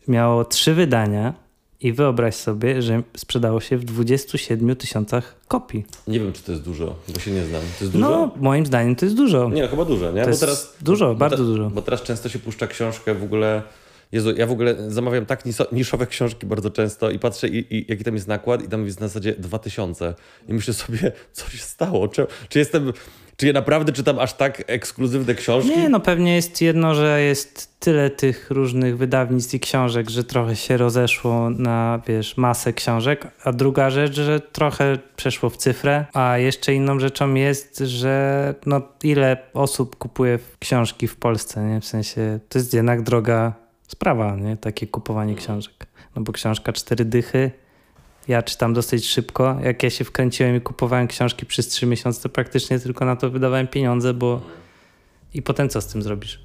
miało 0.08 0.46
trzy 0.46 0.74
wydania 0.74 1.34
i 1.82 1.94
wyobraź 1.94 2.36
sobie, 2.36 2.82
że 2.82 3.04
sprzedało 3.18 3.62
się 3.62 3.78
w 3.78 3.84
27 3.86 4.76
tysiącach 4.76 5.36
kopii. 5.48 5.86
Nie 6.08 6.20
wiem, 6.20 6.34
czy 6.34 6.44
to 6.44 6.52
jest 6.52 6.64
dużo, 6.64 6.96
bo 7.14 7.20
się 7.20 7.32
nie 7.32 7.46
znam. 7.46 7.62
To 7.80 7.84
jest 7.84 7.94
dużo? 7.94 8.10
No, 8.10 8.32
moim 8.38 8.66
zdaniem 8.66 8.96
to 8.96 9.06
jest 9.06 9.18
dużo. 9.18 9.50
Nie, 9.50 9.62
no 9.62 9.68
chyba 9.68 9.86
dużo, 9.86 10.12
nie? 10.12 10.24
To 10.24 10.30
jest 10.30 10.78
dużo, 10.82 11.08
bo 11.08 11.16
bardzo 11.16 11.38
te- 11.38 11.44
dużo. 11.44 11.70
Bo 11.70 11.82
teraz 11.82 12.02
często 12.02 12.30
się 12.30 12.40
puszcza 12.40 12.68
książkę 12.68 13.16
w 13.16 13.24
ogóle. 13.24 13.62
Jezu, 14.12 14.36
ja 14.36 14.48
w 14.48 14.52
ogóle 14.52 14.92
zamawiam 14.92 15.26
tak 15.26 15.44
niszowe 15.72 16.08
książki 16.08 16.46
bardzo 16.46 16.70
często 16.72 17.12
i 17.12 17.20
patrzę, 17.20 17.48
i, 17.48 17.76
i, 17.78 17.86
jaki 17.90 18.04
tam 18.04 18.14
jest 18.16 18.28
nakład, 18.28 18.64
i 18.64 18.68
tam 18.68 18.86
jest 18.86 19.00
na 19.00 19.08
zasadzie 19.08 19.36
2000. 19.40 20.16
I 20.48 20.54
myślę 20.54 20.74
sobie, 20.74 21.12
co 21.34 21.50
się 21.50 21.58
stało? 21.58 22.08
Czy, 22.08 22.28
czy 22.50 22.60
jestem. 22.60 22.94
Czy 23.40 23.48
ja 23.48 23.54
naprawdę 23.54 23.92
czytam 23.92 24.20
aż 24.20 24.34
tak 24.34 24.64
ekskluzywne 24.68 25.36
książki? 25.36 25.70
Nie, 25.70 25.90
no 25.90 26.00
pewnie 26.00 26.36
jest 26.36 26.62
jedno, 26.62 26.96
że 26.96 27.22
jest 27.22 27.80
tyle 27.80 28.10
tych 28.10 28.52
różnych 28.52 28.98
wydawnictw 28.98 29.54
i 29.54 29.60
książek, 29.60 30.10
że 30.10 30.24
trochę 30.24 30.56
się 30.56 30.78
rozeszło 30.78 31.50
na, 31.50 32.02
wiesz, 32.08 32.38
masę 32.38 32.74
książek, 32.74 33.28
a 33.44 33.52
druga 33.52 33.90
rzecz, 33.90 34.14
że 34.14 34.40
trochę 34.40 34.98
przeszło 35.16 35.50
w 35.50 35.58
cyfrę, 35.58 36.06
a 36.14 36.38
jeszcze 36.38 36.74
inną 36.74 37.00
rzeczą 37.00 37.34
jest, 37.34 37.78
że 37.78 38.56
no 38.66 38.82
ile 39.04 39.38
osób 39.54 39.96
kupuje 39.96 40.40
książki 40.60 41.08
w 41.08 41.16
Polsce, 41.16 41.64
nie? 41.64 41.82
W 41.82 41.86
sensie, 41.86 42.40
to 42.50 42.60
jest 42.60 42.74
jednak 42.74 43.02
droga 43.02 43.54
sprawa, 43.88 44.36
nie? 44.36 44.58
Takie 44.58 44.88
kupowanie 44.88 45.36
książek. 45.36 45.88
No 46.16 46.22
bo 46.22 46.32
książka 46.32 46.74
cztery 46.74 47.06
dychy, 47.06 47.52
ja 48.30 48.44
czytam 48.44 48.74
dosyć 48.74 49.08
szybko. 49.08 49.58
Jak 49.64 49.84
ja 49.84 49.90
się 49.90 50.04
wkręciłem 50.04 50.56
i 50.56 50.62
kupowałem 50.62 51.08
książki 51.08 51.46
przez 51.46 51.68
trzy 51.68 51.86
miesiące, 51.86 52.22
to 52.22 52.30
praktycznie 52.30 52.80
tylko 52.80 53.06
na 53.06 53.16
to 53.16 53.30
wydawałem 53.30 53.68
pieniądze, 53.68 54.14
bo 54.14 54.42
i 55.34 55.42
potem 55.42 55.70
co 55.70 55.82
z 55.82 55.88
tym 55.88 56.02
zrobisz? 56.02 56.40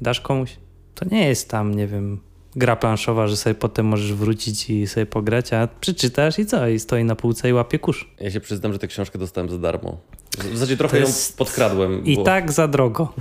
Dasz 0.00 0.20
komuś? 0.20 0.56
To 0.94 1.04
nie 1.10 1.28
jest 1.28 1.48
tam, 1.50 1.74
nie 1.74 1.86
wiem, 1.86 2.20
gra 2.56 2.76
planszowa, 2.76 3.26
że 3.26 3.36
sobie 3.36 3.54
potem 3.54 3.86
możesz 3.86 4.12
wrócić 4.14 4.70
i 4.70 4.86
sobie 4.86 5.06
pograć, 5.06 5.52
a 5.52 5.68
przeczytasz 5.80 6.38
i 6.38 6.46
co? 6.46 6.68
I 6.68 6.78
stoi 6.78 7.04
na 7.04 7.16
półce 7.16 7.48
i 7.48 7.52
łapie 7.52 7.78
kurz. 7.78 8.08
Ja 8.20 8.30
się 8.30 8.40
przyznam, 8.40 8.72
że 8.72 8.78
tę 8.78 8.86
książkę 8.88 9.18
dostałem 9.18 9.50
za 9.50 9.58
darmo. 9.58 10.00
W 10.38 10.52
zasadzie 10.52 10.76
trochę 10.76 10.92
To 10.96 11.00
ją 11.00 11.06
jest- 11.06 11.38
podkradłem. 11.38 12.04
I 12.04 12.16
bo... 12.16 12.22
tak 12.22 12.52
za 12.52 12.68
drogo. 12.68 13.12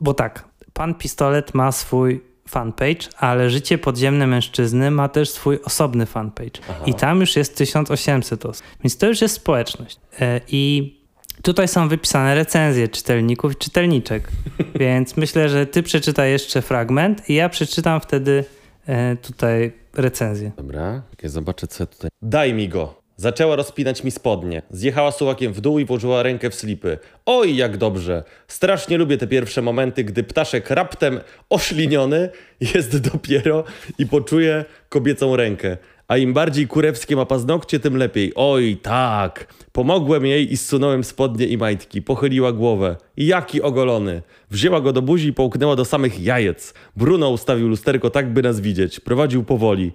Bo 0.00 0.14
tak, 0.14 0.44
pan 0.72 0.94
Pistolet 0.94 1.54
ma 1.54 1.72
swój 1.72 2.20
fanpage, 2.48 3.08
ale 3.18 3.50
Życie 3.50 3.78
Podziemne 3.78 4.26
Mężczyzny 4.26 4.90
ma 4.90 5.08
też 5.08 5.30
swój 5.30 5.58
osobny 5.64 6.06
fanpage. 6.06 6.60
I 6.86 6.94
tam 6.94 7.20
już 7.20 7.36
jest 7.36 7.56
1800 7.56 8.46
osób. 8.46 8.66
Więc 8.84 8.96
to 8.96 9.06
już 9.06 9.20
jest 9.20 9.34
społeczność. 9.34 9.98
E, 10.20 10.40
I 10.48 10.94
tutaj 11.42 11.68
są 11.68 11.88
wypisane 11.88 12.34
recenzje 12.34 12.88
czytelników 12.88 13.52
i 13.52 13.56
czytelniczek. 13.56 14.28
Więc 14.80 15.16
myślę, 15.16 15.48
że 15.48 15.66
ty 15.66 15.82
przeczytaj 15.82 16.30
jeszcze 16.30 16.62
fragment 16.62 17.30
i 17.30 17.34
ja 17.34 17.48
przeczytam 17.48 18.00
wtedy 18.00 18.44
e, 18.86 19.16
tutaj 19.16 19.72
recenzję. 19.94 20.52
Dobra, 20.56 21.02
ja 21.22 21.28
zobaczę, 21.28 21.66
co 21.66 21.86
tutaj. 21.86 22.10
Daj 22.22 22.54
mi 22.54 22.68
go. 22.68 23.08
Zaczęła 23.20 23.56
rozpinać 23.56 24.04
mi 24.04 24.10
spodnie. 24.10 24.62
Zjechała 24.70 25.10
sułakiem 25.10 25.52
w 25.52 25.60
dół 25.60 25.78
i 25.78 25.84
włożyła 25.84 26.22
rękę 26.22 26.50
w 26.50 26.54
slipy. 26.54 26.98
Oj, 27.26 27.56
jak 27.56 27.76
dobrze. 27.76 28.24
Strasznie 28.48 28.98
lubię 28.98 29.18
te 29.18 29.26
pierwsze 29.26 29.62
momenty, 29.62 30.04
gdy 30.04 30.24
ptaszek 30.24 30.70
raptem 30.70 31.20
ośliniony 31.50 32.30
jest 32.74 32.98
dopiero 32.98 33.64
i 33.98 34.06
poczuje 34.06 34.64
kobiecą 34.88 35.36
rękę. 35.36 35.76
A 36.08 36.16
im 36.16 36.32
bardziej 36.32 36.66
kurewskie 36.66 37.16
ma 37.16 37.26
paznokcie, 37.26 37.80
tym 37.80 37.96
lepiej. 37.96 38.32
Oj, 38.34 38.76
tak. 38.82 39.54
Pomogłem 39.72 40.26
jej 40.26 40.52
i 40.52 40.56
zsunąłem 40.56 41.04
spodnie 41.04 41.46
i 41.46 41.58
majtki. 41.58 42.02
Pochyliła 42.02 42.52
głowę. 42.52 42.96
Jaki 43.16 43.62
ogolony. 43.62 44.22
Wzięła 44.50 44.80
go 44.80 44.92
do 44.92 45.02
buzi 45.02 45.28
i 45.28 45.32
połknęła 45.32 45.76
do 45.76 45.84
samych 45.84 46.20
jajec. 46.20 46.74
Bruno 46.96 47.30
ustawił 47.30 47.68
lusterko 47.68 48.10
tak, 48.10 48.32
by 48.32 48.42
nas 48.42 48.60
widzieć. 48.60 49.00
Prowadził 49.00 49.44
powoli. 49.44 49.92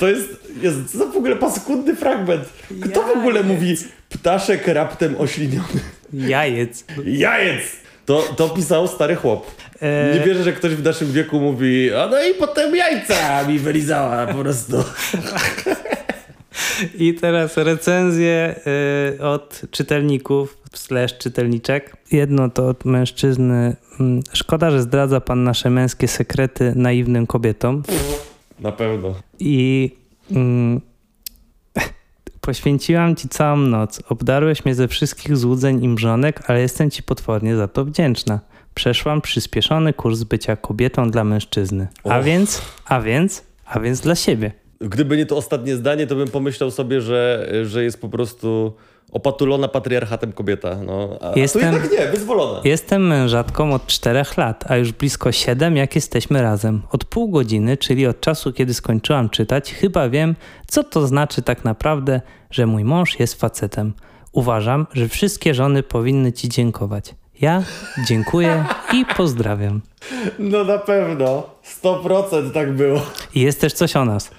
To 0.00 0.08
jest, 0.08 0.28
jest 0.62 0.92
co 0.92 0.98
za 0.98 1.06
w 1.06 1.16
ogóle 1.16 1.36
paskudny 1.36 1.96
fragment. 1.96 2.44
Kto 2.82 3.02
w 3.02 3.18
ogóle 3.18 3.42
mówi 3.42 3.74
ptaszek 4.08 4.66
raptem 4.66 5.16
ośliniony? 5.18 5.80
Jajec. 6.12 6.84
Jajec! 7.04 7.62
To, 8.06 8.22
to 8.36 8.48
pisał 8.48 8.88
stary 8.88 9.16
chłop. 9.16 9.50
E, 9.82 10.14
Nie 10.18 10.24
wierzę, 10.26 10.42
że 10.44 10.52
ktoś 10.52 10.74
w 10.74 10.84
naszym 10.84 11.12
wieku 11.12 11.40
mówi, 11.40 11.94
a 11.94 12.06
no 12.06 12.22
i 12.22 12.34
potem 12.34 12.76
jajca 12.76 13.48
mi 13.48 13.58
wylizała 13.58 14.26
po 14.26 14.34
prostu. 14.34 14.76
I 16.98 17.14
teraz 17.14 17.56
recenzje 17.56 18.54
y, 19.18 19.22
od 19.24 19.62
czytelników 19.70 20.58
slash 20.74 21.18
czytelniczek. 21.18 21.96
Jedno 22.12 22.50
to 22.50 22.68
od 22.68 22.84
mężczyzny. 22.84 23.76
Mm, 24.00 24.22
Szkoda, 24.32 24.70
że 24.70 24.82
zdradza 24.82 25.20
pan 25.20 25.44
nasze 25.44 25.70
męskie 25.70 26.08
sekrety 26.08 26.72
naiwnym 26.76 27.26
kobietom. 27.26 27.82
Na 28.60 28.72
pewno. 28.72 29.14
I 29.40 29.90
mm, 30.30 30.80
poświęciłam 32.40 33.16
ci 33.16 33.28
całą 33.28 33.56
noc. 33.56 34.00
Obdarłeś 34.08 34.64
mnie 34.64 34.74
ze 34.74 34.88
wszystkich 34.88 35.36
złudzeń 35.36 35.84
i 35.84 35.88
mrzonek, 35.88 36.42
ale 36.46 36.60
jestem 36.60 36.90
ci 36.90 37.02
potwornie 37.02 37.56
za 37.56 37.68
to 37.68 37.84
wdzięczna. 37.84 38.40
Przeszłam 38.78 39.20
przyspieszony 39.20 39.92
kurs 39.92 40.22
bycia 40.22 40.56
kobietą 40.56 41.10
dla 41.10 41.24
mężczyzny. 41.24 41.88
A 42.04 42.20
więc, 42.20 42.62
a 42.84 43.00
więc, 43.00 43.44
a 43.66 43.80
więc 43.80 44.00
dla 44.00 44.14
siebie. 44.14 44.52
Gdyby 44.80 45.16
nie 45.16 45.26
to 45.26 45.36
ostatnie 45.36 45.76
zdanie, 45.76 46.06
to 46.06 46.14
bym 46.14 46.28
pomyślał 46.28 46.70
sobie, 46.70 47.00
że, 47.00 47.48
że 47.64 47.84
jest 47.84 48.00
po 48.00 48.08
prostu 48.08 48.72
opatulona 49.12 49.68
patriarchatem 49.68 50.32
kobieta. 50.32 50.78
No, 50.86 51.18
a 51.20 51.38
Jestem- 51.38 51.62
tu 51.62 51.68
jednak 51.68 51.92
nie, 51.92 52.06
wyzwolona. 52.06 52.60
Jestem 52.64 53.06
mężatką 53.06 53.72
od 53.72 53.86
czterech 53.86 54.36
lat, 54.36 54.64
a 54.70 54.76
już 54.76 54.92
blisko 54.92 55.32
siedem, 55.32 55.76
jak 55.76 55.94
jesteśmy 55.94 56.42
razem. 56.42 56.82
Od 56.90 57.04
pół 57.04 57.28
godziny, 57.28 57.76
czyli 57.76 58.06
od 58.06 58.20
czasu, 58.20 58.52
kiedy 58.52 58.74
skończyłam 58.74 59.30
czytać, 59.30 59.72
chyba 59.72 60.08
wiem, 60.08 60.36
co 60.66 60.84
to 60.84 61.06
znaczy 61.06 61.42
tak 61.42 61.64
naprawdę, 61.64 62.20
że 62.50 62.66
mój 62.66 62.84
mąż 62.84 63.20
jest 63.20 63.40
facetem. 63.40 63.92
Uważam, 64.32 64.86
że 64.92 65.08
wszystkie 65.08 65.54
żony 65.54 65.82
powinny 65.82 66.32
ci 66.32 66.48
dziękować. 66.48 67.14
Ja 67.40 67.62
dziękuję 68.06 68.64
i 68.92 69.04
pozdrawiam. 69.16 69.80
No 70.38 70.64
na 70.64 70.78
pewno. 70.78 71.42
100% 71.82 72.50
tak 72.50 72.72
było. 72.76 73.00
I 73.34 73.40
jest 73.40 73.60
też 73.60 73.72
coś 73.72 73.96
o 73.96 74.04
nas. 74.04 74.30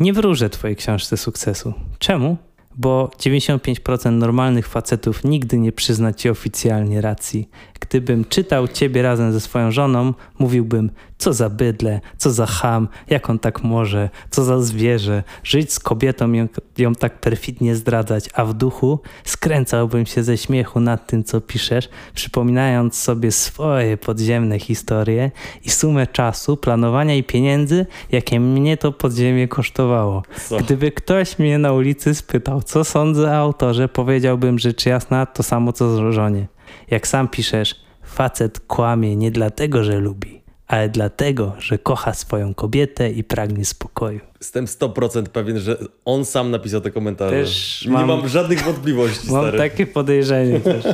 Nie 0.00 0.12
wróżę 0.12 0.50
twojej 0.50 0.76
książce 0.76 1.16
sukcesu. 1.16 1.74
Czemu? 1.98 2.36
Bo 2.76 3.10
95% 3.18 4.12
normalnych 4.12 4.68
facetów 4.68 5.24
nigdy 5.24 5.58
nie 5.58 5.72
przyzna 5.72 6.12
ci 6.12 6.30
oficjalnie 6.30 7.00
racji. 7.00 7.48
Gdybym 7.80 8.24
czytał 8.24 8.68
ciebie 8.68 9.02
razem 9.02 9.32
ze 9.32 9.40
swoją 9.40 9.70
żoną, 9.70 10.14
mówiłbym, 10.38 10.90
co 11.18 11.32
za 11.32 11.50
bydle, 11.50 12.00
co 12.16 12.30
za 12.30 12.46
ham, 12.46 12.88
jak 13.10 13.30
on 13.30 13.38
tak 13.38 13.62
może, 13.62 14.10
co 14.30 14.44
za 14.44 14.60
zwierzę, 14.60 15.22
żyć 15.44 15.72
z 15.72 15.78
kobietą 15.78 16.32
ją, 16.32 16.48
ją 16.78 16.94
tak 16.94 17.20
perfidnie 17.20 17.74
zdradzać, 17.76 18.30
a 18.34 18.44
w 18.44 18.54
duchu 18.54 19.00
skręcałbym 19.24 20.06
się 20.06 20.22
ze 20.22 20.36
śmiechu 20.36 20.80
nad 20.80 21.06
tym, 21.06 21.24
co 21.24 21.40
piszesz, 21.40 21.88
przypominając 22.14 22.98
sobie 22.98 23.32
swoje 23.32 23.96
podziemne 23.96 24.58
historie 24.58 25.30
i 25.64 25.70
sumę 25.70 26.06
czasu, 26.06 26.56
planowania 26.56 27.14
i 27.14 27.22
pieniędzy, 27.24 27.86
jakie 28.12 28.40
mnie 28.40 28.76
to 28.76 28.92
podziemie 28.92 29.48
kosztowało. 29.48 30.22
Co? 30.48 30.58
Gdyby 30.58 30.92
ktoś 30.92 31.38
mnie 31.38 31.58
na 31.58 31.72
ulicy 31.72 32.14
spytał, 32.14 32.62
co 32.62 32.84
sądzę 32.84 33.26
o 33.26 33.36
autorze, 33.36 33.88
powiedziałbym 33.88 34.58
rzecz 34.58 34.86
jasna 34.86 35.26
to 35.26 35.42
samo 35.42 35.72
co 35.72 35.96
z 35.96 36.14
żonie. 36.14 36.46
Jak 36.90 37.06
sam 37.06 37.28
piszesz, 37.28 37.74
facet 38.04 38.60
kłamie 38.60 39.16
nie 39.16 39.30
dlatego, 39.30 39.84
że 39.84 39.98
lubi, 40.00 40.40
ale 40.66 40.88
dlatego, 40.88 41.52
że 41.58 41.78
kocha 41.78 42.14
swoją 42.14 42.54
kobietę 42.54 43.10
i 43.10 43.24
pragnie 43.24 43.64
spokoju. 43.64 44.20
Jestem 44.40 44.66
100% 44.66 45.22
pewien, 45.22 45.58
że 45.58 45.78
on 46.04 46.24
sam 46.24 46.50
napisał 46.50 46.80
te 46.80 46.90
komentarze. 46.90 47.30
Też 47.42 47.84
Nie 47.86 47.92
mam- 47.92 48.08
mam 48.08 48.28
żadnych 48.28 48.62
wątpliwości, 48.62 49.32
Mam 49.32 49.42
stary. 49.42 49.58
takie 49.58 49.86
podejrzenie 49.86 50.60
też. 50.60 50.84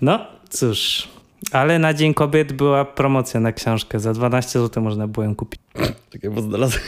No, 0.00 0.18
cóż. 0.50 1.08
Ale 1.52 1.78
na 1.78 1.94
Dzień 1.94 2.14
Kobiet 2.14 2.52
była 2.52 2.84
promocja 2.84 3.40
na 3.40 3.52
książkę. 3.52 4.00
Za 4.00 4.12
12 4.12 4.60
zł 4.60 4.82
można 4.82 5.06
było 5.08 5.24
ją 5.26 5.34
kupić. 5.36 5.60
Czekaj, 6.10 6.30
bo 6.30 6.42
znalazłem... 6.42 6.82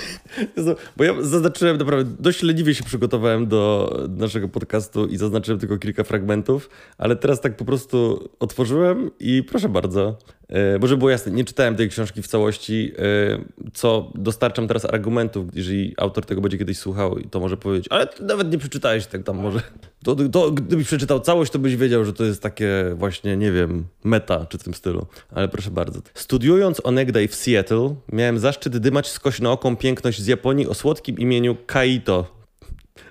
Bo 0.97 1.05
ja 1.05 1.23
zaznaczyłem 1.23 1.77
naprawdę, 1.77 2.17
dość 2.19 2.43
leniwie 2.43 2.75
się 2.75 2.85
przygotowałem 2.85 3.47
do 3.47 3.93
naszego 4.09 4.49
podcastu 4.49 5.07
i 5.07 5.17
zaznaczyłem 5.17 5.61
tylko 5.61 5.79
kilka 5.79 6.05
fragmentów, 6.05 6.71
ale 6.99 7.17
teraz 7.17 7.41
tak 7.41 7.57
po 7.57 7.65
prostu 7.65 8.29
otworzyłem 8.41 9.11
i 9.21 9.43
proszę 9.43 9.69
bardzo. 9.69 10.19
E, 10.49 10.79
Bo 10.79 10.87
żeby 10.87 10.99
było 10.99 11.11
jasne, 11.11 11.33
nie 11.33 11.45
czytałem 11.45 11.77
tej 11.77 11.89
książki 11.89 12.23
w 12.23 12.27
całości, 12.27 12.93
e, 12.99 13.71
co 13.73 14.13
dostarczam 14.15 14.69
teraz 14.69 14.85
argumentów, 14.85 15.47
jeżeli 15.55 15.95
autor 15.97 16.27
tego 16.27 16.41
będzie 16.41 16.59
kiedyś 16.59 16.79
słuchał, 16.79 17.19
to 17.31 17.41
może 17.41 17.57
powiedzieć, 17.57 17.87
ale 17.91 18.09
nawet 18.21 18.53
nie 18.53 18.59
przeczytałeś 18.59 19.07
tak 19.07 19.23
tam 19.23 19.37
może. 19.37 19.61
To, 20.05 20.17
to 20.33 20.51
gdybyś 20.51 20.87
przeczytał 20.87 21.21
całość, 21.21 21.53
to 21.53 21.59
byś 21.59 21.77
wiedział, 21.77 22.05
że 22.05 22.13
to 22.13 22.25
jest 22.25 22.43
takie 22.43 22.95
właśnie, 22.95 23.37
nie 23.37 23.53
wiem, 23.53 23.85
meta 24.05 24.47
czy 24.47 24.59
w 24.59 24.63
tym 24.65 24.75
stylu. 24.75 25.07
Ale 25.31 25.49
proszę 25.49 25.71
bardzo. 25.71 26.01
Studiując 26.15 26.81
onegdaj 26.85 27.29
w 27.29 27.35
Seattle, 27.35 27.95
miałem 28.13 28.39
zaszczyt 28.39 28.79
dymać 28.79 29.10
skośnooką 29.11 29.77
piękność 29.77 30.23
z 30.23 30.27
Japonii 30.27 30.67
o 30.67 30.75
słodkim 30.75 31.19
imieniu 31.19 31.57
Kaito. 31.67 32.41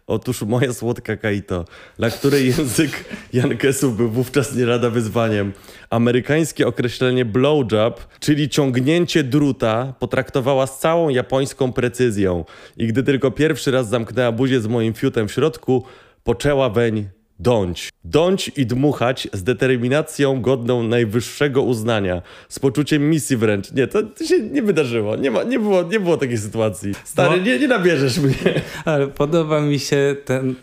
Otóż 0.08 0.42
moja 0.42 0.74
słodka 0.74 1.18
Kaito, 1.18 1.66
dla 1.98 2.10
której 2.10 2.48
język 2.48 3.06
Jankesów 3.34 3.98
był 3.98 4.10
wówczas 4.10 4.56
nie 4.56 4.66
lada 4.66 4.90
wyzwaniem. 4.90 5.54
Amerykańskie 5.90 6.68
określenie 6.68 7.26
blowjob, 7.26 8.08
czyli 8.20 8.50
ciągnięcie 8.50 9.24
druta, 9.24 9.94
potraktowała 10.00 10.68
z 10.68 10.80
całą 10.80 11.10
japońską 11.10 11.74
precyzją. 11.74 12.46
I 12.78 12.88
gdy 12.88 13.04
tylko 13.04 13.32
pierwszy 13.32 13.72
raz 13.72 13.90
zamknęła 13.90 14.32
buzię 14.32 14.62
z 14.62 14.68
moim 14.68 14.94
fiutem 14.94 15.28
w 15.28 15.32
środku, 15.32 15.84
poczęła 16.24 16.70
weń 16.70 17.10
dąć. 17.40 17.90
Dąć 18.04 18.52
i 18.58 18.66
dmuchać 18.66 19.28
z 19.34 19.44
determinacją 19.44 20.42
godną 20.42 20.84
najwyższego 20.84 21.62
uznania. 21.62 22.22
Z 22.50 22.60
poczuciem 22.60 23.10
misji 23.10 23.38
wręcz. 23.38 23.72
Nie, 23.72 23.88
to, 23.88 24.04
to 24.04 24.24
się 24.26 24.40
nie 24.40 24.62
wydarzyło. 24.64 25.16
Nie, 25.16 25.32
ma, 25.32 25.44
nie, 25.44 25.60
było, 25.60 25.84
nie 25.84 26.00
było 26.00 26.18
takiej 26.18 26.38
sytuacji. 26.38 26.92
Stary, 27.04 27.38
No. 27.38 27.44
nie, 27.46 27.60
nie 27.60 27.68
nabierzesz 27.68 28.18
mnie. 28.18 28.62
Ale 28.86 29.08
podoba 29.08 29.62
mi 29.62 29.80
się 29.80 30.16
ten, 30.26 30.56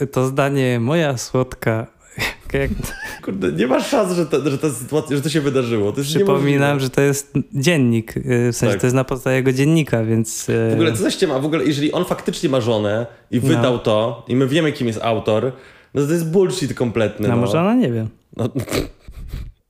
y, 0.00 0.06
to 0.06 0.26
zdanie 0.26 0.80
moja 0.80 1.16
słodka. 1.18 1.86
Jak 2.52 2.70
Kurde, 3.24 3.52
nie 3.52 3.66
ma 3.66 3.80
szans, 3.80 4.12
że, 4.16 4.26
to, 4.26 4.50
że 4.50 4.58
ta 4.58 4.70
sytuacja, 4.70 5.16
że 5.16 5.22
to 5.22 5.28
się 5.28 5.40
wydarzyło. 5.40 5.92
To 5.92 6.02
przypominam, 6.02 6.80
że 6.80 6.90
to 6.90 7.00
jest 7.00 7.32
dziennik. 7.54 8.16
y, 8.16 8.52
W 8.52 8.56
sensie 8.56 8.72
Tak. 8.72 8.80
to 8.80 8.86
jest 8.86 8.96
na 8.96 9.04
podstawie 9.04 9.36
jego 9.36 9.52
dziennika, 9.52 10.04
więc. 10.04 10.48
y, 10.48 10.68
W 10.70 10.72
ogóle 10.72 10.92
co 10.92 10.98
za 11.02 11.10
ściema, 11.10 11.38
w 11.38 11.44
ogóle 11.44 11.64
jeżeli 11.64 11.92
on 11.92 12.04
faktycznie 12.04 12.48
ma 12.48 12.60
żonę 12.60 13.06
i 13.30 13.40
wydał 13.40 13.72
No. 13.72 13.78
to 13.78 14.24
i 14.28 14.36
my 14.36 14.46
wiemy 14.48 14.72
kim 14.72 14.86
jest 14.86 15.00
autor, 15.02 15.52
no 15.94 16.06
to 16.06 16.12
jest 16.12 16.30
bullshit 16.30 16.74
kompletny. 16.74 17.28
No, 17.28 17.34
no. 17.34 17.40
może 17.40 17.60
ona 17.60 17.74
nie 17.74 17.92
wiem. 17.92 18.08
No. 18.36 18.48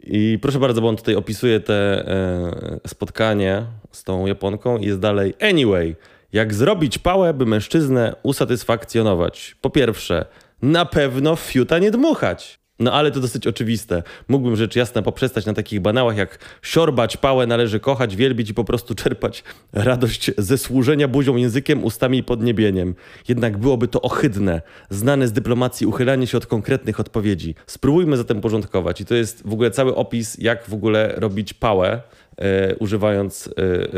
I 0.02 0.38
proszę 0.42 0.58
bardzo, 0.58 0.80
bo 0.80 0.88
on 0.88 0.96
tutaj 0.96 1.14
opisuje 1.14 1.60
te 1.60 2.08
e, 2.08 2.88
spotkanie 2.88 3.66
z 3.92 4.04
tą 4.04 4.26
Japonką 4.26 4.78
i 4.78 4.86
jest 4.86 4.98
dalej. 4.98 5.34
Anyway, 5.40 5.96
jak 6.32 6.54
zrobić 6.54 6.98
pałę, 6.98 7.34
by 7.34 7.46
mężczyznę 7.46 8.16
usatysfakcjonować? 8.22 9.56
Po 9.60 9.70
pierwsze, 9.70 10.24
Na 10.62 10.84
pewno 10.84 11.36
fiuta 11.36 11.78
nie 11.78 11.90
dmuchać. 11.90 12.59
No 12.80 12.92
ale 12.92 13.10
to 13.10 13.20
dosyć 13.20 13.46
oczywiste. 13.46 14.02
Mógłbym 14.28 14.56
rzecz 14.56 14.76
jasna 14.76 15.02
poprzestać 15.02 15.46
na 15.46 15.54
takich 15.54 15.80
banałach 15.80 16.16
jak 16.16 16.38
siorbać 16.62 17.16
pałę 17.16 17.46
należy 17.46 17.80
kochać, 17.80 18.16
wielbić 18.16 18.50
i 18.50 18.54
po 18.54 18.64
prostu 18.64 18.94
czerpać 18.94 19.44
radość 19.72 20.30
ze 20.38 20.58
służenia 20.58 21.08
buzią, 21.08 21.36
językiem, 21.36 21.84
ustami 21.84 22.18
i 22.18 22.22
podniebieniem. 22.22 22.94
Jednak 23.28 23.58
byłoby 23.58 23.88
to 23.88 24.02
ohydne, 24.02 24.62
znane 24.90 25.28
z 25.28 25.32
dyplomacji 25.32 25.86
uchylanie 25.86 26.26
się 26.26 26.38
od 26.38 26.46
konkretnych 26.46 27.00
odpowiedzi. 27.00 27.54
Spróbujmy 27.66 28.16
zatem 28.16 28.40
porządkować 28.40 29.00
i 29.00 29.04
to 29.04 29.14
jest 29.14 29.48
w 29.48 29.52
ogóle 29.52 29.70
cały 29.70 29.94
opis, 29.94 30.38
jak 30.38 30.68
w 30.68 30.74
ogóle 30.74 31.14
robić 31.16 31.54
pałę. 31.54 32.02
E, 32.36 32.76
używając, 32.76 33.48
e, 33.48 33.62
e, 33.62 33.90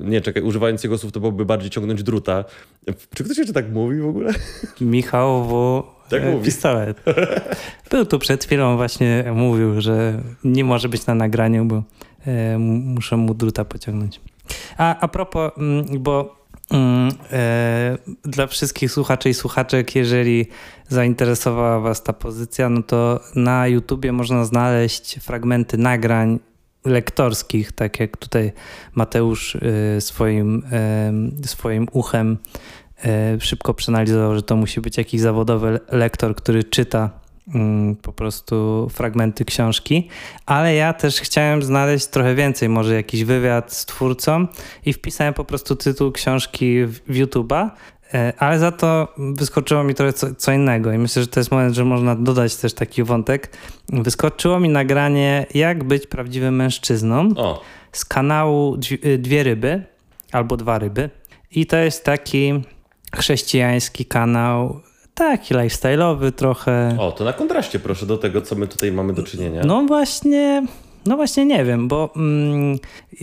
nie 0.00 0.20
czekaj, 0.20 0.42
używając 0.42 0.84
jego 0.84 0.98
słów 0.98 1.12
to 1.12 1.20
byłoby 1.20 1.44
bardziej 1.44 1.70
ciągnąć 1.70 2.02
druta. 2.02 2.44
Czy 3.14 3.24
ktoś 3.24 3.38
jeszcze 3.38 3.52
tak 3.52 3.72
mówi 3.72 4.00
w 4.00 4.06
ogóle? 4.06 4.32
Michał 4.80 5.48
Tak 6.10 6.22
e, 6.22 6.30
mówi. 6.30 6.44
pistolet. 6.44 7.02
Był 7.90 8.06
tu 8.06 8.18
przed 8.18 8.44
chwilą 8.44 8.76
właśnie 8.76 9.24
mówił, 9.34 9.80
że 9.80 10.20
nie 10.44 10.64
może 10.64 10.88
być 10.88 11.06
na 11.06 11.14
nagraniu, 11.14 11.64
bo 11.64 11.82
e, 12.26 12.58
muszę 12.58 13.16
mu 13.16 13.34
druta 13.34 13.64
pociągnąć. 13.64 14.20
A, 14.76 15.00
a 15.00 15.08
propos, 15.08 15.52
mm, 15.58 15.84
bo 15.98 16.36
mm, 16.70 17.12
e, 17.32 17.98
dla 18.22 18.46
wszystkich 18.46 18.92
słuchaczy 18.92 19.28
i 19.28 19.34
słuchaczek, 19.34 19.94
jeżeli 19.94 20.46
zainteresowała 20.88 21.80
was 21.80 22.02
ta 22.02 22.12
pozycja, 22.12 22.68
no 22.68 22.82
to 22.82 23.20
na 23.34 23.66
YouTubie 23.66 24.12
można 24.12 24.44
znaleźć 24.44 25.18
fragmenty 25.18 25.78
nagrań 25.78 26.38
lektorskich, 26.84 27.72
tak 27.72 28.00
jak 28.00 28.16
tutaj 28.16 28.52
Mateusz 28.94 29.56
e, 29.56 30.00
swoim, 30.00 30.62
e, 31.42 31.46
swoim 31.46 31.86
uchem 31.92 32.38
szybko 33.40 33.74
przeanalizował, 33.74 34.34
że 34.34 34.42
to 34.42 34.56
musi 34.56 34.80
być 34.80 34.98
jakiś 34.98 35.20
zawodowy 35.20 35.70
le- 35.70 35.80
lektor, 35.98 36.34
który 36.36 36.64
czyta 36.64 37.10
mm, 37.54 37.96
po 37.96 38.12
prostu 38.12 38.88
fragmenty 38.92 39.44
książki, 39.44 40.08
ale 40.46 40.74
ja 40.74 40.92
też 40.92 41.20
chciałem 41.20 41.62
znaleźć 41.62 42.06
trochę 42.06 42.34
więcej, 42.34 42.68
może 42.68 42.94
jakiś 42.94 43.24
wywiad 43.24 43.72
z 43.72 43.86
twórcą 43.86 44.46
i 44.86 44.92
wpisałem 44.92 45.34
po 45.34 45.44
prostu 45.44 45.76
tytuł 45.76 46.12
książki 46.12 46.84
w, 46.86 47.00
YouTube'a, 47.08 47.70
e, 48.14 48.32
ale 48.38 48.58
za 48.58 48.72
to 48.72 49.08
wyskoczyło 49.18 49.84
mi 49.84 49.94
trochę 49.94 50.12
co, 50.12 50.34
co 50.34 50.52
innego 50.52 50.92
i 50.92 50.98
myślę, 50.98 51.22
że 51.22 51.28
to 51.28 51.40
jest 51.40 51.50
moment, 51.50 51.74
że 51.74 51.84
można 51.84 52.16
dodać 52.16 52.56
też 52.56 52.74
taki 52.74 53.02
wątek. 53.02 53.56
Wyskoczyło 53.88 54.60
mi 54.60 54.68
nagranie 54.68 55.46
Jak 55.54 55.84
być 55.84 56.06
prawdziwym 56.06 56.56
mężczyzną 56.56 57.28
O, 57.36 57.62
z 57.92 58.04
kanału 58.04 58.76
Dwie 59.18 59.42
Ryby 59.42 59.84
albo 60.32 60.56
Dwa 60.56 60.78
Ryby. 60.78 61.10
I 61.50 61.66
to 61.66 61.76
jest 61.76 62.04
taki 62.04 62.62
chrześcijański 63.16 64.04
kanał, 64.04 64.80
taki 65.14 65.54
lifestyle'owy 65.54 66.32
trochę. 66.32 66.96
o, 66.98 67.12
to 67.12 67.24
na 67.24 67.32
kontraście 67.32 67.78
proszę 67.78 68.06
do 68.06 68.18
tego, 68.18 68.40
co 68.40 68.54
my 68.54 68.66
tutaj 68.66 68.92
mamy 68.92 69.12
do 69.12 69.22
czynienia. 69.22 69.62
No 69.64 69.82
właśnie, 69.82 70.66
no 71.06 71.16
właśnie 71.16 71.44
nie 71.44 71.64
wiem, 71.64 71.88
bo 71.88 72.10
mm, 72.16 72.78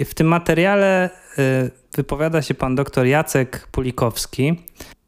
w 0.05 0.13
tym 0.13 0.27
materiale 0.27 1.09
y, 1.39 1.71
wypowiada 1.95 2.41
się 2.41 2.53
pan 2.53 2.75
doktor 2.75 3.05
Jacek 3.05 3.67
Pulikowski, 3.71 4.55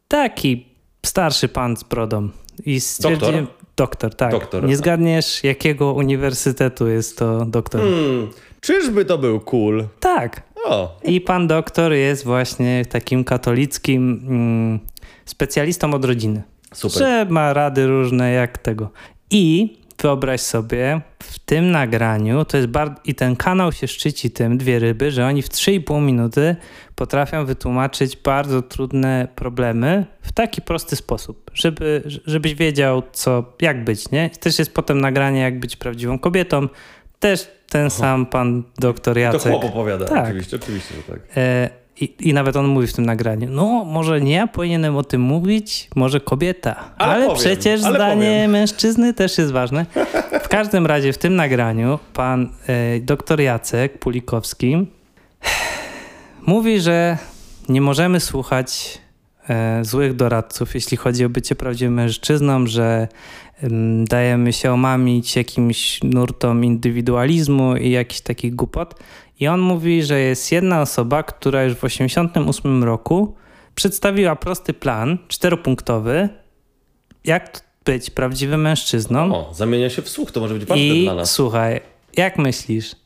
taki 0.08 0.66
starszy 1.06 1.48
pan 1.48 1.76
z 1.76 1.82
brodą. 1.82 2.28
I 2.66 2.80
stwierdziłem, 2.80 3.46
doktor, 3.76 4.14
tak. 4.14 4.30
Doktor. 4.30 4.64
Nie 4.64 4.76
zgadniesz, 4.76 5.44
jakiego 5.44 5.92
uniwersytetu 5.92 6.88
jest 6.88 7.18
to 7.18 7.44
doktor. 7.44 7.80
Hmm, 7.80 8.30
czyżby 8.60 9.04
to 9.04 9.18
był 9.18 9.40
cool? 9.40 9.84
Tak, 10.00 10.42
O, 10.64 10.98
I 11.04 11.20
pan 11.20 11.46
doktor 11.46 11.92
jest 11.92 12.24
właśnie 12.24 12.84
takim 12.86 13.24
katolickim 13.24 14.24
mm, 14.28 14.80
specjalistą 15.24 15.94
od 15.94 16.04
rodziny. 16.04 16.42
super. 16.74 16.98
Że 16.98 17.26
ma 17.30 17.52
rady 17.52 17.86
różne 17.86 18.32
jak 18.32 18.58
tego. 18.58 18.90
I 19.30 19.76
wyobraź 20.02 20.40
sobie, 20.40 21.00
w 21.22 21.38
tym 21.38 21.70
nagraniu, 21.70 22.44
to 22.44 22.56
jest 22.56 22.68
bardzo, 22.68 22.94
i 23.04 23.14
ten 23.14 23.36
kanał 23.36 23.72
się 23.72 23.88
szczyci 23.88 24.30
tym, 24.30 24.58
dwie 24.58 24.78
ryby, 24.78 25.10
że 25.10 25.26
oni 25.26 25.42
w 25.42 25.48
3,5 25.48 26.02
minuty 26.02 26.56
potrafią 26.94 27.44
wytłumaczyć 27.44 28.16
bardzo 28.16 28.62
trudne 28.62 29.28
problemy 29.34 30.06
w 30.22 30.32
taki 30.32 30.62
prosty 30.62 30.96
sposób, 30.96 31.50
żeby, 31.54 32.02
żebyś 32.26 32.54
wiedział, 32.54 33.02
co, 33.12 33.44
jak 33.60 33.84
być, 33.84 34.10
nie? 34.10 34.30
Też 34.30 34.58
jest 34.58 34.74
potem 34.74 35.00
nagranie, 35.00 35.40
jak 35.40 35.60
być 35.60 35.76
prawdziwą 35.76 36.18
kobietą. 36.18 36.68
Też 37.20 37.48
ten 37.68 37.90
sam 37.90 38.26
pan 38.26 38.62
doktor 38.78 39.14
To 39.14 39.20
Jacek. 39.20 39.52
chłop 39.52 39.64
opowiada, 39.64 40.04
Tak. 40.04 40.24
oczywiście, 40.24 40.56
oczywiście, 40.56 40.94
że 40.94 41.02
tak. 41.02 41.20
E, 41.36 41.70
i, 42.00 42.14
I 42.20 42.34
nawet 42.34 42.56
on 42.56 42.66
mówi 42.66 42.86
w 42.86 42.92
tym 42.92 43.06
nagraniu, 43.06 43.48
no 43.50 43.84
może 43.84 44.20
nie 44.20 44.32
ja 44.34 44.46
powinienem 44.46 44.96
o 44.96 45.02
tym 45.02 45.20
mówić, 45.20 45.88
może 45.96 46.20
kobieta, 46.20 46.90
Ale 46.98 47.12
ale, 47.14 47.26
powiem, 47.26 47.40
przecież 47.40 47.84
ale 47.84 47.94
zdanie 47.94 48.26
powiem. 48.36 48.50
mężczyzny 48.50 49.14
też 49.14 49.38
jest 49.38 49.52
ważne. 49.52 49.86
W 50.42 50.48
każdym 50.48 50.86
razie 50.86 51.12
w 51.12 51.18
tym 51.18 51.36
nagraniu 51.36 51.98
pan 52.14 52.52
e, 52.66 53.00
doktor 53.00 53.40
Jacek 53.40 53.98
Pulikowski 53.98 54.86
mówi, 56.46 56.80
że 56.80 57.18
nie 57.68 57.80
możemy 57.80 58.20
słuchać 58.20 58.98
złych 59.82 60.16
doradców, 60.16 60.74
jeśli 60.74 60.96
chodzi 60.96 61.24
o 61.24 61.28
bycie 61.28 61.54
prawdziwym 61.56 61.94
mężczyzną, 61.94 62.66
że 62.66 63.08
em, 63.62 64.04
dajemy 64.04 64.52
się 64.52 64.72
omamić 64.72 65.36
jakimś 65.36 66.00
nurtom 66.02 66.64
indywidualizmu 66.64 67.76
i 67.76 67.90
jakichś 67.90 68.20
takich 68.20 68.54
głupot. 68.54 68.94
I 69.40 69.48
on 69.48 69.60
mówi, 69.60 70.02
że 70.02 70.20
jest 70.20 70.52
jedna 70.52 70.80
osoba, 70.80 71.22
która 71.22 71.64
już 71.64 71.72
w 71.72 71.80
1988 71.80 72.84
roku 72.84 73.34
przedstawiła 73.74 74.36
prosty 74.36 74.74
plan, 74.74 75.18
czteropunktowy, 75.28 76.28
jak 77.24 77.60
być 77.84 78.10
prawdziwym 78.10 78.60
mężczyzną. 78.60 79.34
O, 79.34 79.54
zamienia 79.54 79.90
się 79.90 80.02
w 80.02 80.08
słuch, 80.08 80.32
to 80.32 80.40
może 80.40 80.54
być 80.54 80.64
ważne 80.64 80.84
I 80.84 81.04
dla 81.04 81.14
nas. 81.14 81.30
słuchaj, 81.30 81.80
jak 82.16 82.38
myślisz, 82.38 82.96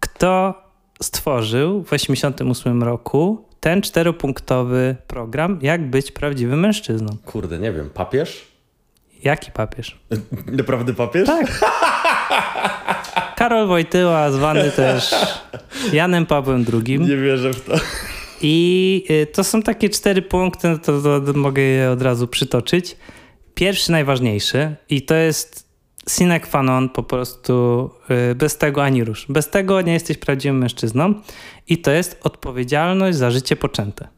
kto 0.00 0.54
stworzył 1.02 1.82
w 1.82 1.90
1988 1.90 2.82
roku 2.82 3.45
ten 3.66 3.82
czteropunktowy 3.82 4.96
program, 5.06 5.58
jak 5.62 5.90
być 5.90 6.12
prawdziwym 6.12 6.60
mężczyzną? 6.60 7.16
Kurde, 7.24 7.58
nie 7.58 7.72
wiem, 7.72 7.90
papież? 7.90 8.46
Jaki 9.22 9.50
papież? 9.50 9.98
Naprawdę 10.58 10.94
papież? 10.94 11.26
Tak. 11.26 11.60
Karol 13.36 13.66
Wojtyła, 13.66 14.30
zwany 14.30 14.70
też 14.70 15.14
Janem 15.92 16.26
Pawłem 16.26 16.64
II. 16.72 17.00
Nie 17.00 17.16
wierzę 17.16 17.52
w 17.52 17.60
to. 17.60 17.74
I 18.40 19.04
y, 19.10 19.26
to 19.26 19.44
są 19.44 19.62
takie 19.62 19.88
cztery 19.88 20.22
punkty, 20.22 20.68
no 20.68 20.78
to, 20.78 21.02
to, 21.02 21.20
to 21.20 21.32
mogę 21.32 21.62
je 21.62 21.90
od 21.90 22.02
razu 22.02 22.28
przytoczyć. 22.28 22.96
Pierwszy, 23.54 23.92
najważniejszy, 23.92 24.76
i 24.90 25.02
to 25.02 25.14
jest 25.14 25.65
sine 26.08 26.40
qua 26.40 26.62
non, 26.62 26.88
po 26.88 27.02
prostu 27.02 27.90
y, 28.30 28.34
bez 28.34 28.58
tego 28.58 28.84
ani 28.84 29.04
rusz. 29.04 29.26
Bez 29.28 29.48
tego 29.50 29.80
nie 29.80 29.92
jesteś 29.92 30.18
prawdziwym 30.18 30.58
mężczyzną, 30.58 31.14
i 31.68 31.78
to 31.78 31.90
jest 31.90 32.20
odpowiedzialność 32.22 33.18
za 33.18 33.30
życie 33.30 33.56
poczęte. 33.56 34.08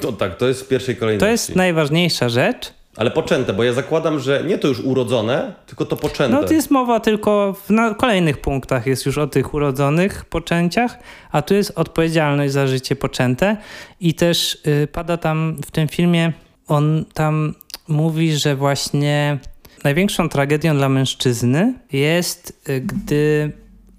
To 0.00 0.12
tak, 0.12 0.36
to 0.36 0.48
jest 0.48 0.62
w 0.62 0.68
pierwszej 0.68 0.94
To 0.94 1.00
kolejności. 1.00 1.30
jest 1.30 1.56
najważniejsza 1.56 2.28
rzecz. 2.28 2.72
Ale 2.96 3.10
poczęte, 3.10 3.52
bo 3.52 3.64
ja 3.64 3.72
zakładam, 3.72 4.18
że 4.20 4.44
nie 4.46 4.58
to 4.58 4.68
już 4.68 4.80
urodzone, 4.80 5.54
tylko 5.66 5.84
to 5.86 5.96
poczęte. 5.96 6.36
No 6.40 6.44
to 6.44 6.54
jest 6.54 6.70
mowa 6.70 7.00
tylko 7.00 7.52
w 7.64 7.70
na 7.70 7.94
kolejnych 7.94 8.40
punktach 8.40 8.86
jest 8.86 9.06
już 9.06 9.18
o 9.18 9.26
tych 9.26 9.54
urodzonych 9.54 10.24
poczęciach, 10.24 10.98
a 11.32 11.42
tu 11.42 11.54
jest 11.54 11.72
odpowiedzialność 11.78 12.52
za 12.52 12.66
życie 12.66 12.96
poczęte 12.96 13.56
i 14.00 14.14
też 14.14 14.58
y, 14.66 14.88
pada 14.92 15.16
tam 15.16 15.56
w 15.66 15.70
tym 15.70 15.88
filmie, 15.88 16.32
on 16.68 17.04
tam 17.14 17.54
mówi, 17.88 18.36
że 18.36 18.56
właśnie 18.56 19.38
największą 19.84 20.28
tragedią 20.28 20.76
dla 20.76 20.88
mężczyzny 20.88 21.74
jest, 21.92 22.62
y, 22.68 22.80
gdy 22.80 23.52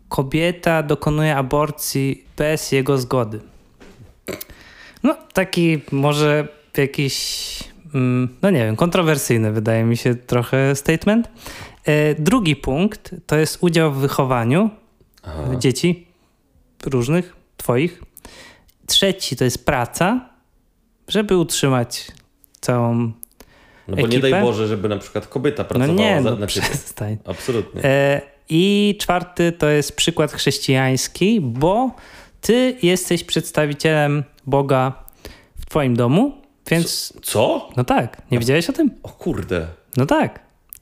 kobieta 0.09 0.83
dokonuje 0.83 1.35
aborcji 1.35 2.25
bez 2.37 2.71
jego 2.71 2.97
zgody. 2.97 3.39
No 5.03 5.15
taki 5.33 5.81
może 5.91 6.47
jakiś, 6.77 7.59
mm, 7.93 8.35
no 8.41 8.49
nie 8.49 8.59
wiem, 8.59 8.75
kontrowersyjny 8.75 9.51
wydaje 9.51 9.83
mi 9.83 9.97
się 9.97 10.15
trochę 10.15 10.75
statement. 10.75 11.29
E, 11.85 12.15
Drugi 12.15 12.55
punkt 12.55 13.15
to 13.25 13.35
jest 13.35 13.57
udział 13.61 13.91
w 13.93 13.97
wychowaniu 13.97 14.69
Aha. 15.23 15.55
dzieci 15.59 16.07
różnych, 16.85 17.35
twoich. 17.57 18.03
Trzeci 18.87 19.35
to 19.35 19.43
jest 19.43 19.65
praca, 19.65 20.29
żeby 21.07 21.37
utrzymać 21.37 22.11
całą... 22.61 23.11
No 23.87 23.95
bo 23.95 24.01
nie 24.01 24.07
ekipę? 24.07 24.29
daj 24.31 24.41
Boże, 24.41 24.67
żeby 24.67 24.89
na 24.89 24.97
przykład 24.97 25.27
kobieta 25.27 25.63
No 25.63 25.69
pracowała 25.69 25.99
nie, 25.99 26.21
za, 26.23 26.31
no 26.31 26.37
na 26.37 26.47
przestań. 26.47 27.17
Absolutnie. 27.25 27.83
E, 27.83 28.21
I 28.49 28.95
czwarty 28.99 29.51
to 29.51 29.69
jest 29.69 29.95
przykład 29.95 30.31
chrześcijański, 30.31 31.41
bo 31.41 31.91
ty 32.41 32.77
jesteś 32.83 33.23
przedstawicielem 33.23 34.23
Boga 34.47 34.93
w 35.59 35.65
twoim 35.65 35.95
domu, 35.95 36.33
więc 36.69 37.13
Co? 37.23 37.69
no 37.77 37.83
tak, 37.83 38.21
nie 38.31 38.39
wiedziałeś 38.39 38.69
o 38.69 38.73
tym? 38.73 38.91
O 39.03 39.09
kurde. 39.09 39.67
No 39.97 40.05
tak. 40.05 40.39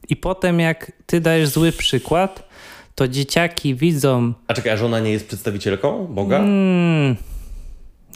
I 0.10 0.16
potem 0.16 0.60
jak 0.60 0.92
ty 1.06 1.22
dajesz 1.22 1.50
zły 1.50 1.72
przykład, 1.72 2.50
to 2.96 3.08
dzieciaki 3.08 3.76
widzą 3.76 4.34
A 4.48 4.54
czekaj, 4.54 4.72
a 4.74 4.78
żona 4.78 5.00
nie 5.00 5.12
jest 5.12 5.28
przedstawicielką 5.28 6.08
Boga? 6.08 6.38
mm, 6.40 7.16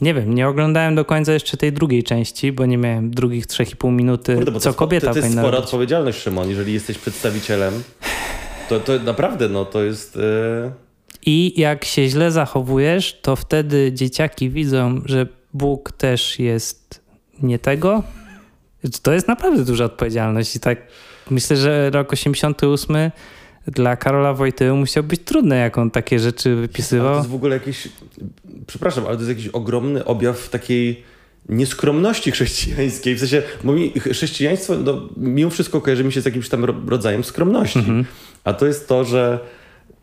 Nie 0.00 0.14
wiem, 0.14 0.34
nie 0.34 0.48
oglądałem 0.48 0.94
do 0.94 1.04
końca 1.04 1.32
jeszcze 1.32 1.56
tej 1.56 1.72
drugiej 1.72 2.02
części, 2.04 2.52
bo 2.52 2.66
nie 2.66 2.78
miałem 2.78 3.10
drugich 3.10 3.46
3,5 3.46 3.92
minuty, 3.92 4.34
Kurde, 4.34 4.50
bo 4.52 4.60
co 4.60 4.70
to, 4.72 4.78
kobieta 4.78 5.06
to, 5.06 5.12
to 5.12 5.18
jest 5.18 5.32
spora 5.32 5.50
robić. 5.50 5.64
odpowiedzialność, 5.64 6.18
Szymon, 6.18 6.48
jeżeli 6.50 6.72
jesteś 6.72 6.98
przedstawicielem. 6.98 7.82
To, 8.68 8.80
to 8.80 8.98
naprawdę, 8.98 9.48
no 9.48 9.64
to 9.64 9.82
jest... 9.82 10.16
e, 10.16 10.72
I 11.26 11.60
jak 11.60 11.84
się 11.84 12.08
źle 12.08 12.30
zachowujesz, 12.30 13.18
to 13.22 13.36
wtedy 13.36 13.92
dzieciaki 13.92 14.50
widzą, 14.50 15.02
że 15.04 15.26
Bóg 15.54 15.92
też 15.92 16.38
jest 16.38 17.00
nie 17.42 17.58
tego. 17.58 18.02
To 19.02 19.12
jest 19.12 19.28
naprawdę 19.28 19.64
duża 19.64 19.84
odpowiedzialność. 19.84 20.56
I 20.56 20.60
tak 20.60 20.78
myślę, 21.30 21.56
że 21.56 21.90
rok 21.90 22.12
88 22.12 22.96
dla 23.72 23.96
Karola 23.96 24.34
Wojtyły 24.34 24.74
musiał 24.78 25.02
być 25.04 25.20
trudny, 25.24 25.56
jak 25.58 25.78
on 25.78 25.90
takie 25.90 26.18
rzeczy 26.18 26.48
Ale 26.48 26.56
to 26.56 26.60
wypisywał. 26.62 27.16
jest 27.16 27.28
w 27.28 27.34
ogóle 27.34 27.54
jakiś, 27.54 27.88
przepraszam, 28.66 29.06
ale 29.06 29.16
to 29.16 29.22
jest 29.22 29.28
jakiś 29.38 29.48
ogromny 29.48 30.04
objaw 30.04 30.48
takiej 30.48 31.02
nieskromności 31.48 32.30
chrześcijańskiej. 32.30 33.14
W 33.14 33.18
sensie, 33.18 33.42
bo 33.64 33.72
mi 33.72 33.92
chrześcijaństwo 34.00 34.74
no, 34.84 35.08
mimo 35.16 35.50
wszystko 35.50 35.80
kojarzy 35.80 36.04
mi 36.04 36.12
się 36.12 36.20
z 36.20 36.24
jakimś 36.24 36.48
tam 36.48 36.64
ro- 36.64 36.74
rodzajem 36.88 37.24
skromności. 37.24 37.78
Mhm. 37.78 38.04
A 38.44 38.52
to 38.52 38.66
jest 38.66 38.88
to, 38.88 39.04
że 39.04 39.38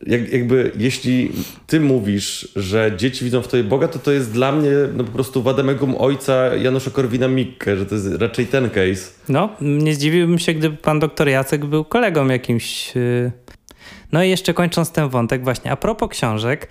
jak, 0.08 0.34
jakby 0.34 0.72
jeśli 0.78 1.32
ty 1.68 1.80
mówisz, 1.80 2.48
że 2.56 2.92
dzieci 2.98 3.26
widzą 3.26 3.42
w 3.42 3.48
tobie 3.48 3.64
Boga, 3.64 3.88
to 3.88 4.00
to 4.00 4.12
jest 4.12 4.32
dla 4.32 4.52
mnie 4.52 4.72
no, 4.98 5.04
po 5.04 5.12
prostu 5.12 5.44
wademegum 5.44 5.96
ojca 5.98 6.56
Janusza 6.56 6.92
Korwina-Mikke, 6.92 7.78
że 7.78 7.86
to 7.86 7.96
jest 7.96 8.16
raczej 8.16 8.46
ten 8.48 8.70
case. 8.70 9.12
No, 9.30 9.50
nie 9.62 9.96
zdziwiłbym 9.96 10.40
się, 10.40 10.54
gdyby 10.54 10.78
pan 10.78 11.00
doktor 11.00 11.28
Jacek 11.30 11.66
był 11.66 11.86
kolegą 11.86 12.28
jakimś. 12.28 12.96
yy. 12.96 13.32
No 14.16 14.24
i 14.24 14.30
jeszcze 14.30 14.54
kończąc 14.54 14.92
ten 14.92 15.10
wątek, 15.10 15.44
właśnie 15.44 15.72
a 15.72 15.76
propos 15.76 16.10
książek, 16.10 16.68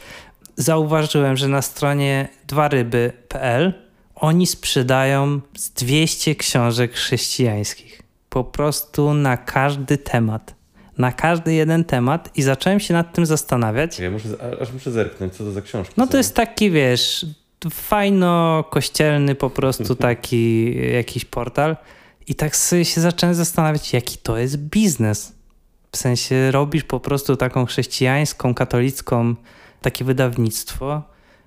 zauważyłem, 0.57 1.37
że 1.37 1.49
na 1.49 1.63
stronie 1.63 2.29
dwaryby.pl 2.47 3.73
oni 4.15 4.47
sprzedają 4.47 5.41
z 5.57 5.71
200 5.71 6.35
książek 6.35 6.93
chrześcijańskich. 6.93 8.03
Po 8.29 8.45
prostu 8.45 9.15
na 9.15 9.37
każdy 9.37 9.99
temat. 9.99 10.55
Na 10.99 11.13
każdy 11.13 11.55
jeden 11.55 11.85
temat 11.85 12.31
i 12.35 12.43
zacząłem 12.43 12.81
się 12.81 12.95
nad 12.95 13.15
tym 13.15 13.27
zastanawiać. 13.27 13.99
Ja 13.99 14.11
muszę, 14.11 14.29
aż 14.61 14.73
muszę 14.73 14.91
zerknąć, 14.91 15.33
co 15.33 15.45
to 15.45 15.53
za 15.53 15.63
książki 15.63 15.95
No 15.97 16.07
to 16.07 16.17
jest 16.17 16.35
taki, 16.35 16.71
wiesz, 16.71 17.27
fajno 17.71 18.65
kościelny 18.71 19.35
po 19.35 19.51
prostu 19.51 19.97
taki 20.09 20.75
jakiś 20.93 21.25
portal. 21.25 21.77
I 22.27 22.35
tak 22.35 22.57
sobie 22.57 22.85
się 22.85 23.01
zacząłem 23.01 23.35
zastanawiać, 23.35 23.93
jaki 23.93 24.19
to 24.19 24.39
jest 24.39 24.57
biznes. 24.57 25.35
W 25.95 25.97
sensie 25.97 26.51
robisz 26.51 26.85
po 26.85 27.01
prostu 27.01 27.37
taką 27.37 27.67
chrześcijańską, 27.67 28.55
katolicką 28.55 29.35
takie 29.83 30.05
wydawnictwo 30.05 31.03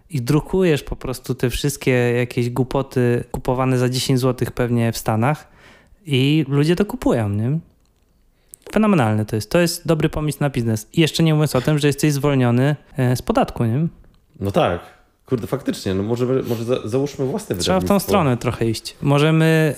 i 0.10 0.22
drukujesz 0.22 0.84
po 0.84 0.96
prostu 0.96 1.36
te 1.36 1.50
wszystkie 1.50 1.92
jakieś 1.92 2.50
głupoty 2.50 3.24
kupowane 3.32 3.78
za 3.78 3.90
10 3.90 4.20
zł 4.20 4.48
pewnie 4.56 4.92
w 4.92 4.98
Stanach 4.98 5.48
i 6.06 6.46
ludzie 6.48 6.76
to 6.76 6.86
kupują, 6.86 7.30
nie? 7.30 7.60
Fenomenalne 8.72 9.26
to 9.26 9.36
jest. 9.36 9.52
To 9.52 9.60
jest 9.60 9.88
dobry 9.88 10.10
pomysł 10.10 10.38
na 10.42 10.50
biznes. 10.50 10.88
I 10.94 11.02
jeszcze 11.02 11.24
nie 11.24 11.34
mówiąc 11.34 11.56
o 11.56 11.62
tym, 11.62 11.80
że 11.80 11.88
jesteś 11.88 12.14
zwolniony 12.14 12.76
e, 12.98 13.16
z 13.16 13.22
podatku, 13.22 13.66
nie? 13.66 13.88
No 14.40 14.52
tak. 14.52 14.80
Kurde, 15.26 15.48
faktycznie, 15.48 15.94
no 15.94 16.04
może, 16.04 16.26
może 16.26 16.64
za, 16.64 16.88
załóżmy 16.88 17.26
własne 17.26 17.56
Trzeba 17.56 17.80
w 17.80 17.86
tą 17.86 18.00
stronę 18.00 18.38
trochę 18.38 18.70
iść. 18.70 18.96
Możemy 19.02 19.76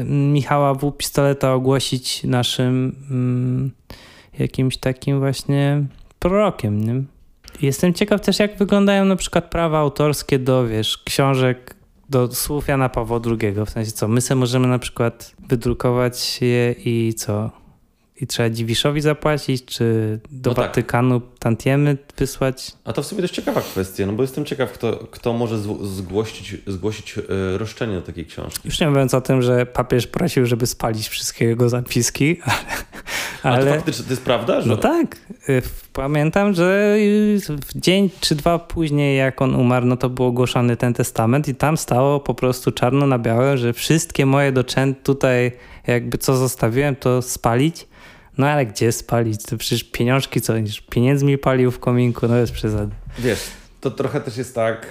y, 0.00 0.04
Michała 0.04 0.74
W. 0.74 0.92
Pistoleta 0.92 1.54
ogłosić 1.54 2.24
naszym 2.24 2.96
mm, 3.10 3.70
jakimś 4.40 4.76
takim 4.76 5.18
właśnie 5.18 5.84
prorokiem. 6.18 6.84
Nie? 6.84 7.02
Jestem 7.62 7.94
ciekaw 7.94 8.20
też, 8.20 8.38
jak 8.38 8.56
wyglądają 8.56 9.04
na 9.04 9.16
przykład 9.16 9.50
prawa 9.50 9.78
autorskie 9.78 10.38
do, 10.38 10.66
wiesz, 10.66 10.98
książek, 11.04 11.74
do 12.08 12.34
słów 12.34 12.68
Jana 12.68 12.88
Pawła 12.88 13.20
II. 13.26 13.52
W 13.66 13.70
sensie 13.70 13.92
co, 13.92 14.08
my 14.08 14.20
sobie 14.20 14.40
możemy 14.40 14.68
na 14.68 14.78
przykład 14.78 15.34
wydrukować 15.48 16.42
je 16.42 16.74
i 16.84 17.14
co? 17.14 17.60
I 18.20 18.26
trzeba 18.26 18.50
Dziwiszowi 18.50 19.00
zapłacić, 19.00 19.64
czy 19.64 20.20
do 20.30 20.50
No 20.50 20.54
tak. 20.54 20.66
Watykanu 20.66 21.20
tantiemy 21.38 21.96
wysłać? 22.16 22.72
A 22.84 22.92
to 22.92 23.02
w 23.02 23.06
sumie 23.06 23.22
dość 23.22 23.34
ciekawa 23.34 23.60
kwestia, 23.60 24.06
no 24.06 24.12
bo 24.12 24.22
jestem 24.22 24.44
ciekaw, 24.44 24.72
kto, 24.72 24.92
kto 25.10 25.32
może 25.32 25.58
zgłosić, 25.82 26.56
zgłosić 26.66 27.18
e, 27.18 27.22
roszczenie 27.58 27.94
do 27.94 28.02
takiej 28.02 28.26
książki. 28.26 28.60
Już 28.64 28.80
nie 28.80 28.88
mówiąc 28.88 29.14
o 29.14 29.20
tym, 29.20 29.42
że 29.42 29.66
papież 29.66 30.06
prosił, 30.06 30.46
żeby 30.46 30.66
spalić 30.66 31.08
wszystkie 31.08 31.44
jego 31.44 31.68
zapiski, 31.68 32.36
ale... 32.44 32.56
Ale 33.42 33.64
to 33.64 33.74
faktycznie 33.74 34.04
to 34.04 34.10
jest 34.10 34.22
prawda, 34.22 34.60
że 34.60 34.68
no 34.68 34.76
tak, 34.76 35.16
y, 35.48 35.62
pamiętam, 35.92 36.54
że 36.54 36.96
y, 36.98 37.38
w 37.66 37.80
dzień 37.80 38.10
czy 38.20 38.34
dwa 38.34 38.58
później, 38.58 39.18
jak 39.18 39.42
on 39.42 39.54
umarł, 39.54 39.86
no 39.86 39.96
to 39.96 40.08
był 40.10 40.24
ogłoszony 40.24 40.76
ten 40.76 40.94
testament 40.94 41.48
i 41.48 41.54
tam 41.54 41.76
stało 41.76 42.20
po 42.20 42.34
prostu 42.34 42.72
czarno 42.72 43.06
na 43.06 43.18
białe, 43.18 43.58
że 43.58 43.72
wszystkie 43.72 44.26
moje 44.26 44.52
doczęty 44.52 45.00
tutaj, 45.02 45.52
jakby 45.86 46.18
co 46.18 46.36
zostawiłem, 46.36 46.96
to 46.96 47.22
spalić. 47.22 47.86
No 48.38 48.48
ale 48.48 48.66
gdzie 48.66 48.92
spalić? 48.92 49.42
To 49.42 49.56
przecież 49.56 49.84
pieniążki, 49.84 50.40
co 50.40 50.52
pieniędzmi 50.90 51.38
palił 51.38 51.70
w 51.70 51.78
kominku, 51.78 52.28
no 52.28 52.36
jest 52.36 52.52
przesady. 52.52 52.92
wiesz, 53.18 53.40
to 53.80 53.90
trochę 53.90 54.20
też 54.20 54.36
jest 54.36 54.54
tak, 54.54 54.86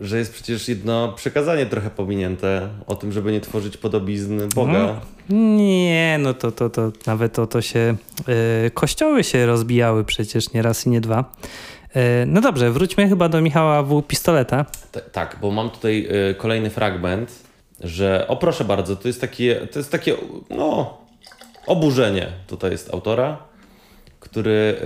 że 0.00 0.18
jest 0.18 0.32
przecież 0.32 0.68
jedno 0.68 1.12
przekazanie 1.12 1.66
trochę 1.66 1.90
pominięte 1.90 2.68
o 2.86 2.94
tym, 2.94 3.12
żeby 3.12 3.32
nie 3.32 3.40
tworzyć 3.40 3.76
podobizn 3.76 4.40
Boga. 4.54 4.72
No. 4.72 5.00
Nie, 5.36 6.18
no 6.20 6.34
to, 6.34 6.52
to, 6.52 6.70
to 6.70 6.92
nawet 7.06 7.32
to, 7.32 7.46
to 7.46 7.62
się. 7.62 7.96
y, 8.66 8.70
kościoły 8.70 9.24
się 9.24 9.46
rozbijały 9.46 10.04
przecież 10.04 10.52
nie 10.52 10.62
raz 10.62 10.86
i 10.86 10.90
nie 10.90 11.00
dwa. 11.00 11.32
Y, 11.96 12.00
no 12.26 12.40
dobrze, 12.40 12.70
wróćmy 12.70 13.08
chyba 13.08 13.28
do 13.28 13.40
Michała 13.40 13.82
W. 13.82 14.02
Pistoleta. 14.02 14.64
T- 14.92 15.00
tak, 15.00 15.36
bo 15.40 15.50
mam 15.50 15.70
tutaj 15.70 16.08
e, 16.30 16.34
kolejny 16.34 16.70
fragment, 16.70 17.32
że 17.80 18.24
o 18.28 18.36
proszę 18.36 18.64
bardzo, 18.64 18.96
to 18.96 19.08
jest 19.08 19.20
takie, 19.20 19.66
to 19.72 19.78
jest 19.78 19.92
takie 19.92 20.14
no, 20.50 20.98
oburzenie 21.66 22.26
tutaj 22.46 22.70
jest 22.70 22.94
autora, 22.94 23.38
który 24.20 24.76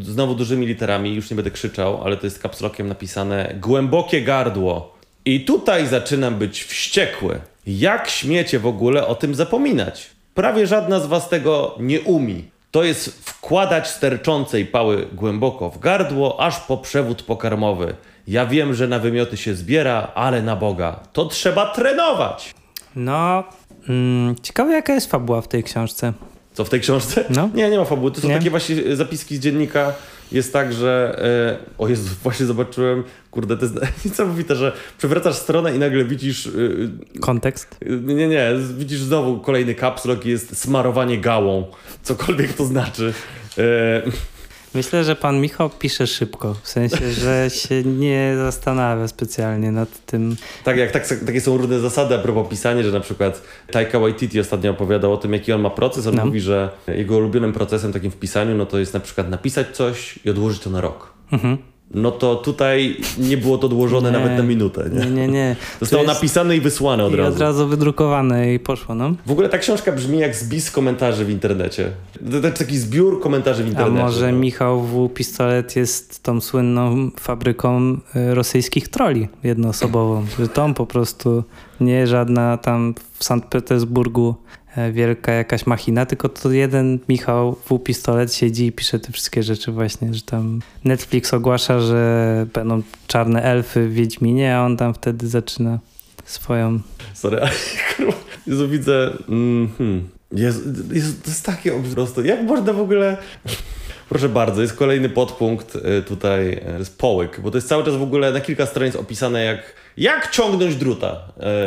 e, 0.00 0.04
znowu 0.04 0.34
dużymi 0.34 0.66
literami, 0.66 1.14
już 1.14 1.30
nie 1.30 1.36
będę 1.36 1.50
krzyczał, 1.50 2.04
ale 2.04 2.16
to 2.16 2.26
jest 2.26 2.42
kapslokiem 2.42 2.88
napisane 2.88 3.54
głębokie 3.60 4.22
gardło. 4.22 4.94
I 5.24 5.44
tutaj 5.44 5.86
zaczynam 5.86 6.34
być 6.34 6.64
wściekły. 6.64 7.40
Jak 7.66 8.08
śmiecie 8.08 8.58
w 8.58 8.66
ogóle 8.66 9.06
o 9.06 9.14
tym 9.14 9.34
zapominać? 9.34 10.10
Prawie 10.34 10.66
żadna 10.66 11.00
z 11.00 11.06
was 11.06 11.28
tego 11.28 11.74
nie 11.80 12.00
umi. 12.00 12.44
To 12.70 12.84
jest 12.84 13.28
wkładać 13.28 13.88
sterczącej 13.88 14.66
pały 14.66 15.06
głęboko 15.12 15.70
w 15.70 15.78
gardło, 15.78 16.40
aż 16.40 16.60
po 16.60 16.76
przewód 16.76 17.22
pokarmowy. 17.22 17.94
Ja 18.28 18.46
wiem, 18.46 18.74
że 18.74 18.88
na 18.88 18.98
wymioty 18.98 19.36
się 19.36 19.54
zbiera, 19.54 20.12
ale 20.14 20.42
na 20.42 20.56
Boga. 20.56 21.00
To 21.12 21.26
trzeba 21.26 21.66
trenować. 21.66 22.54
No, 22.96 23.44
mm, 23.88 24.36
ciekawe 24.42 24.72
jaka 24.72 24.92
jest 24.94 25.10
fabuła 25.10 25.40
w 25.40 25.48
tej 25.48 25.62
książce. 25.62 26.12
Co 26.60 26.64
w 26.64 26.70
tej 26.70 26.80
książce? 26.80 27.24
No. 27.30 27.50
Nie, 27.54 27.70
nie 27.70 27.78
ma 27.78 27.84
fabuły. 27.84 28.10
To 28.12 28.20
są 28.20 28.28
Nie? 28.28 28.34
takie 28.38 28.50
właśnie 28.50 28.96
zapiski 28.96 29.36
z 29.36 29.40
dziennika. 29.40 29.92
Jest 30.32 30.52
tak, 30.52 30.72
że. 30.72 31.20
E, 31.24 31.56
o 31.78 31.88
Jezu, 31.88 32.10
właśnie 32.22 32.46
zobaczyłem. 32.46 33.04
Kurde, 33.30 33.56
to 33.56 33.64
jest 33.64 33.76
niesamowite, 34.04 34.56
że 34.56 34.72
przewracasz 34.98 35.34
stronę 35.36 35.76
i 35.76 35.78
nagle 35.78 36.04
widzisz. 36.04 36.46
e, 36.46 36.50
Kontekst. 37.20 37.76
e, 37.86 37.90
nie, 37.90 38.28
nie, 38.28 38.52
widzisz 38.78 39.00
znowu 39.00 39.38
kolejny 39.40 39.74
kapslok 39.74 40.26
i 40.26 40.28
jest 40.30 40.56
smarowanie 40.58 41.18
gałą. 41.18 41.66
Cokolwiek 42.02 42.52
to 42.52 42.64
znaczy. 42.64 43.12
E, 43.58 43.62
Myślę, 44.74 45.04
że 45.04 45.16
pan 45.16 45.40
Michał 45.40 45.70
pisze 45.70 46.06
szybko, 46.06 46.54
w 46.62 46.68
sensie, 46.68 47.10
że 47.12 47.50
się 47.50 47.82
nie 47.84 48.34
zastanawia 48.36 49.08
specjalnie 49.08 49.72
nad 49.72 50.04
tym. 50.06 50.36
Tak, 50.64 50.76
jak 50.76 50.90
tak, 50.90 51.08
takie 51.26 51.40
są 51.40 51.56
różne 51.56 51.78
zasady 51.80 52.14
a 52.14 52.18
propos 52.18 52.48
pisania, 52.48 52.82
że 52.82 52.92
na 52.92 53.00
przykład 53.00 53.42
Taika 53.72 53.98
Waititi 53.98 54.40
ostatnio 54.40 54.70
opowiadał 54.70 55.12
o 55.12 55.16
tym, 55.16 55.32
jaki 55.32 55.52
on 55.52 55.60
ma 55.60 55.70
proces. 55.70 56.06
On 56.06 56.14
No. 56.14 56.26
mówi, 56.26 56.40
że 56.40 56.70
jego 56.88 57.16
ulubionym 57.16 57.52
procesem 57.52 57.92
takim 57.92 58.10
w 58.10 58.16
pisaniu, 58.16 58.54
no 58.56 58.66
to 58.66 58.78
jest 58.78 58.94
na 58.94 59.00
przykład 59.00 59.30
napisać 59.30 59.66
coś 59.76 60.18
i 60.24 60.30
odłożyć 60.30 60.62
to 60.62 60.70
na 60.70 60.80
rok. 60.80 61.12
Mhm. 61.32 61.58
No 61.94 62.10
to 62.10 62.36
tutaj 62.36 62.96
nie 63.18 63.36
było 63.36 63.58
to 63.58 63.66
odłożone 63.66 64.10
Nie. 64.12 64.18
nawet 64.18 64.38
na 64.38 64.42
minutę, 64.44 64.90
nie? 64.92 65.00
Nie, 65.00 65.10
nie, 65.10 65.28
nie. 65.28 65.56
Zostało 65.80 66.02
jest- 66.02 66.14
napisane 66.14 66.56
i 66.56 66.60
wysłane 66.60 67.04
od 67.04 67.12
I 67.12 67.16
razu. 67.16 67.34
od 67.34 67.40
razu 67.40 67.68
wydrukowane 67.68 68.54
i 68.54 68.58
poszło, 68.58 68.94
no. 68.94 69.14
W 69.26 69.30
ogóle 69.30 69.48
ta 69.48 69.58
książka 69.58 69.92
brzmi 69.92 70.18
jak 70.18 70.36
spis 70.36 70.70
komentarzy 70.70 71.24
w 71.24 71.30
internecie. 71.30 71.90
To, 72.32 72.40
to 72.40 72.50
taki 72.58 72.78
zbiór 72.78 73.20
komentarzy 73.20 73.62
w 73.62 73.66
A 73.66 73.68
internecie. 73.68 74.04
może 74.04 74.32
no. 74.32 74.38
Michał 74.38 74.80
W. 74.82 75.08
Pistolet 75.08 75.76
jest 75.76 76.22
tą 76.22 76.40
słynną 76.40 77.10
fabryką 77.20 77.92
y, 78.16 78.34
rosyjskich 78.34 78.88
troli 78.88 79.28
jednoosobową, 79.44 80.26
że 80.38 80.48
tą 80.48 80.74
po 80.74 80.86
prostu 80.86 81.44
nie 81.80 82.06
żadna 82.06 82.56
tam 82.56 82.94
w 83.18 83.24
Sankt 83.24 83.48
Petersburgu 83.48 84.34
wielka 84.92 85.32
jakaś 85.32 85.66
machina, 85.66 86.06
tylko 86.06 86.28
to 86.28 86.52
jeden 86.52 86.98
Michał 87.08 87.56
W. 87.70 87.78
Pistolet 87.78 88.34
siedzi 88.34 88.66
i 88.66 88.72
pisze 88.72 88.98
te 88.98 89.12
wszystkie 89.12 89.42
rzeczy 89.42 89.72
właśnie, 89.72 90.14
że 90.14 90.22
tam 90.22 90.60
Netflix 90.84 91.34
ogłasza, 91.34 91.80
że 91.80 92.46
będą 92.54 92.82
czarne 93.06 93.42
elfy 93.42 93.88
w 93.88 93.94
Wiedźminie, 93.94 94.56
a 94.56 94.64
on 94.64 94.76
tam 94.76 94.94
wtedy 94.94 95.28
zaczyna 95.28 95.78
swoją... 96.24 96.80
Sorry, 97.14 97.40
ale 97.42 97.50
kurwa, 97.96 98.12
Jezu, 98.46 98.68
widzę... 98.68 99.12
Mm, 99.28 99.68
hmm. 99.78 100.08
Jezu, 100.32 100.60
Jezu, 100.92 101.12
to 101.22 101.30
jest 101.30 101.46
takie 101.46 101.72
prostu. 101.94 102.24
Jak 102.24 102.42
można 102.42 102.72
w 102.72 102.80
ogóle... 102.80 103.16
Proszę 104.08 104.28
bardzo, 104.28 104.62
jest 104.62 104.74
kolejny 104.76 105.08
podpunkt 105.08 105.76
y, 105.76 106.02
tutaj, 106.02 106.52
y, 106.52 106.78
jest 106.78 106.98
połyk, 106.98 107.40
bo 107.40 107.50
to 107.50 107.56
jest 107.56 107.68
cały 107.68 107.84
czas 107.84 107.96
w 107.96 108.02
ogóle 108.02 108.32
na 108.32 108.40
kilka 108.40 108.66
stronic 108.66 108.96
opisane 108.96 109.44
jak, 109.44 109.74
jak 109.96 110.30
ciągnąć 110.30 110.76
druta. 110.76 111.16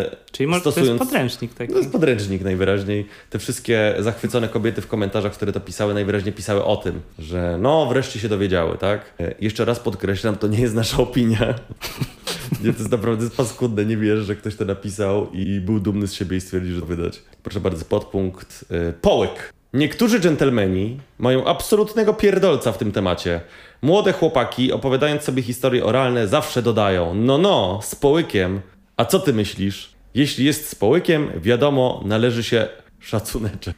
y, 0.10 0.16
Czyli 0.32 0.48
może 0.48 0.62
to 0.62 0.70
jest 0.70 0.80
stosując- 0.80 1.00
podręcznik 1.00 1.54
taki. 1.54 1.72
To 1.74 1.80
jest 1.80 1.92
podręcznik 1.92 2.42
najwyraźniej. 2.44 3.06
Te 3.30 3.40
wszystkie 3.40 3.96
zachwycone 4.00 4.50
kobiety 4.50 4.82
w 4.82 4.88
komentarzach, 4.88 5.34
które 5.34 5.52
to 5.52 5.60
pisały, 5.60 5.94
najwyraźniej 5.94 6.34
pisały 6.34 6.64
o 6.64 6.78
tym, 6.78 7.02
że 7.20 7.58
no 7.62 7.86
wreszcie 7.86 8.20
się 8.20 8.30
dowiedziały, 8.30 8.78
tak? 8.78 9.14
E, 9.20 9.36
Jeszcze 9.42 9.66
raz 9.66 9.80
podkreślam, 9.80 10.36
to 10.36 10.48
nie 10.48 10.60
jest 10.62 10.76
nasza 10.76 10.98
opinia. 10.98 11.54
Nie, 12.64 12.74
to 12.74 12.80
jest 12.80 12.92
naprawdę 12.92 13.30
paskudne, 13.30 13.86
nie 13.86 13.98
wierzę, 13.98 14.24
że 14.24 14.36
ktoś 14.36 14.56
to 14.56 14.66
napisał 14.66 15.32
i 15.32 15.60
był 15.60 15.80
dumny 15.80 16.08
z 16.08 16.14
siebie 16.14 16.38
i 16.38 16.42
stwierdził, 16.42 16.76
że 16.76 16.80
to 16.82 16.88
wydać. 16.88 17.22
Proszę 17.44 17.60
bardzo, 17.60 17.86
podpunkt. 17.86 18.66
e, 18.72 18.94
Połyk. 18.94 19.54
Niektórzy 19.74 20.20
dżentelmeni 20.20 21.00
mają 21.18 21.46
absolutnego 21.46 22.14
pierdolca 22.14 22.72
w 22.72 22.78
tym 22.78 22.92
temacie. 22.92 23.42
Młode 23.82 24.14
chłopaki, 24.14 24.72
opowiadając 24.72 25.24
sobie 25.24 25.42
historie 25.42 25.86
oralne, 25.86 26.28
zawsze 26.28 26.62
dodają: 26.62 27.14
No, 27.14 27.38
no, 27.38 27.80
z 27.84 27.96
połykiem. 27.96 28.62
A 28.98 29.06
co 29.06 29.20
ty 29.20 29.34
myślisz? 29.34 29.94
Jeśli 30.14 30.46
jest 30.46 30.70
z 30.70 30.76
połykiem, 30.76 31.32
wiadomo, 31.42 32.02
należy 32.06 32.44
się 32.44 32.68
szacuneczek. 33.00 33.76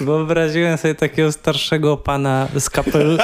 Wyobraziłem 0.00 0.78
sobie 0.78 0.94
takiego 0.94 1.32
starszego 1.32 1.96
pana 1.96 2.48
z, 2.58 2.70
kapel, 2.70 3.18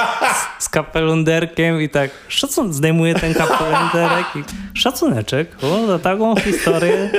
z, 0.59 0.63
z 0.63 0.69
kapelunderkiem 0.69 1.81
i 1.81 1.89
tak 1.89 2.11
szacun 2.27 2.73
zdejmuje 2.73 3.15
ten 3.15 3.33
kapelunderek 3.33 4.25
i 4.35 4.43
szacuneczek. 4.77 5.55
O, 5.61 5.87
za 5.87 5.99
taką 5.99 6.35
historię 6.35 7.09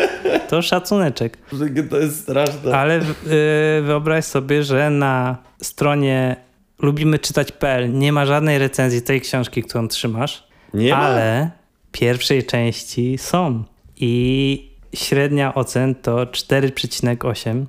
to 0.49 0.63
szacuneczek. 0.63 1.39
To 1.91 1.99
jest 1.99 2.21
straszne. 2.23 2.79
Ale 2.79 2.99
y, 2.99 3.03
wyobraź 3.83 4.25
sobie, 4.25 4.65
że 4.65 4.91
na 4.91 5.37
stronie 5.63 6.37
lubimy 6.79 7.19
czytać.pl 7.19 7.93
nie 7.99 8.13
ma 8.13 8.27
żadnej 8.27 8.59
recenzji 8.59 9.03
tej 9.03 9.21
książki, 9.21 9.63
którą 9.63 9.89
trzymasz, 9.89 10.47
Nie 10.75 10.91
ma? 10.91 10.97
ale 10.99 11.51
pierwszej 11.93 12.47
części 12.47 13.19
są. 13.19 13.65
I 13.97 14.71
średnia 14.95 15.55
ocen 15.55 15.95
to 15.95 16.17
4,8. 16.17 17.65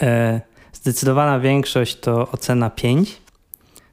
E, 0.00 0.40
zdecydowana 0.72 1.40
większość 1.40 1.96
to 1.96 2.28
ocena 2.32 2.70
5. 2.70 3.16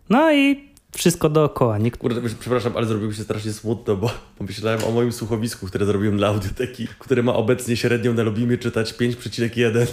No 0.10 0.34
i 0.34 0.68
wszystko 0.96 1.30
dookoła. 1.30 1.78
Nikt... 1.78 2.00
Kurde, 2.00 2.22
przepraszam, 2.40 2.78
ale 2.78 2.86
zrobiło 2.86 3.14
się 3.14 3.24
strasznie 3.24 3.54
smutno, 3.54 3.96
bo 3.96 4.12
pomyślałem 4.38 4.84
o 4.84 4.92
moim 4.92 5.12
słuchowisku, 5.12 5.68
które 5.68 5.86
zrobiłem 5.86 6.18
dla 6.18 6.28
audioteki, 6.28 6.88
które 7.00 7.24
ma 7.24 7.34
obecnie 7.34 7.78
średnią 7.78 8.14
na 8.14 8.24
lubimy 8.24 8.58
czytać 8.58 8.94
5,1. 8.94 9.88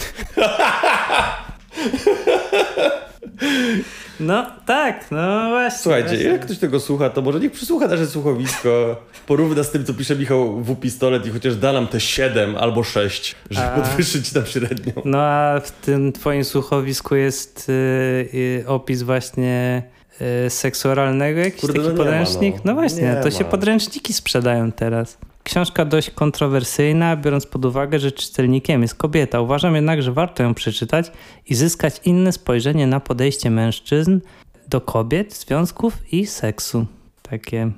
No 4.20 4.46
tak, 4.66 5.10
no 5.10 5.48
właśnie. 5.50 5.78
Słuchajcie, 5.78 6.08
właśnie. 6.08 6.24
jak 6.26 6.44
ktoś 6.44 6.58
tego 6.58 6.80
słucha, 6.80 7.10
to 7.10 7.22
może 7.22 7.40
niech 7.40 7.52
przysłucha 7.52 7.86
nasze 7.88 8.06
słuchowisko, 8.06 8.96
porówna 9.26 9.62
z 9.62 9.70
tym, 9.70 9.84
co 9.84 9.94
pisze 9.94 10.16
Michał 10.16 10.60
w 10.60 10.76
pistolet 10.80 11.26
i 11.26 11.30
chociaż 11.30 11.56
da 11.56 11.72
nam 11.72 11.86
te 11.86 12.00
7 12.00 12.56
albo 12.56 12.82
6, 12.84 13.34
żeby 13.50 13.66
A. 13.66 13.80
podwyższyć 13.80 14.32
nam 14.34 14.46
średnią. 14.46 14.92
No 15.04 15.18
a 15.22 15.60
w 15.64 15.70
tym 15.70 16.12
twoim 16.12 16.44
słuchowisku 16.44 17.14
jest 17.16 17.68
y, 17.68 17.72
y, 18.34 18.64
opis 18.66 19.02
właśnie 19.02 19.82
y, 20.46 20.50
seksu 20.50 20.88
oralnego, 20.88 21.40
jakiś 21.40 21.60
Kurde, 21.60 21.74
taki 21.74 21.84
no 21.86 21.92
nie 21.92 21.98
ma, 21.98 22.04
podręcznik? 22.04 22.54
no. 22.56 22.60
No, 22.64 22.74
właśnie, 22.74 23.02
Nie 23.02 23.16
to 23.22 23.30
się 23.30 23.44
ma. 23.44 23.50
podręczniki 23.50 24.12
sprzedają 24.12 24.72
teraz. 24.72 25.18
Książka 25.44 25.84
dość 25.84 26.10
kontrowersyjna, 26.10 27.16
biorąc 27.16 27.46
pod 27.46 27.64
uwagę, 27.64 27.98
że 27.98 28.12
czytelnikiem 28.12 28.82
jest 28.82 28.94
kobieta. 28.94 29.40
Uważam 29.40 29.74
jednak, 29.74 30.02
że 30.02 30.12
warto 30.12 30.42
ją 30.42 30.54
przeczytać 30.54 31.12
i 31.46 31.54
zyskać 31.54 32.00
inne 32.04 32.32
spojrzenie 32.32 32.86
na 32.86 33.00
podejście 33.00 33.50
mężczyzn 33.50 34.20
do 34.68 34.80
kobiet, 34.80 35.34
związków 35.34 36.12
i 36.12 36.26
seksu. 36.26 36.86
Takie. 37.22 37.70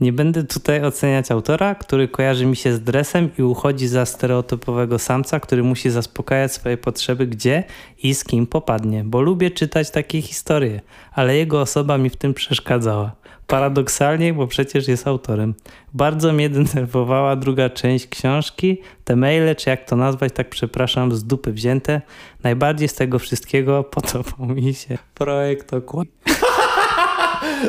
Nie 0.00 0.12
będę 0.12 0.44
tutaj 0.44 0.84
oceniać 0.84 1.30
autora, 1.30 1.74
który 1.74 2.08
kojarzy 2.08 2.46
mi 2.46 2.56
się 2.56 2.72
z 2.72 2.80
dresem 2.80 3.30
i 3.38 3.42
uchodzi 3.42 3.88
za 3.88 4.06
stereotypowego 4.06 4.98
samca, 4.98 5.40
który 5.40 5.62
musi 5.62 5.90
zaspokajać 5.90 6.52
swoje 6.52 6.76
potrzeby 6.76 7.26
gdzie 7.26 7.64
i 8.02 8.14
z 8.14 8.24
kim 8.24 8.46
popadnie, 8.46 9.04
bo 9.04 9.20
lubię 9.20 9.50
czytać 9.50 9.90
takie 9.90 10.22
historie, 10.22 10.80
ale 11.12 11.36
jego 11.36 11.60
osoba 11.60 11.98
mi 11.98 12.10
w 12.10 12.16
tym 12.16 12.34
przeszkadzała. 12.34 13.12
Paradoksalnie, 13.46 14.34
bo 14.34 14.46
przecież 14.46 14.88
jest 14.88 15.06
autorem. 15.06 15.54
Bardzo 15.94 16.32
mnie 16.32 16.50
denerwowała 16.50 17.36
druga 17.36 17.70
część 17.70 18.06
książki, 18.06 18.80
te 19.04 19.16
maile, 19.16 19.56
czy 19.56 19.70
jak 19.70 19.84
to 19.84 19.96
nazwać, 19.96 20.32
tak 20.34 20.50
przepraszam, 20.50 21.12
z 21.12 21.24
dupy 21.24 21.52
wzięte. 21.52 22.02
Najbardziej 22.42 22.88
z 22.88 22.94
tego 22.94 23.18
wszystkiego 23.18 23.84
podobał 23.94 24.46
mi 24.46 24.74
się 24.74 24.98
projekt 25.14 25.74
okład. 25.74 26.08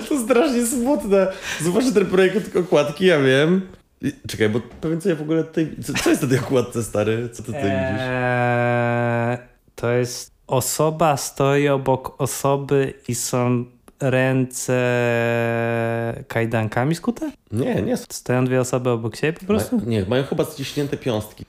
To 0.10 0.20
strasznie 0.20 0.66
smutne. 0.66 1.28
Zobaczcie 1.62 1.92
ten 1.92 2.06
projekt 2.06 2.56
okładki, 2.56 3.06
ja 3.06 3.20
wiem. 3.20 3.62
Czekaj, 4.28 4.50
bo 4.50 4.60
powiem 4.82 5.02
co 5.02 5.10
ja 5.10 5.16
w 5.16 5.22
ogóle 5.22 5.44
tutaj... 5.44 5.70
Co, 5.84 5.94
co 5.94 6.10
jest 6.10 6.22
na 6.22 6.28
tej 6.28 6.40
okładce, 6.40 6.84
stary? 6.84 7.30
Co 7.30 7.44
ty 7.44 7.48
tutaj 7.48 7.62
widzisz? 7.62 8.06
Eee, 8.10 9.38
to 9.76 9.92
jest 9.92 10.32
osoba 10.48 11.18
stoi 11.18 11.68
obok 11.68 12.22
osoby 12.22 12.94
i 13.08 13.16
są 13.16 13.66
ręce 14.00 14.76
kajdankami 16.28 16.96
skute? 16.96 17.32
Nie, 17.52 17.82
nie. 17.82 17.98
Stoją 17.98 18.46
dwie 18.46 18.62
osoby 18.62 18.90
obok 18.90 19.16
siebie 19.16 19.40
po 19.40 19.46
prostu? 19.46 19.78
Ma, 19.78 19.84
nie, 19.86 20.06
mają 20.06 20.24
chyba 20.24 20.46
ściśnięte 20.46 20.98
piąstki. 20.98 21.46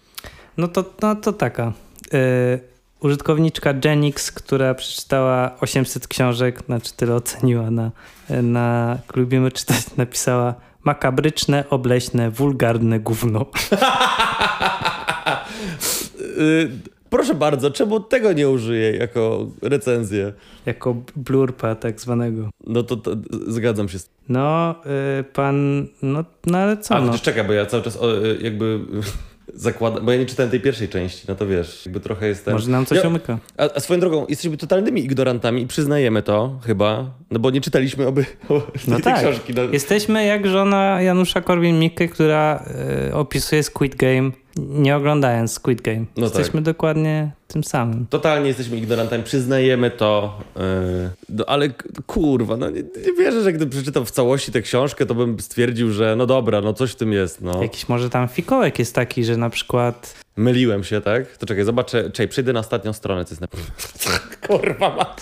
No 0.56 0.68
to, 0.68 0.84
no 1.02 1.16
to 1.16 1.32
taka. 1.32 1.72
Yy, 2.12 2.60
użytkowniczka 3.00 3.74
Genix, 3.74 4.32
która 4.32 4.74
przeczytała 4.74 5.56
800 5.60 6.08
książek, 6.08 6.62
znaczy 6.66 6.92
tyle 6.96 7.14
oceniła 7.14 7.70
na, 7.70 7.90
na 8.42 8.98
Lubimy 9.16 9.52
Czytać, 9.52 9.96
napisała 9.96 10.54
makabryczne, 10.84 11.64
obleśne, 11.70 12.30
wulgarne 12.30 13.00
gówno. 13.00 13.46
Proszę 17.10 17.34
bardzo, 17.34 17.70
czemu 17.70 18.00
tego 18.00 18.32
nie 18.32 18.48
użyję 18.50 18.90
jako 18.96 19.46
recenzję? 19.62 20.32
Jako 20.66 20.96
blurpa 21.16 21.74
tak 21.74 22.00
zwanego. 22.00 22.50
No 22.66 22.82
to, 22.82 22.96
to 22.96 23.10
zgadzam 23.46 23.88
się 23.88 23.98
z 23.98 24.10
No, 24.28 24.74
yy, 25.18 25.24
pan, 25.24 25.86
no, 26.02 26.24
no 26.46 26.58
ale 26.58 26.76
co 26.76 26.94
A, 26.96 27.00
no? 27.00 27.18
czekaj, 27.18 27.44
bo 27.44 27.52
ja 27.52 27.66
cały 27.66 27.82
czas 27.82 27.96
o, 27.96 28.24
y, 28.26 28.38
jakby 28.42 28.80
zakładam, 29.54 30.04
bo 30.06 30.12
ja 30.12 30.18
nie 30.18 30.26
czytałem 30.26 30.50
tej 30.50 30.60
pierwszej 30.60 30.88
części, 30.88 31.24
no 31.28 31.34
to 31.34 31.46
wiesz, 31.46 31.86
jakby 31.86 32.00
trochę 32.00 32.28
jestem... 32.28 32.54
Może 32.54 32.70
nam 32.70 32.86
coś 32.86 32.98
Ja- 33.02 33.08
umyka. 33.08 33.38
A, 33.58 33.68
a 33.74 33.80
swoją 33.80 34.00
drogą, 34.00 34.26
jesteśmy 34.28 34.56
totalnymi 34.56 35.04
ignorantami 35.04 35.62
i 35.62 35.66
przyznajemy 35.66 36.22
to 36.22 36.60
chyba, 36.66 37.10
no 37.30 37.38
bo 37.38 37.50
nie 37.50 37.60
czytaliśmy 37.60 38.06
oby 38.06 38.24
tej, 38.48 38.60
No 38.88 38.94
tej 38.94 39.02
tak. 39.02 39.18
książki. 39.18 39.54
No. 39.54 39.62
Jesteśmy 39.62 40.24
jak 40.26 40.46
żona 40.46 41.02
Janusza 41.02 41.40
Korwin-Mikke, 41.40 42.08
która 42.08 42.64
y, 43.08 43.14
opisuje 43.14 43.62
Squid 43.62 43.96
Game, 43.96 44.30
nie 44.56 44.96
oglądając 44.96 45.52
Squid 45.52 45.80
Game. 45.80 46.04
No 46.16 46.24
Jesteśmy 46.24 46.62
dokładnie 46.62 47.30
tym 47.48 47.64
samym. 47.64 48.06
Totalnie 48.10 48.48
jesteśmy 48.48 48.76
ignorantami, 48.76 49.24
przyznajemy 49.24 49.90
to, 49.90 50.38
yy, 50.56 50.62
no, 51.28 51.44
ale 51.46 51.68
kurwa, 52.06 52.56
no 52.56 52.70
nie, 52.70 52.82
nie 52.82 53.12
wierzę, 53.18 53.42
że 53.42 53.52
gdybym 53.52 53.70
przeczytał 53.70 54.04
w 54.04 54.10
całości 54.10 54.52
tę 54.52 54.62
książkę, 54.62 55.06
to 55.06 55.14
bym 55.14 55.40
stwierdził, 55.40 55.92
że 55.92 56.16
no 56.16 56.26
dobra, 56.26 56.60
no 56.60 56.72
coś 56.72 56.90
w 56.90 56.96
tym 56.96 57.12
jest, 57.12 57.40
no. 57.40 57.62
Jakiś 57.62 57.88
może 57.88 58.10
tam 58.10 58.28
fikołek 58.28 58.78
jest 58.78 58.94
taki, 58.94 59.24
że 59.24 59.36
na 59.36 59.50
przykład 59.50 60.14
Myliłem 60.36 60.84
się, 60.84 61.00
tak? 61.00 61.36
To 61.36 61.46
czekaj, 61.46 61.64
zobaczę, 61.64 62.10
czekaj, 62.10 62.28
przejdę 62.28 62.52
na 62.52 62.60
ostatnią 62.60 62.92
stronę, 62.92 63.24
co 63.24 63.30
jest 63.30 63.40
napisane. 63.40 63.70
Kurwa 64.46 64.96
mać. 64.96 65.18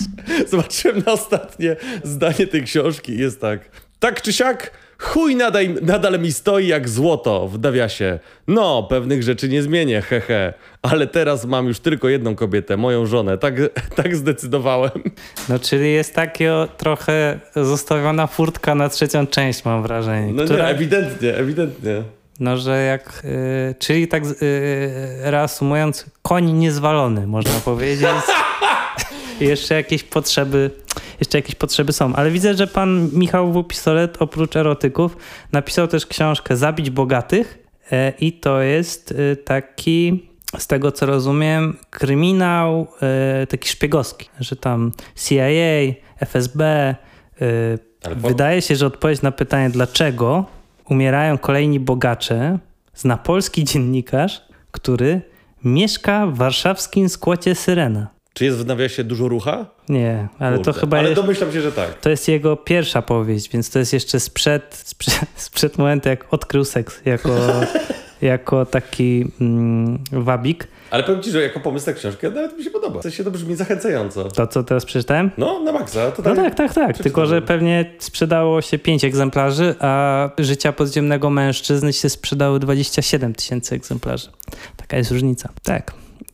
Zobaczyłem 0.50 1.02
na 1.06 1.12
ostatnie 1.12 1.76
zdanie 2.04 2.46
tej 2.46 2.62
książki 2.62 3.18
jest 3.18 3.40
tak. 3.40 3.60
Tak 3.98 4.22
czy 4.22 4.32
siak, 4.32 4.70
chuj 5.04 5.36
nadal, 5.36 5.64
nadal 5.82 6.20
mi 6.20 6.32
stoi 6.32 6.66
jak 6.66 6.88
złoto 6.88 7.48
w 7.48 7.58
nawiasie. 7.58 8.18
No, 8.48 8.82
pewnych 8.82 9.22
rzeczy 9.22 9.48
nie 9.48 9.62
zmienię, 9.62 10.00
hehe. 10.00 10.52
Ale 10.82 11.06
teraz 11.06 11.44
mam 11.44 11.66
już 11.66 11.80
tylko 11.80 12.08
jedną 12.08 12.34
kobietę, 12.34 12.76
moją 12.76 13.06
żonę. 13.06 13.38
Tak, 13.38 13.54
tak 14.02 14.16
zdecydowałem. 14.16 14.90
No, 15.48 15.58
czyli 15.58 15.92
jest 15.92 16.14
takie 16.14 16.52
trochę 16.76 17.40
zostawiona 17.56 18.26
furtka 18.26 18.74
na 18.74 18.88
trzecią 18.88 19.26
część, 19.26 19.64
mam 19.64 19.82
wrażenie. 19.82 20.32
No 20.32 20.44
która, 20.44 20.64
nie, 20.64 20.70
ewidentnie, 20.70 21.34
ewidentnie. 21.36 22.02
no, 22.40 22.56
że 22.56 22.82
jak. 22.82 23.22
y, 23.24 23.74
czyli 23.78 24.08
tak 24.08 24.22
y, 24.24 24.90
reasumując, 25.22 26.06
koń 26.22 26.52
niezwalony, 26.52 27.26
można 27.26 27.60
powiedzieć. 27.64 28.08
Jeszcze 29.40 29.74
jakieś 29.74 30.02
potrzeby. 30.02 30.70
Jeszcze 31.20 31.38
jakieś 31.38 31.54
potrzeby 31.54 31.92
są, 31.92 32.14
ale 32.14 32.30
widzę, 32.30 32.54
że 32.54 32.66
pan 32.66 33.08
Michał 33.12 33.52
W. 33.52 33.64
Pistolet 33.64 34.16
oprócz 34.22 34.56
erotyków 34.56 35.16
napisał 35.52 35.88
też 35.88 36.06
książkę 36.06 36.56
Zabić 36.56 36.90
Bogatych 36.90 37.58
e, 37.92 38.12
i 38.20 38.32
to 38.32 38.60
jest 38.60 39.14
e, 39.32 39.36
taki, 39.36 40.28
z 40.58 40.66
tego 40.66 40.92
co 40.92 41.06
rozumiem, 41.06 41.76
kryminał 41.90 42.86
e, 43.42 43.46
taki 43.46 43.68
szpiegowski, 43.68 44.28
że 44.40 44.56
tam 44.56 44.92
CIA, 45.16 45.44
FSB. 46.20 46.94
po- 48.20 48.28
Wydaje 48.28 48.62
się, 48.62 48.76
że 48.76 48.86
odpowiedź 48.86 49.22
na 49.22 49.32
pytanie, 49.32 49.70
dlaczego 49.70 50.44
umierają 50.90 51.38
kolejni 51.38 51.80
bogacze, 51.80 52.58
zna 52.94 53.16
polski 53.16 53.64
dziennikarz, 53.64 54.42
który 54.70 55.20
mieszka 55.64 56.26
w 56.26 56.34
warszawskim 56.36 57.08
skłocie 57.08 57.54
Syrena. 57.54 58.13
Czy 58.34 58.44
jest 58.44 58.58
w 58.58 58.66
nawiasie 58.66 59.04
dużo 59.04 59.28
rucha? 59.28 59.66
Nie, 59.88 60.28
ale 60.38 60.56
Kurde. 60.56 60.72
to 60.72 60.80
chyba 60.80 60.98
Ale 60.98 61.14
domyślam 61.14 61.52
się, 61.52 61.60
że 61.60 61.72
tak. 61.72 62.00
to 62.00 62.10
jest 62.10 62.28
jego 62.28 62.56
pierwsza 62.56 63.02
powieść, 63.02 63.50
więc 63.50 63.70
to 63.70 63.78
jest 63.78 63.92
jeszcze 63.92 64.20
sprzed, 64.20 64.82
sprzed, 64.84 65.28
sprzed 65.36 65.78
momentu, 65.78 66.08
jak 66.08 66.34
odkrył 66.34 66.64
seks 66.64 67.00
jako, 67.04 67.30
jako 68.22 68.66
taki 68.66 69.24
mm, 69.40 69.98
wabik. 70.12 70.68
Ale 70.90 71.02
powiem 71.02 71.22
ci, 71.22 71.30
że 71.30 71.42
jako 71.42 71.60
pomysł 71.60 71.86
na 71.86 71.92
książkę 71.92 72.30
nawet 72.30 72.58
mi 72.58 72.64
się 72.64 72.70
podoba. 72.70 73.00
W 73.00 73.02
sensie 73.02 73.24
to 73.24 73.30
brzmi 73.30 73.56
zachęcająco. 73.56 74.24
To, 74.24 74.46
co 74.46 74.62
teraz 74.64 74.84
przeczytałem? 74.84 75.30
No, 75.38 75.60
na 75.60 75.72
maksa. 75.72 76.10
To 76.10 76.22
No 76.22 76.34
tak, 76.34 76.54
tak, 76.54 76.74
tak. 76.74 76.98
Tylko, 76.98 77.26
że 77.26 77.42
pewnie 77.42 77.94
sprzedało 77.98 78.62
się 78.62 78.78
5 78.78 79.04
egzemplarzy, 79.04 79.74
a 79.80 80.30
życia 80.38 80.72
podziemnego 80.72 81.30
mężczyzny 81.30 81.92
się 81.92 82.08
sprzedały 82.08 82.60
27 82.60 83.34
tysięcy 83.34 83.74
egzemplarzy. 83.74 84.28
Taka 84.76 84.96
jest 84.96 85.10
różnica. 85.10 85.48
Tak. 85.62 85.92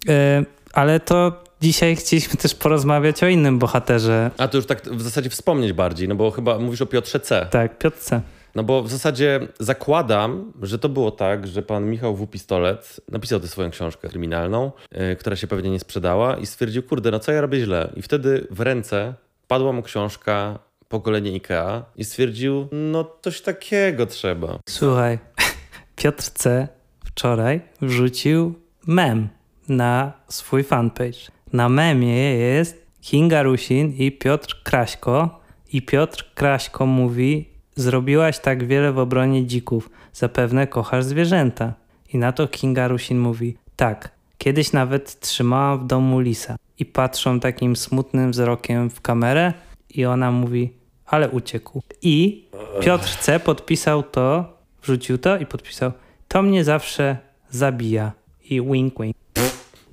E, 0.08 0.44
ale 0.72 1.00
to 1.00 1.49
dzisiaj 1.60 1.96
chcieliśmy 1.96 2.36
też 2.36 2.54
porozmawiać 2.54 3.22
o 3.22 3.28
innym 3.28 3.58
bohaterze. 3.58 4.30
A 4.38 4.48
to 4.48 4.56
już 4.58 4.66
tak 4.66 4.82
w 4.82 5.02
zasadzie 5.02 5.30
wspomnieć 5.30 5.72
bardziej, 5.72 6.08
no 6.08 6.14
bo 6.14 6.30
chyba 6.30 6.58
mówisz 6.58 6.82
o 6.82 6.86
Piotrze 6.86 7.20
C. 7.20 7.46
Tak, 7.50 7.78
Piotrce. 7.78 8.22
No 8.54 8.62
bo 8.62 8.82
w 8.82 8.90
zasadzie 8.90 9.40
zakładam, 9.60 10.52
że 10.62 10.78
to 10.78 10.88
było 10.88 11.10
tak, 11.10 11.46
że 11.46 11.62
pan 11.62 11.90
Michał 11.90 12.16
W. 12.16 12.26
Pistolet 12.26 13.00
napisał 13.08 13.40
tę 13.40 13.48
swoją 13.48 13.70
książkę 13.70 14.08
kryminalną, 14.08 14.72
yy, 14.92 15.16
która 15.16 15.36
się 15.36 15.46
pewnie 15.46 15.70
nie 15.70 15.80
sprzedała 15.80 16.36
i 16.36 16.46
stwierdził, 16.46 16.82
kurde, 16.82 17.10
no 17.10 17.18
co 17.18 17.32
ja 17.32 17.40
robię 17.40 17.60
źle? 17.60 17.92
I 17.96 18.02
wtedy 18.02 18.46
w 18.50 18.60
ręce 18.60 19.14
padła 19.48 19.72
mu 19.72 19.82
książka 19.82 20.58
Pokolenie 20.88 21.32
Ikea 21.32 21.84
i 21.96 22.04
stwierdził, 22.04 22.68
no 22.72 23.16
coś 23.22 23.40
takiego 23.40 24.06
trzeba. 24.06 24.58
Słuchaj, 24.68 25.18
Piotr 25.96 26.24
C. 26.24 26.68
wczoraj 27.04 27.60
wrzucił 27.82 28.54
mem 28.86 29.28
na 29.68 30.12
swój 30.28 30.64
fanpage. 30.64 31.39
Na 31.52 31.68
memie 31.68 32.34
jest 32.36 32.86
Kinga 33.00 33.42
Rusin 33.42 33.92
i 33.98 34.12
Piotr 34.12 34.62
Kraśko. 34.62 35.40
I 35.72 35.82
Piotr 35.82 36.24
Kraśko 36.34 36.86
mówi: 36.86 37.48
Zrobiłaś 37.76 38.38
tak 38.38 38.66
wiele 38.66 38.92
w 38.92 38.98
obronie 38.98 39.46
dzików, 39.46 39.90
zapewne 40.12 40.66
kochasz 40.66 41.04
zwierzęta. 41.04 41.74
I 42.12 42.18
na 42.18 42.32
to 42.32 42.48
Kinga 42.48 42.88
Rusin 42.88 43.18
mówi: 43.18 43.56
Tak, 43.76 44.10
kiedyś 44.38 44.72
nawet 44.72 45.20
trzymałam 45.20 45.78
w 45.78 45.86
domu 45.86 46.20
lisa. 46.20 46.56
I 46.78 46.84
patrzą 46.84 47.40
takim 47.40 47.76
smutnym 47.76 48.30
wzrokiem 48.30 48.90
w 48.90 49.00
kamerę, 49.00 49.52
i 49.94 50.04
ona 50.04 50.32
mówi: 50.32 50.72
Ale 51.06 51.30
uciekł. 51.30 51.82
I 52.02 52.44
Piotr 52.80 53.16
C. 53.16 53.40
podpisał 53.40 54.02
to, 54.02 54.56
wrzucił 54.82 55.18
to 55.18 55.38
i 55.38 55.46
podpisał: 55.46 55.92
To 56.28 56.42
mnie 56.42 56.64
zawsze 56.64 57.16
zabija. 57.50 58.12
I 58.50 58.62
wink 58.62 58.94
wink. 59.00 59.19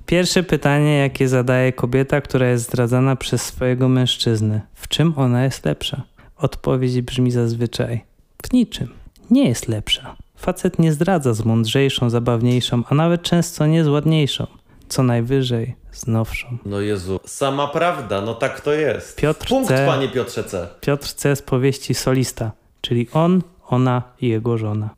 Pierwsze 0.08 0.42
pytanie, 0.42 0.98
jakie 0.98 1.28
zadaje 1.28 1.72
kobieta, 1.72 2.20
która 2.20 2.48
jest 2.48 2.64
zdradzana 2.64 3.16
przez 3.16 3.42
swojego 3.42 3.88
mężczyznę: 3.88 4.60
w 4.74 4.88
czym 4.88 5.14
ona 5.16 5.44
jest 5.44 5.64
lepsza? 5.64 6.02
Odpowiedź 6.36 7.00
brzmi 7.00 7.30
zazwyczaj: 7.30 8.04
w 8.46 8.52
niczym. 8.52 8.88
Nie 9.30 9.48
jest 9.48 9.68
lepsza. 9.68 10.16
Facet 10.36 10.78
nie 10.78 10.92
zdradza 10.92 11.34
z 11.34 11.44
mądrzejszą, 11.44 12.10
zabawniejszą, 12.10 12.82
a 12.88 12.94
nawet 12.94 13.22
często 13.22 13.66
nie 13.66 13.84
z 13.84 13.88
ładniejszą. 13.88 14.46
Co 14.88 15.02
najwyżej 15.02 15.74
z 15.92 16.06
nowszą. 16.06 16.58
No 16.64 16.80
Jezu, 16.80 17.20
sama 17.26 17.66
prawda, 17.66 18.20
no 18.20 18.34
tak 18.34 18.60
to 18.60 18.72
jest. 18.72 19.16
Piotr 19.16 19.48
Punkt, 19.48 19.68
C. 19.68 19.86
panie 19.86 20.08
Piotrze 20.08 20.44
C. 20.44 20.68
Piotr 20.80 21.08
C. 21.14 21.36
z 21.36 21.42
powieści 21.42 21.94
Solista, 21.94 22.52
czyli 22.80 23.08
on, 23.12 23.42
ona 23.66 24.02
i 24.20 24.28
jego 24.28 24.58
żona. 24.58 24.90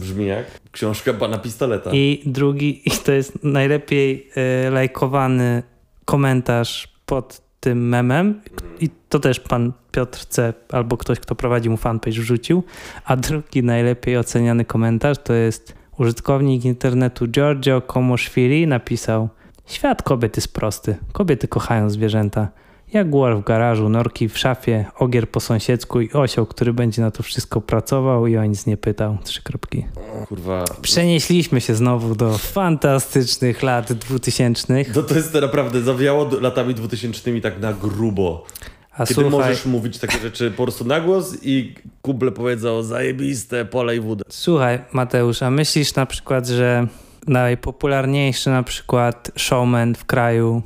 Brzmi 0.00 0.26
jak 0.26 0.63
książka 0.74 1.14
pana 1.14 1.38
Pistoleta. 1.38 1.90
I 1.92 2.22
drugi, 2.26 2.88
i 2.88 2.90
to 2.90 3.12
jest 3.12 3.44
najlepiej 3.44 4.30
e, 4.36 4.70
lajkowany 4.70 5.62
komentarz 6.04 6.88
pod 7.06 7.40
tym 7.60 7.88
memem. 7.88 8.40
I 8.80 8.90
to 9.08 9.18
też 9.20 9.40
pan 9.40 9.72
Piotr 9.92 10.26
C. 10.26 10.54
albo 10.72 10.96
ktoś, 10.96 11.20
kto 11.20 11.34
prowadzi 11.34 11.70
mu 11.70 11.76
fanpage 11.76 12.20
wrzucił. 12.20 12.62
A 13.04 13.16
drugi 13.16 13.62
najlepiej 13.62 14.18
oceniany 14.18 14.64
komentarz 14.64 15.18
to 15.24 15.32
jest 15.32 15.74
użytkownik 15.98 16.64
internetu 16.64 17.26
Giorgio 17.28 17.80
Komoszwili 17.80 18.66
napisał 18.66 19.28
Świat 19.66 20.02
kobiet 20.02 20.36
jest 20.36 20.54
prosty. 20.54 20.96
Kobiety 21.12 21.48
kochają 21.48 21.90
zwierzęta. 21.90 22.48
Jaguar 22.92 23.36
w 23.36 23.44
garażu, 23.44 23.88
norki 23.88 24.28
w 24.28 24.38
szafie, 24.38 24.84
ogier 24.98 25.28
po 25.28 25.40
sąsiedzku 25.40 26.00
i 26.00 26.12
osioł, 26.12 26.46
który 26.46 26.72
będzie 26.72 27.02
na 27.02 27.10
to 27.10 27.22
wszystko 27.22 27.60
pracował 27.60 28.26
i 28.26 28.36
o 28.36 28.44
nic 28.44 28.66
nie 28.66 28.76
pytał. 28.76 29.18
Trzy 29.24 29.42
kropki. 29.42 29.84
Kurwa. 30.28 30.64
Przenieśliśmy 30.82 31.60
się 31.60 31.74
znowu 31.74 32.14
do 32.14 32.38
fantastycznych 32.38 33.62
lat 33.62 33.92
2000. 33.92 34.84
To, 34.84 35.02
to 35.02 35.14
jest 35.14 35.32
to 35.32 35.40
naprawdę 35.40 35.80
zawiało 35.82 36.28
latami 36.40 36.74
2000 36.74 37.40
tak 37.40 37.60
na 37.60 37.72
grubo. 37.72 38.44
A 38.92 39.06
Kiedy 39.06 39.14
słuchaj, 39.14 39.30
możesz 39.30 39.66
mówić 39.66 39.98
takie 39.98 40.18
rzeczy 40.18 40.50
po 40.50 40.62
prostu 40.62 40.84
na 40.84 41.00
głos 41.00 41.36
i 41.42 41.74
kuble 42.02 42.32
powiedzą 42.32 42.82
zajebiste, 42.82 43.64
polej 43.64 44.00
wódę. 44.00 44.24
słuchaj, 44.28 44.78
Mateusz, 44.92 45.42
a 45.42 45.50
myślisz 45.50 45.94
na 45.94 46.06
przykład, 46.06 46.46
że 46.46 46.86
najpopularniejszy 47.26 48.50
na 48.50 48.62
przykład 48.62 49.30
showman 49.36 49.94
w 49.94 50.04
kraju, 50.04 50.62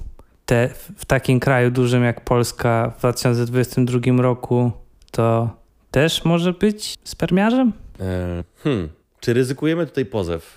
te, 0.49 0.69
w 0.97 1.05
takim 1.05 1.41
kraju 1.41 1.71
dużym 1.71 2.05
jak 2.05 2.21
Polska 2.25 2.93
w 2.97 2.99
2022 2.99 4.23
roku, 4.23 4.71
to 5.11 5.51
też 5.91 6.25
może 6.25 6.53
być 6.53 6.95
spermiarzem? 7.05 7.73
E, 8.01 8.45
hmm. 8.65 8.89
Czy 9.21 9.33
ryzykujemy 9.35 9.87
tutaj 9.87 10.05
pozew? 10.07 10.57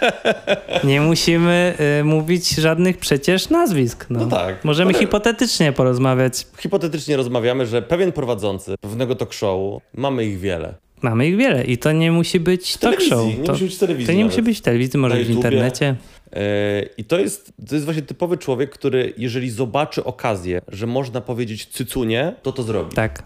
Nie 0.84 1.00
musimy 1.00 1.74
y, 2.00 2.04
mówić 2.04 2.48
żadnych 2.54 2.98
przecież 2.98 3.48
nazwisk. 3.50 4.06
No, 4.10 4.20
No 4.20 4.26
tak. 4.26 4.64
Możemy 4.64 4.90
Ale- 4.90 4.98
hipotetycznie 5.00 5.72
porozmawiać. 5.72 6.46
Hipotetycznie 6.58 7.16
rozmawiamy, 7.16 7.66
że 7.66 7.82
pewien 7.82 8.12
prowadzący 8.12 8.74
pewnego 8.80 9.14
talk 9.14 9.32
show, 9.32 9.82
mamy 9.94 10.24
ich 10.24 10.38
wiele. 10.40 10.74
Mamy 11.02 11.26
ich 11.28 11.36
wiele 11.36 11.64
i 11.64 11.78
to 11.78 11.92
nie 11.92 12.12
musi 12.12 12.40
być 12.40 12.76
talk 12.76 13.00
show. 13.00 13.26
nie 13.26 13.44
To, 13.44 13.52
musi 13.52 13.64
być 13.64 13.78
telewizji 13.78 14.06
to 14.06 14.12
nie 14.12 14.18
nawet. 14.24 14.32
musi 14.36 14.42
być 14.42 14.60
telewizji, 14.60 14.98
może 15.00 15.16
być 15.16 15.26
w 15.26 15.30
internecie. 15.30 15.96
E, 16.32 16.82
I 16.98 17.04
to 17.04 17.18
jest, 17.18 17.52
to 17.68 17.74
jest 17.74 17.84
właśnie 17.84 18.02
typowy 18.02 18.38
człowiek, 18.38 18.70
który 18.70 19.12
jeżeli 19.16 19.50
zobaczy 19.50 20.04
okazję, 20.04 20.60
że 20.68 20.86
można 20.86 21.20
powiedzieć 21.20 21.66
cycunie, 21.66 22.34
to 22.42 22.52
to 22.52 22.62
zrobi. 22.62 22.94
Tak. 22.94 23.22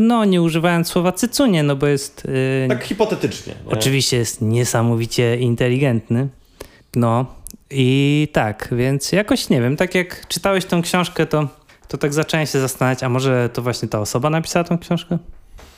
No, 0.00 0.24
nie 0.24 0.42
używając 0.42 0.88
słowa 0.88 1.12
cycunie, 1.12 1.62
no 1.62 1.76
bo 1.76 1.86
jest. 1.86 2.24
Yy, 2.62 2.68
Tak 2.68 2.84
hipotetycznie. 2.84 3.54
nie? 3.66 3.72
Oczywiście 3.72 4.16
jest 4.16 4.42
niesamowicie 4.42 5.36
inteligentny. 5.36 6.28
No 6.96 7.26
i 7.70 8.28
tak, 8.32 8.68
więc 8.72 9.12
jakoś 9.12 9.48
nie 9.48 9.60
wiem, 9.60 9.76
tak 9.76 9.94
jak 9.94 10.28
czytałeś 10.28 10.64
tą 10.64 10.82
książkę, 10.82 11.26
to, 11.26 11.48
to 11.88 11.98
tak 11.98 12.12
zacząłem 12.14 12.46
się 12.46 12.60
zastanawiać, 12.60 13.02
a 13.02 13.08
może 13.08 13.50
to 13.52 13.62
właśnie 13.62 13.88
ta 13.88 14.00
osoba 14.00 14.30
napisała 14.30 14.64
tą 14.64 14.78
książkę? 14.78 15.18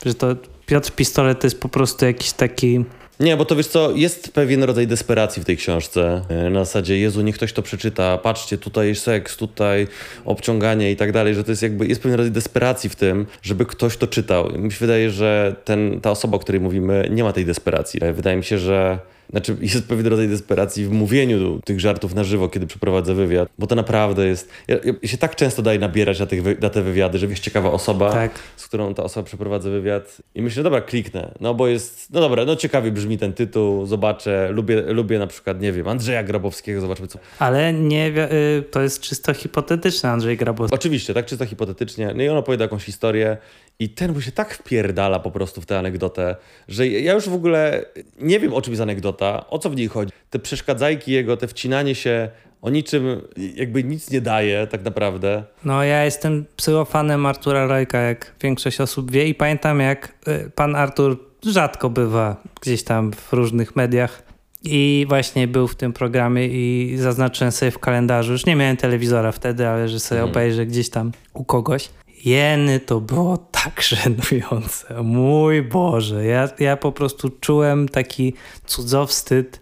Że 0.05 0.13
to 0.13 0.35
Piotr 0.65 0.91
Pistolet 0.91 1.39
to 1.39 1.47
jest 1.47 1.59
po 1.59 1.69
prostu 1.69 2.05
jakiś 2.05 2.31
taki. 2.31 2.85
Nie, 3.19 3.37
bo 3.37 3.45
to 3.45 3.55
wiesz 3.55 3.67
co, 3.67 3.91
jest 3.91 4.33
pewien 4.33 4.63
rodzaj 4.63 4.87
desperacji 4.87 5.41
w 5.41 5.45
tej 5.45 5.57
książce. 5.57 6.21
E, 6.29 6.49
Na 6.49 6.65
zasadzie, 6.65 6.99
Jezu, 6.99 7.21
niech 7.21 7.35
ktoś 7.35 7.53
to 7.53 7.61
przeczyta, 7.61 8.17
patrzcie, 8.17 8.57
tutaj 8.57 8.95
seks, 8.95 9.37
tutaj 9.37 9.87
obciąganie 10.25 10.91
i 10.91 10.95
tak 10.95 11.11
dalej, 11.11 11.35
że 11.35 11.43
to 11.43 11.51
jest 11.51 11.61
jakby, 11.61 11.87
jest 11.87 12.01
pewien 12.01 12.17
rodzaj 12.17 12.31
desperacji 12.31 12.89
w 12.89 12.95
tym, 12.95 13.25
żeby 13.41 13.65
ktoś 13.65 13.97
to 13.97 14.07
czytał. 14.07 14.49
Mi 14.57 14.71
się 14.71 14.77
wydaje, 14.79 15.09
że 15.09 15.55
ten, 15.65 16.01
ta 16.01 16.11
osoba, 16.11 16.35
o 16.37 16.39
której 16.39 16.61
mówimy, 16.61 17.07
nie 17.11 17.23
ma 17.23 17.33
tej 17.33 17.45
desperacji. 17.45 17.99
E, 18.03 18.13
Wydaje 18.13 18.37
mi 18.37 18.43
się, 18.43 18.57
że 18.57 18.99
znaczy 19.33 19.57
jest 19.61 19.87
pewien 19.87 20.07
rodzaj 20.07 20.27
desperacji 20.27 20.85
w 20.85 20.91
mówieniu 20.91 21.59
tych 21.65 21.79
żartów 21.79 22.15
na 22.15 22.23
żywo, 22.23 22.49
kiedy 22.49 22.67
przeprowadzę 22.67 23.13
wywiad, 23.13 23.49
bo 23.59 23.67
to 23.67 23.75
naprawdę 23.75 24.27
jest... 24.27 24.49
Ja, 24.67 24.75
ja 25.01 25.07
się 25.09 25.17
tak 25.17 25.35
często 25.35 25.61
daje 25.61 25.79
nabierać 25.79 26.19
na, 26.19 26.25
tych, 26.25 26.61
na 26.61 26.69
te 26.69 26.81
wywiady, 26.81 27.17
że 27.17 27.25
jest 27.25 27.43
ciekawa 27.43 27.71
osoba, 27.71 28.11
Tak. 28.11 28.31
z 28.55 28.67
którą 28.67 28.93
ta 28.93 29.03
osoba 29.03 29.25
przeprowadza 29.25 29.69
wywiad 29.69 30.17
i 30.35 30.41
myślę, 30.41 30.63
dobra, 30.63 30.81
kliknę, 30.81 31.31
no 31.39 31.53
bo 31.53 31.67
jest, 31.67 32.11
no 32.11 32.21
dobra, 32.21 32.45
no 32.45 32.55
ciekawie 32.55 32.91
brzmi 32.91 33.17
ten 33.17 33.33
tytuł, 33.33 33.85
zobaczę, 33.85 34.49
lubię, 34.51 34.81
lubię 34.81 35.19
na 35.19 35.27
przykład, 35.27 35.61
nie 35.61 35.71
wiem, 35.71 35.87
Andrzeja 35.87 36.23
Grabowskiego, 36.23 36.81
zobaczmy 36.81 37.07
co. 37.07 37.19
Ale 37.39 37.73
nie, 37.73 38.07
y, 38.07 38.63
to 38.71 38.81
jest 38.81 38.99
czysto 38.99 39.33
hipotetyczny 39.33 40.09
Andrzej 40.09 40.37
Grabowski. 40.37 40.75
Oczywiście, 40.75 41.13
tak 41.13 41.25
czysto 41.25 41.45
hipotetycznie, 41.45 42.13
no 42.15 42.23
i 42.23 42.29
on 42.29 42.37
opowiada 42.37 42.65
jakąś 42.65 42.83
historię 42.83 43.37
i 43.79 43.89
ten 43.89 44.13
mu 44.13 44.21
się 44.21 44.31
tak 44.31 44.53
wpierdala 44.53 45.19
po 45.19 45.31
prostu 45.31 45.61
w 45.61 45.65
tę 45.65 45.79
anegdotę, 45.79 46.35
że 46.67 46.87
ja 46.87 47.13
już 47.13 47.29
w 47.29 47.33
ogóle 47.33 47.85
nie 48.19 48.39
wiem, 48.39 48.53
o 48.53 48.61
czym 48.61 48.73
jest 48.73 48.81
anegdota, 48.81 49.22
o 49.49 49.59
co 49.59 49.69
w 49.69 49.75
niej 49.75 49.87
chodzi. 49.87 50.11
Te 50.29 50.39
przeszkadzajki 50.39 51.11
jego, 51.11 51.37
te 51.37 51.47
wcinanie 51.47 51.95
się 51.95 52.29
o 52.61 52.69
niczym 52.69 53.21
jakby 53.55 53.83
nic 53.83 54.11
nie 54.11 54.21
daje 54.21 54.67
tak 54.67 54.83
naprawdę. 54.83 55.43
No 55.65 55.83
ja 55.83 56.05
jestem 56.05 56.45
psychofanem 56.55 57.25
Artura 57.25 57.65
Rojka, 57.67 57.99
jak 57.99 58.35
większość 58.41 58.81
osób 58.81 59.11
wie 59.11 59.27
i 59.27 59.35
pamiętam 59.35 59.79
jak 59.79 60.13
y, 60.27 60.51
pan 60.55 60.75
Artur 60.75 61.17
rzadko 61.45 61.89
bywa 61.89 62.35
gdzieś 62.61 62.83
tam 62.83 63.11
w 63.13 63.33
różnych 63.33 63.75
mediach 63.75 64.23
i 64.63 65.05
właśnie 65.09 65.47
był 65.47 65.67
w 65.67 65.75
tym 65.75 65.93
programie 65.93 66.47
i 66.47 66.97
zaznaczyłem 66.97 67.51
sobie 67.51 67.71
w 67.71 67.79
kalendarzu, 67.79 68.31
już 68.31 68.45
nie 68.45 68.55
miałem 68.55 68.77
telewizora 68.77 69.31
wtedy, 69.31 69.67
ale 69.67 69.89
że 69.89 69.99
sobie 69.99 70.21
Mhm. 70.21 70.31
obejrzę 70.31 70.65
gdzieś 70.65 70.89
tam 70.89 71.11
u 71.33 71.43
kogoś. 71.43 71.89
Jeny 72.25 72.79
to 72.79 73.01
było 73.01 73.37
tak 73.37 73.81
żenujące. 73.91 75.03
Mój 75.03 75.61
Boże, 75.61 76.25
ja, 76.25 76.49
ja 76.59 76.77
po 76.77 76.91
prostu 76.91 77.29
czułem 77.29 77.89
taki 77.89 78.33
cudzowstyd, 78.65 79.61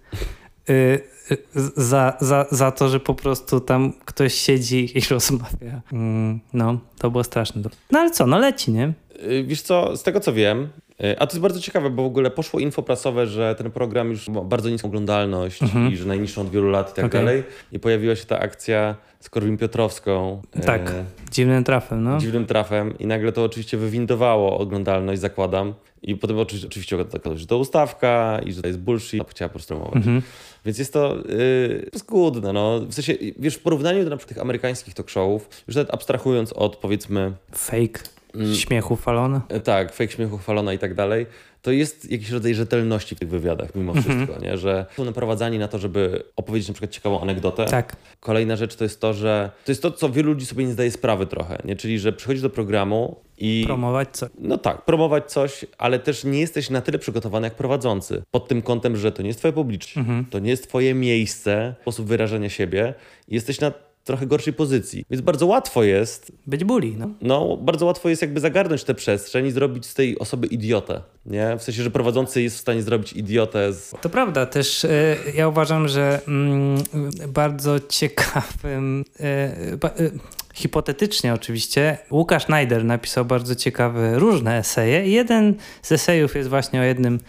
y, 0.70 1.12
za, 1.76 2.18
za, 2.22 2.45
za 2.51 2.72
to, 2.72 2.89
że 2.89 2.99
po 2.99 3.16
prostu 3.16 3.59
tam 3.59 3.93
ktoś 4.05 4.34
siedzi 4.34 4.97
i 4.97 5.01
rozmawia. 5.09 5.82
Mm, 5.93 6.39
no, 6.53 6.80
to 6.97 7.12
było 7.12 7.24
straszne. 7.24 7.62
No 7.91 7.99
ale 7.99 8.12
co, 8.12 8.28
no 8.28 8.38
leci, 8.38 8.72
nie? 8.72 8.93
Y, 9.24 9.43
wiesz 9.47 9.62
co, 9.62 9.97
z 9.97 10.03
tego 10.03 10.20
co 10.20 10.34
wiem, 10.34 10.70
a 11.20 11.28
to 11.28 11.34
jest 11.34 11.41
bardzo 11.41 11.60
ciekawe, 11.62 11.89
bo 11.89 12.04
w 12.04 12.06
ogóle 12.06 12.32
poszło 12.32 12.60
info 12.60 12.84
prasowe, 12.84 13.28
że 13.28 13.56
ten 13.58 13.72
program 13.72 14.10
już 14.10 14.28
ma 14.30 14.41
bardzo 14.41 14.70
niską 14.70 14.88
oglądalność 14.88 15.62
Mhm. 15.64 15.93
i 15.93 15.97
że 15.97 16.06
najniższą 16.06 16.41
od 16.41 16.49
wielu 16.49 16.70
lat 16.70 16.91
i 16.91 16.95
tak 16.95 17.06
Okej. 17.06 17.20
dalej. 17.22 17.43
I 17.72 17.80
pojawiła 17.80 18.16
się 18.16 18.26
ta 18.26 18.39
akcja 18.39 18.95
z 19.20 19.30
Korwin 19.30 19.58
Piotrowską. 19.58 20.41
y, 20.56 20.60
Tak. 20.60 20.93
Dziwnym 21.32 21.64
trafem, 21.64 22.04
no. 22.04 22.18
dziwnym 22.18 22.45
trafem 22.45 22.97
i 22.99 23.08
nagle 23.08 23.32
to 23.32 23.43
oczywiście 23.43 23.78
wywindowało 23.78 24.58
oglądalność, 24.60 25.22
zakładam. 25.22 25.74
I 26.04 26.16
potem 26.16 26.38
oczywiście, 26.39 26.68
oczywiście 26.68 26.97
że 27.36 27.47
to 27.47 27.58
ustawka 27.58 28.39
i 28.45 28.54
że 28.54 28.62
to 28.62 28.68
jest 28.68 28.80
bullshit, 28.80 29.24
chciała 29.30 29.49
prostomować. 29.49 29.95
Mhm. 29.95 30.22
Więc 30.66 30.78
jest 30.80 30.93
to 30.93 31.16
yy, 31.30 31.89
zgódne, 31.93 32.54
no. 32.54 32.80
W 32.80 32.93
sensie, 32.93 33.14
wiesz, 33.39 33.56
w 33.56 33.60
porównaniu 33.62 34.04
do 34.04 34.10
na 34.10 34.18
przykład 34.18 34.30
tych 34.36 34.41
amerykańskich 34.41 34.93
talk 34.93 35.10
showów, 35.10 35.49
już 35.68 35.76
nawet 35.76 35.93
abstrahując 35.93 36.54
od 36.54 36.76
powiedzmy 36.76 37.32
Fake. 37.56 37.99
Śmiechu 38.56 38.96
falona. 38.96 39.42
E, 39.50 39.60
Tak, 39.60 39.94
fake 39.94 40.12
śmiechu 40.12 40.38
chwalona 40.38 40.74
i 40.74 40.80
tak 40.80 40.94
dalej. 40.94 41.26
To 41.62 41.72
jest 41.72 42.12
jakiś 42.12 42.30
rodzaj 42.30 42.56
rzetelności 42.56 43.16
w 43.16 43.20
tych 43.20 43.30
wywiadach 43.30 43.76
mimo 43.76 43.94
Mhm. 43.94 44.18
wszystko, 44.28 44.42
nie? 44.46 44.58
że 44.58 44.86
są 44.98 45.06
naprowadzani 45.06 45.60
na 45.60 45.68
to, 45.68 45.80
żeby 45.80 46.24
opowiedzieć 46.36 46.68
na 46.68 46.74
przykład 46.74 46.92
ciekawą 46.92 47.22
anegdotę. 47.22 47.66
Tak. 47.66 47.96
Kolejna 48.20 48.56
rzecz 48.56 48.76
to 48.76 48.84
jest 48.84 49.02
to, 49.02 49.14
że 49.14 49.52
to 49.66 49.72
jest 49.72 49.82
to, 49.82 49.92
co 49.92 50.10
wielu 50.10 50.30
ludzi 50.34 50.46
sobie 50.46 50.66
nie 50.66 50.72
zdaje 50.72 50.92
sprawy 50.92 51.26
trochę, 51.26 51.58
nie? 51.66 51.76
czyli 51.76 52.00
że 52.00 52.14
przychodzisz 52.14 52.42
do 52.42 52.50
programu 52.50 53.16
i 53.38 53.64
Promować 53.68 54.10
co? 54.12 54.28
no 54.40 54.58
tak, 54.58 54.86
promować 54.86 55.32
coś, 55.32 55.66
ale 55.78 56.00
też 56.00 56.24
nie 56.24 56.40
jesteś 56.40 56.70
na 56.70 56.82
tyle 56.82 57.00
przygotowany 57.00 57.48
jak 57.48 57.56
prowadzący. 57.56 58.22
Pod 58.32 58.48
tym 58.48 58.62
kątem, 58.62 58.98
że 58.98 59.12
to 59.12 59.22
nie 59.22 59.28
jest 59.28 59.40
twoja 59.40 59.52
publiczność, 59.52 59.98
Mhm. 59.98 60.26
to 60.26 60.40
nie 60.40 60.50
jest 60.50 60.68
twoje 60.68 60.94
miejsce, 60.94 61.76
sposób 61.82 62.08
wyrażania 62.08 62.50
siebie 62.50 62.94
jesteś 63.28 63.60
na 63.60 63.72
trochę 64.04 64.28
gorszej 64.28 64.54
pozycji. 64.54 65.06
Więc 65.10 65.22
bardzo 65.22 65.45
łatwo 65.45 65.84
jest 65.84 66.32
Być 66.47 66.64
bully, 66.64 66.93
no. 66.97 67.10
no, 67.22 67.58
bardzo 67.58 67.86
łatwo 67.86 68.10
jest 68.10 68.22
jakby 68.22 68.39
zagarnąć 68.39 68.84
tę 68.84 68.95
przestrzeń 68.95 69.45
i 69.45 69.52
zrobić 69.52 69.86
z 69.86 69.93
tej 69.93 70.20
osoby 70.20 70.47
idiotę, 70.47 71.02
nie? 71.26 71.58
W 71.58 71.64
sensie, 71.64 71.84
że 71.84 71.91
prowadzący 71.91 72.41
jest 72.41 72.58
w 72.58 72.60
stanie 72.60 72.82
zrobić 72.82 73.14
idiotę 73.14 73.74
z... 73.74 73.93
To 74.02 74.10
prawda, 74.10 74.45
też 74.45 74.86
e, 74.86 75.16
ja 75.36 75.47
uważam, 75.47 75.88
że 75.88 76.22
mm, 76.28 76.84
bardzo 77.28 77.80
ciekawym, 77.80 79.06
e, 79.20 79.78
ba, 79.78 79.88
e, 79.88 79.91
hipotetycznie 80.54 81.34
oczywiście, 81.34 81.97
Łukasz 82.12 82.47
Najder 82.47 82.86
napisał 82.86 83.26
bardzo 83.26 83.56
ciekawe 83.56 84.20
różne 84.20 84.58
eseje. 84.58 85.08
Jeden 85.08 85.56
z 85.82 85.91
esejów 85.91 86.36
jest 86.36 86.49
właśnie 86.49 86.82
o 86.82 86.84
jednym 86.84 87.20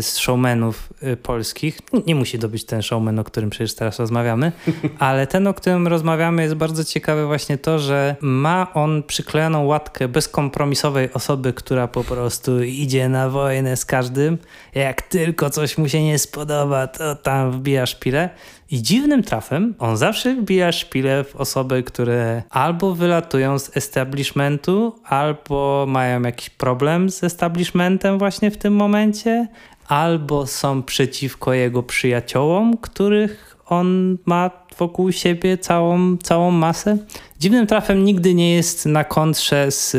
z 0.00 0.18
showmenów 0.18 0.92
e, 1.02 1.16
polskich. 1.16 1.78
No, 1.92 2.02
Nie 2.06 2.14
musi 2.14 2.38
to 2.38 2.48
być 2.48 2.64
ten 2.64 2.82
showman, 2.82 3.18
o 3.18 3.24
którym 3.24 3.50
przecież 3.50 3.74
teraz 3.74 3.98
rozmawiamy, 3.98 4.52
ale 4.98 5.26
ten, 5.26 5.46
o 5.46 5.54
którym 5.54 5.86
rozmawiamy, 5.86 6.42
jest 6.42 6.54
bardzo 6.54 6.84
ciekawe 6.84 7.26
właśnie 7.26 7.58
to, 7.58 7.78
że 7.78 8.16
ma 8.20 8.74
on 8.74 9.02
przyklejoną 9.02 9.64
łatkę 9.64 10.08
bezkompromisowej 10.08 11.12
osoby, 11.12 11.52
która 11.52 11.88
po 11.88 12.04
prostu 12.04 12.62
idzie 12.62 13.08
na 13.08 13.28
wojnę 13.28 13.76
z 13.76 13.84
każdym. 13.84 14.38
Jak 14.74 15.02
tylko 15.02 15.50
coś 15.50 15.78
mu 15.78 15.88
się 15.88 16.04
nie 16.04 16.18
spodoba, 16.18 16.86
to 16.86 17.14
tam 17.14 17.52
wbija 17.52 17.86
szpilę. 17.86 18.30
I 18.70 18.82
dziwnym 18.82 19.22
trafem 19.22 19.74
on 19.78 19.96
zawsze 19.96 20.34
wbija 20.34 20.72
szpilę 20.72 21.24
w 21.24 21.36
osoby, 21.36 21.82
które 21.82 22.42
albo 22.50 22.94
wylatują 22.94 23.58
z 23.58 23.76
establishmentu, 23.76 25.00
albo 25.04 25.84
mają 25.88 26.22
jakiś 26.22 26.50
problem 26.50 27.10
z 27.10 27.24
establishmentem 27.24 28.18
właśnie 28.18 28.50
w 28.50 28.56
tym 28.56 28.74
momencie, 28.74 29.48
albo 29.88 30.46
są 30.46 30.82
przeciwko 30.82 31.52
jego 31.52 31.82
przyjaciołom, 31.82 32.76
których 32.76 33.56
on 33.66 34.18
ma 34.26 34.50
wokół 34.78 35.12
siebie 35.12 35.58
całą, 35.58 36.16
całą 36.16 36.50
masę. 36.50 36.98
Dziwnym 37.40 37.66
trafem 37.66 38.04
nigdy 38.04 38.34
nie 38.34 38.54
jest 38.54 38.86
na 38.86 39.04
kontrze 39.04 39.70
z, 39.70 39.90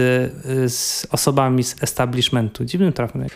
z 0.73 1.07
osobami 1.11 1.63
z 1.63 1.83
establishmentu. 1.83 2.65
Dziwnym 2.65 2.93
trafem. 2.93 3.21
E, 3.21 3.27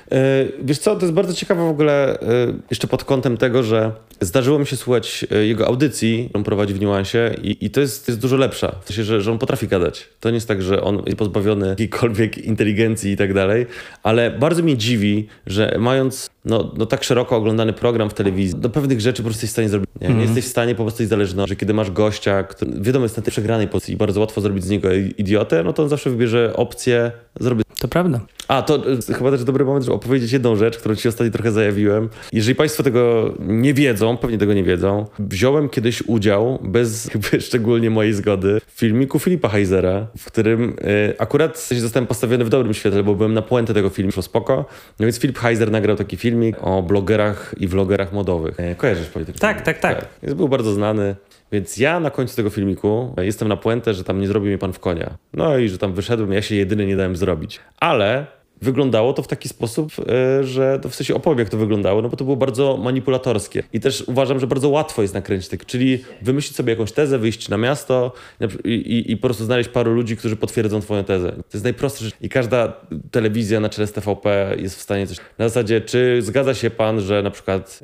wiesz 0.63 0.79
co, 0.79 0.95
to 0.95 1.01
jest 1.01 1.13
bardzo 1.13 1.33
ciekawe 1.33 1.61
w 1.61 1.69
ogóle 1.69 2.19
e, 2.19 2.25
jeszcze 2.69 2.87
pod 2.87 3.03
kątem 3.03 3.37
tego, 3.37 3.63
że 3.63 3.91
zdarzyło 4.21 4.59
mi 4.59 4.67
się 4.67 4.77
słuchać 4.77 5.25
e, 5.31 5.45
jego 5.45 5.67
audycji, 5.67 6.29
on 6.33 6.43
prowadzi 6.43 6.73
w 6.73 6.79
niuansie 6.79 7.35
i, 7.43 7.65
i 7.65 7.69
to, 7.69 7.81
jest, 7.81 8.07
jest 8.07 8.19
dużo 8.19 8.37
lepsza. 8.37 8.75
W 8.81 8.87
sensie, 8.87 9.03
że, 9.03 9.21
że 9.21 9.31
on 9.31 9.37
potrafi 9.37 9.67
gadać. 9.67 10.09
To 10.19 10.29
nie 10.29 10.35
jest 10.35 10.47
tak, 10.47 10.61
że 10.61 10.83
on 10.83 11.03
jest 11.05 11.17
pozbawiony 11.17 11.67
jakiejkolwiek 11.67 12.37
inteligencji 12.37 13.11
i 13.11 13.17
tak 13.17 13.33
dalej, 13.33 13.65
ale 14.03 14.31
bardzo 14.31 14.63
mnie 14.63 14.77
dziwi, 14.77 15.27
że 15.47 15.75
mając 15.79 16.29
no, 16.45 16.71
no 16.77 16.85
tak 16.85 17.03
szeroko 17.03 17.35
oglądany 17.35 17.73
program 17.73 18.09
w 18.09 18.13
telewizji, 18.13 18.59
do 18.59 18.69
pewnych 18.69 19.01
rzeczy 19.01 19.23
po 19.23 19.29
prostu 19.29 19.45
jesteś 19.45 19.49
w 19.49 19.53
stanie 19.53 19.69
zrobić. 19.69 19.89
Nie, 20.01 20.09
nie 20.09 20.21
jesteś 20.21 20.45
w 20.45 20.47
stanie 20.47 20.75
po 20.75 20.83
prostu 20.83 21.03
być 21.03 21.09
zależny, 21.09 21.47
że 21.47 21.55
kiedy 21.55 21.73
masz 21.73 21.91
gościa, 21.91 22.43
który 22.43 22.71
wiadomo 22.81 23.05
jest 23.05 23.17
na 23.17 23.23
tej 23.23 23.31
przegranej 23.31 23.67
pozycji 23.67 23.90
i 23.91 23.97
bardzo 23.97 24.19
łatwo 24.19 24.41
zrobić 24.41 24.63
z 24.63 24.69
niego 24.69 24.89
idiotę, 25.17 25.63
no 25.63 25.73
to 25.73 25.83
on 25.83 25.89
zawsze 25.89 26.09
wybierze 26.09 26.53
opcję, 26.55 27.11
zrobię 27.39 27.63
To 27.79 27.87
prawda. 27.87 28.19
a, 28.47 28.61
to 28.61 28.75
e, 29.09 29.13
chyba 29.13 29.31
też 29.31 29.43
dobry 29.43 29.65
moment, 29.65 29.85
żeby 29.85 29.95
opowiedzieć 29.95 30.31
jedną 30.31 30.55
rzecz, 30.55 30.77
którą 30.77 30.95
ci 30.95 31.07
ostatnio 31.07 31.33
trochę 31.33 31.51
zajawiłem. 31.51 32.09
Jeżeli 32.33 32.55
Państwo 32.55 32.83
tego 32.83 33.33
nie 33.39 33.73
wiedzą, 33.73 34.17
pewnie 34.17 34.37
tego 34.37 34.53
nie 34.53 34.63
wiedzą, 34.63 35.05
wziąłem 35.19 35.69
kiedyś 35.69 36.01
udział, 36.01 36.59
bez 36.63 37.05
jakby 37.13 37.41
szczególnie 37.41 37.89
mojej 37.89 38.13
zgody, 38.13 38.61
w 38.67 38.79
filmiku 38.79 39.19
Filipa 39.19 39.49
Heisera, 39.49 40.07
w 40.17 40.25
którym 40.25 40.75
e, 40.81 41.21
akurat 41.21 41.69
zostałem 41.77 42.07
postawiony 42.07 42.45
w 42.45 42.49
dobrym 42.49 42.73
świetle, 42.73 43.03
bo 43.03 43.15
byłem 43.15 43.33
na 43.33 43.41
puentę 43.41 43.73
tego 43.73 43.89
filmu, 43.89 44.11
szło 44.11 44.23
spoko. 44.23 44.65
No 44.99 45.05
więc 45.05 45.19
Filip 45.19 45.37
Heiser 45.37 45.71
nagrał 45.71 45.95
taki 45.97 46.17
filmik 46.17 46.55
o 46.61 46.81
blogerach 46.81 47.55
i 47.57 47.67
vlogerach 47.67 48.13
modowych. 48.13 48.59
E, 48.59 48.75
kojarzysz 48.75 49.07
politykę? 49.07 49.39
Tak, 49.39 49.61
tak, 49.61 49.79
tak. 49.79 50.05
Więc 50.23 50.33
był 50.33 50.49
bardzo 50.49 50.73
znany. 50.73 51.15
Więc 51.51 51.77
ja 51.77 51.99
na 51.99 52.09
końcu 52.09 52.35
tego 52.35 52.49
filmiku 52.49 53.13
e, 53.17 53.25
jestem 53.25 53.47
na 53.47 53.57
puentę, 53.57 53.80
że 53.87 54.03
tam 54.03 54.21
nie 54.21 54.27
zrobił 54.27 54.49
mnie 54.49 54.57
pan 54.57 54.73
w 54.73 54.79
konia. 54.79 55.17
No 55.33 55.57
i 55.57 55.69
że 55.69 55.77
tam 55.77 55.93
wyszedłem, 55.93 56.33
ja 56.33 56.41
się 56.41 56.55
jedyny 56.55 56.85
nie 56.85 56.95
dałem 56.95 57.15
zrobić. 57.15 57.59
Ale 57.79 58.25
wyglądało 58.61 59.13
to 59.13 59.23
w 59.23 59.27
taki 59.27 59.49
sposób, 59.49 59.91
e, 59.99 60.43
że 60.43 60.79
to 60.81 60.89
w 60.89 60.95
sensie 60.95 61.15
opowiem, 61.15 61.39
jak 61.39 61.49
to 61.49 61.57
wyglądało, 61.57 62.01
no 62.01 62.09
bo 62.09 62.17
to 62.17 62.23
było 62.23 62.37
bardzo 62.37 62.77
manipulatorskie. 62.77 63.63
I 63.73 63.79
też 63.79 64.03
uważam, 64.07 64.39
że 64.39 64.47
bardzo 64.47 64.69
łatwo 64.69 65.01
jest 65.01 65.13
nakręcić 65.13 65.49
tak, 65.49 65.65
czyli 65.65 66.03
wymyślić 66.21 66.55
sobie 66.55 66.71
jakąś 66.71 66.91
tezę, 66.91 67.19
wyjść 67.19 67.49
na 67.49 67.57
miasto 67.57 68.11
i, 68.63 68.69
i, 68.69 69.11
i 69.11 69.17
po 69.17 69.27
prostu 69.27 69.45
znaleźć 69.45 69.69
paru 69.69 69.93
ludzi, 69.93 70.17
którzy 70.17 70.35
potwierdzą 70.35 70.81
twoją 70.81 71.03
tezę. 71.03 71.31
To 71.31 71.43
jest 71.53 71.63
najprostsze. 71.63 72.05
I 72.21 72.29
każda 72.29 72.73
telewizja 73.11 73.59
na 73.59 73.69
czele 73.69 73.87
z 73.87 73.91
TVP 73.91 74.55
jest 74.59 74.75
w 74.75 74.81
stanie 74.81 75.07
coś... 75.07 75.17
Na 75.37 75.49
zasadzie, 75.49 75.81
czy 75.81 76.21
zgadza 76.21 76.53
się 76.53 76.69
pan, 76.69 77.01
że 77.01 77.23
na 77.23 77.31
przykład 77.31 77.79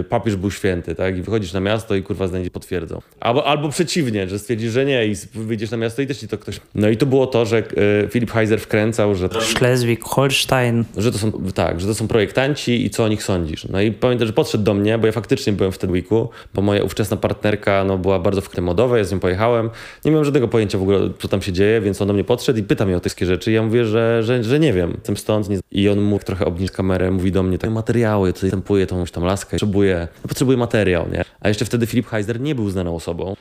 e, 0.00 0.04
papież 0.04 0.36
był 0.36 0.50
święty, 0.50 0.94
tak? 0.94 1.18
I 1.18 1.22
wychodzisz 1.22 1.52
na 1.52 1.60
miasto 1.60 1.94
i 1.94 2.02
kurwa 2.02 2.28
znajdzie 2.28 2.50
potwierdzą. 2.50 3.00
Albo, 3.20 3.46
albo 3.46 3.68
przeciwnie, 3.68 4.28
że 4.28 4.38
stwierdzisz, 4.38 4.72
że 4.72 4.84
nie 4.84 5.06
i 5.06 5.14
wyjdziesz 5.34 5.70
na 5.70 5.76
miasto 5.76 6.02
i 6.02 6.06
też 6.06 6.18
ci 6.18 6.28
to 6.28 6.38
ktoś... 6.38 6.60
No 6.74 6.88
i 6.88 6.96
to 6.96 7.06
było 7.06 7.26
to, 7.26 7.46
że 7.46 7.58
e, 7.58 7.62
Filip 8.08 8.30
Heiser 8.30 8.60
wkręcał, 8.60 9.14
że 9.14 9.28
Schleswig, 9.40 10.01
Holstein. 10.04 10.84
że 10.96 11.12
to 11.12 11.18
są, 11.18 11.32
tak, 11.54 11.80
że 11.80 11.86
to 11.86 11.94
są 11.94 12.08
projektanci 12.08 12.86
i 12.86 12.90
co 12.90 13.04
o 13.04 13.08
nich 13.08 13.22
sądzisz. 13.22 13.68
No 13.68 13.80
i 13.80 13.92
pamiętam, 13.92 14.26
że 14.26 14.32
podszedł 14.32 14.64
do 14.64 14.74
mnie, 14.74 14.98
bo 14.98 15.06
ja 15.06 15.12
faktycznie 15.12 15.52
byłem 15.52 15.72
w 15.72 15.78
tym 15.78 15.90
weeku, 15.90 16.28
bo 16.54 16.62
moja 16.62 16.84
ówczesna 16.84 17.16
partnerka 17.16 17.84
no, 17.84 17.98
była 17.98 18.18
bardzo 18.18 18.40
w 18.40 18.58
modowej, 18.58 18.98
ja 18.98 19.04
z 19.04 19.12
nią 19.12 19.20
pojechałem. 19.20 19.70
Nie 20.04 20.10
miałem 20.10 20.24
żadnego 20.24 20.48
pojęcia 20.48 20.78
w 20.78 20.82
ogóle, 20.82 20.98
co 21.18 21.28
tam 21.28 21.42
się 21.42 21.52
dzieje, 21.52 21.80
więc 21.80 22.02
on 22.02 22.08
do 22.08 22.14
mnie 22.14 22.24
podszedł 22.24 22.58
i 22.58 22.62
pyta 22.62 22.86
mnie 22.86 22.96
o 22.96 23.00
te 23.00 23.08
wszystkie 23.08 23.26
rzeczy. 23.26 23.50
I 23.50 23.54
ja 23.54 23.62
mówię, 23.62 23.84
że, 23.84 24.22
że, 24.22 24.44
że 24.44 24.60
nie 24.60 24.72
wiem, 24.72 24.90
jestem 24.94 25.16
stąd. 25.16 25.48
Nie... 25.48 25.58
I 25.70 25.88
on 25.88 26.00
mówi, 26.00 26.24
trochę 26.24 26.44
obniż 26.44 26.70
kamerę, 26.70 27.10
mówi 27.10 27.32
do 27.32 27.42
mnie, 27.42 27.58
tak 27.58 27.70
materiały, 27.70 28.32
tutaj 28.32 28.50
tempuje 28.50 28.86
tą, 28.86 29.04
tam 29.04 29.24
laskę, 29.24 29.50
potrzebuję, 29.50 30.08
no, 30.24 30.28
potrzebuję 30.28 30.58
materiał, 30.58 31.08
nie? 31.12 31.24
A 31.40 31.48
jeszcze 31.48 31.64
wtedy 31.64 31.86
Filip 31.86 32.06
Heiser 32.06 32.40
nie 32.40 32.54
był 32.54 32.70
znaną 32.70 32.96
osobą. 32.96 33.34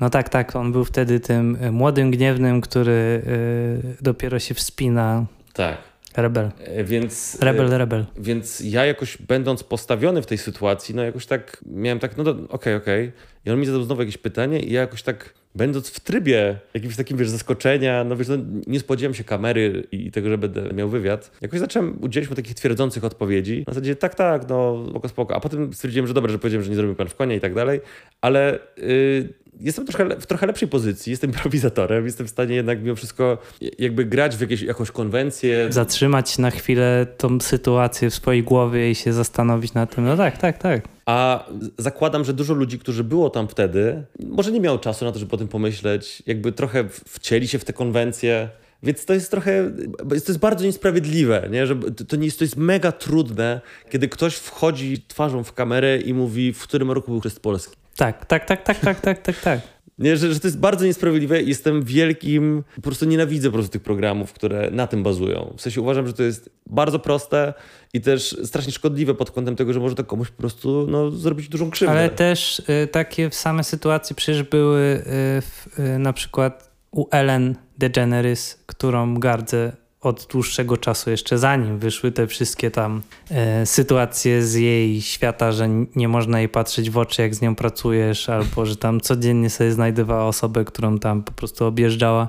No 0.00 0.10
tak, 0.10 0.28
tak. 0.28 0.56
On 0.56 0.72
był 0.72 0.84
wtedy 0.84 1.20
tym 1.20 1.56
y, 1.64 1.72
młodym, 1.72 2.10
gniewnym, 2.10 2.60
który 2.60 3.22
y, 3.26 4.02
dopiero 4.02 4.38
się 4.38 4.54
wspina. 4.54 5.26
Tak. 5.52 5.87
Rebel. 6.22 6.50
E, 6.58 6.84
Więc... 6.84 7.38
e, 7.42 7.44
Rebel, 7.44 7.70
rebel. 7.70 8.04
Więc 8.16 8.60
ja 8.60 8.86
jakoś 8.86 9.16
będąc 9.16 9.62
postawiony 9.62 10.22
w 10.22 10.26
tej 10.26 10.38
sytuacji, 10.38 10.94
no 10.94 11.02
jakoś 11.02 11.26
tak 11.26 11.64
miałem 11.66 11.98
tak, 11.98 12.16
no 12.16 12.24
okej, 12.48 12.74
okej. 12.74 13.12
I 13.46 13.50
on 13.50 13.60
mi 13.60 13.66
zadał 13.66 13.82
znowu 13.82 14.02
jakieś 14.02 14.18
pytanie 14.18 14.60
i 14.60 14.72
ja 14.72 14.80
jakoś 14.80 15.02
tak 15.02 15.34
będąc 15.54 15.90
w 15.90 16.00
trybie 16.00 16.58
jakimś 16.74 16.96
takim, 16.96 17.16
wiesz, 17.16 17.28
zaskoczenia, 17.28 18.04
no 18.04 18.16
wiesz, 18.16 18.28
no, 18.28 18.36
nie 18.66 18.80
spodziewałem 18.80 19.14
się 19.14 19.24
kamery 19.24 19.86
i 19.92 19.98
i 20.06 20.10
tego, 20.10 20.28
że 20.28 20.38
będę 20.38 20.74
miał 20.74 20.88
wywiad. 20.88 21.30
Jakoś 21.40 21.60
zacząłem 21.60 21.98
udzielić 22.00 22.30
mu 22.30 22.36
takich 22.36 22.54
twierdzących 22.54 23.04
odpowiedzi. 23.04 23.64
Na 23.66 23.74
zasadzie 23.74 23.96
tak, 23.96 24.14
tak, 24.14 24.48
no 24.48 24.86
spoko, 24.90 25.08
spoko. 25.08 25.36
A 25.36 25.40
potem 25.40 25.72
stwierdziłem, 25.72 26.06
że 26.06 26.14
dobra, 26.14 26.32
że 26.32 26.38
powiedziałem, 26.38 26.64
że 26.64 26.70
nie 26.70 26.76
zrobił 26.76 26.94
pan 26.94 27.08
w 27.08 27.14
konia 27.14 27.34
i 27.34 27.40
tak 27.40 27.54
dalej, 27.54 27.80
ale... 28.20 28.58
Yy, 28.76 29.47
Jestem 29.60 29.86
w 30.20 30.26
trochę 30.26 30.46
lepszej 30.46 30.68
pozycji, 30.68 31.10
jestem 31.10 31.30
improwizatorem, 31.34 32.04
jestem 32.04 32.26
w 32.26 32.30
stanie 32.30 32.54
jednak 32.54 32.82
mimo 32.82 32.96
wszystko 32.96 33.38
jakby 33.78 34.04
grać 34.04 34.36
w 34.36 34.40
jakieś, 34.40 34.62
jakąś 34.62 34.90
konwencję, 34.90 35.66
Zatrzymać 35.70 36.38
na 36.38 36.50
chwilę 36.50 37.06
tą 37.16 37.40
sytuację 37.40 38.10
w 38.10 38.14
swojej 38.14 38.42
głowie 38.42 38.90
i 38.90 38.94
się 38.94 39.12
zastanowić 39.12 39.74
nad 39.74 39.94
tym. 39.94 40.04
No 40.04 40.16
tak, 40.16 40.38
tak, 40.38 40.58
tak. 40.58 40.88
A 41.06 41.46
zakładam, 41.78 42.24
że 42.24 42.32
dużo 42.32 42.54
ludzi, 42.54 42.78
którzy 42.78 43.04
było 43.04 43.30
tam 43.30 43.48
wtedy, 43.48 44.02
może 44.20 44.52
nie 44.52 44.60
miało 44.60 44.78
czasu 44.78 45.04
na 45.04 45.12
to, 45.12 45.18
żeby 45.18 45.32
o 45.32 45.36
tym 45.38 45.48
pomyśleć, 45.48 46.22
jakby 46.26 46.52
trochę 46.52 46.84
w- 46.84 47.02
wcięli 47.08 47.48
się 47.48 47.58
w 47.58 47.64
te 47.64 47.72
konwencje. 47.72 48.48
Więc 48.82 49.04
to 49.04 49.14
jest 49.14 49.30
trochę, 49.30 49.72
to 50.08 50.14
jest 50.14 50.38
bardzo 50.38 50.64
niesprawiedliwe, 50.64 51.48
nie? 51.50 51.66
Że 51.66 51.76
to, 52.08 52.16
nie 52.16 52.24
jest, 52.24 52.38
to 52.38 52.44
jest 52.44 52.56
mega 52.56 52.92
trudne, 52.92 53.60
kiedy 53.90 54.08
ktoś 54.08 54.34
wchodzi 54.34 55.04
twarzą 55.08 55.44
w 55.44 55.52
kamerę 55.52 55.98
i 55.98 56.14
mówi, 56.14 56.52
w 56.52 56.62
którym 56.62 56.90
roku 56.90 57.10
był 57.10 57.20
chrzest 57.20 57.40
Polski. 57.40 57.76
Tak, 57.98 58.26
tak, 58.26 58.44
tak, 58.44 58.62
tak, 58.62 58.78
tak, 58.78 59.00
tak, 59.00 59.22
tak, 59.22 59.40
tak. 59.40 59.60
Nie, 59.98 60.16
że, 60.16 60.34
że 60.34 60.40
to 60.40 60.46
jest 60.46 60.58
bardzo 60.58 60.84
niesprawiedliwe 60.84 61.42
i 61.42 61.48
jestem 61.48 61.82
wielkim, 61.82 62.64
po 62.74 62.82
prostu 62.82 63.04
nienawidzę 63.04 63.48
po 63.48 63.52
prostu 63.52 63.72
tych 63.72 63.82
programów, 63.82 64.32
które 64.32 64.70
na 64.70 64.86
tym 64.86 65.02
bazują. 65.02 65.54
W 65.56 65.60
sensie 65.60 65.80
uważam, 65.80 66.06
że 66.06 66.12
to 66.12 66.22
jest 66.22 66.50
bardzo 66.66 66.98
proste 66.98 67.54
i 67.94 68.00
też 68.00 68.36
strasznie 68.44 68.72
szkodliwe 68.72 69.14
pod 69.14 69.30
kątem 69.30 69.56
tego, 69.56 69.72
że 69.72 69.80
może 69.80 69.94
to 69.94 70.04
komuś 70.04 70.30
po 70.30 70.40
prostu 70.40 70.86
no, 70.90 71.10
zrobić 71.10 71.48
dużą 71.48 71.70
krzywdę. 71.70 71.92
Ale 71.92 72.10
też 72.10 72.62
y, 72.84 72.86
takie 72.86 73.30
same 73.30 73.64
sytuacje 73.64 74.16
przecież 74.16 74.42
były 74.42 74.80
y, 74.80 75.02
w, 75.40 75.78
y, 75.78 75.98
na 75.98 76.12
przykład 76.12 76.70
u 76.90 77.06
Ellen 77.10 77.54
DeGeneres, 77.78 78.62
którą 78.66 79.14
gardzę 79.14 79.72
od 80.00 80.26
dłuższego 80.30 80.76
czasu, 80.76 81.10
jeszcze 81.10 81.38
zanim 81.38 81.78
wyszły 81.78 82.12
te 82.12 82.26
wszystkie 82.26 82.70
tam 82.70 83.02
e, 83.30 83.66
sytuacje 83.66 84.42
z 84.42 84.54
jej 84.54 85.02
świata, 85.02 85.52
że 85.52 85.68
nie 85.96 86.08
można 86.08 86.38
jej 86.38 86.48
patrzeć 86.48 86.90
w 86.90 86.98
oczy, 86.98 87.22
jak 87.22 87.34
z 87.34 87.40
nią 87.40 87.54
pracujesz, 87.54 88.28
albo 88.28 88.66
że 88.66 88.76
tam 88.76 89.00
codziennie 89.00 89.50
sobie 89.50 89.72
znajdowała 89.72 90.24
osobę, 90.24 90.64
którą 90.64 90.98
tam 90.98 91.22
po 91.22 91.32
prostu 91.32 91.64
objeżdżała, 91.64 92.28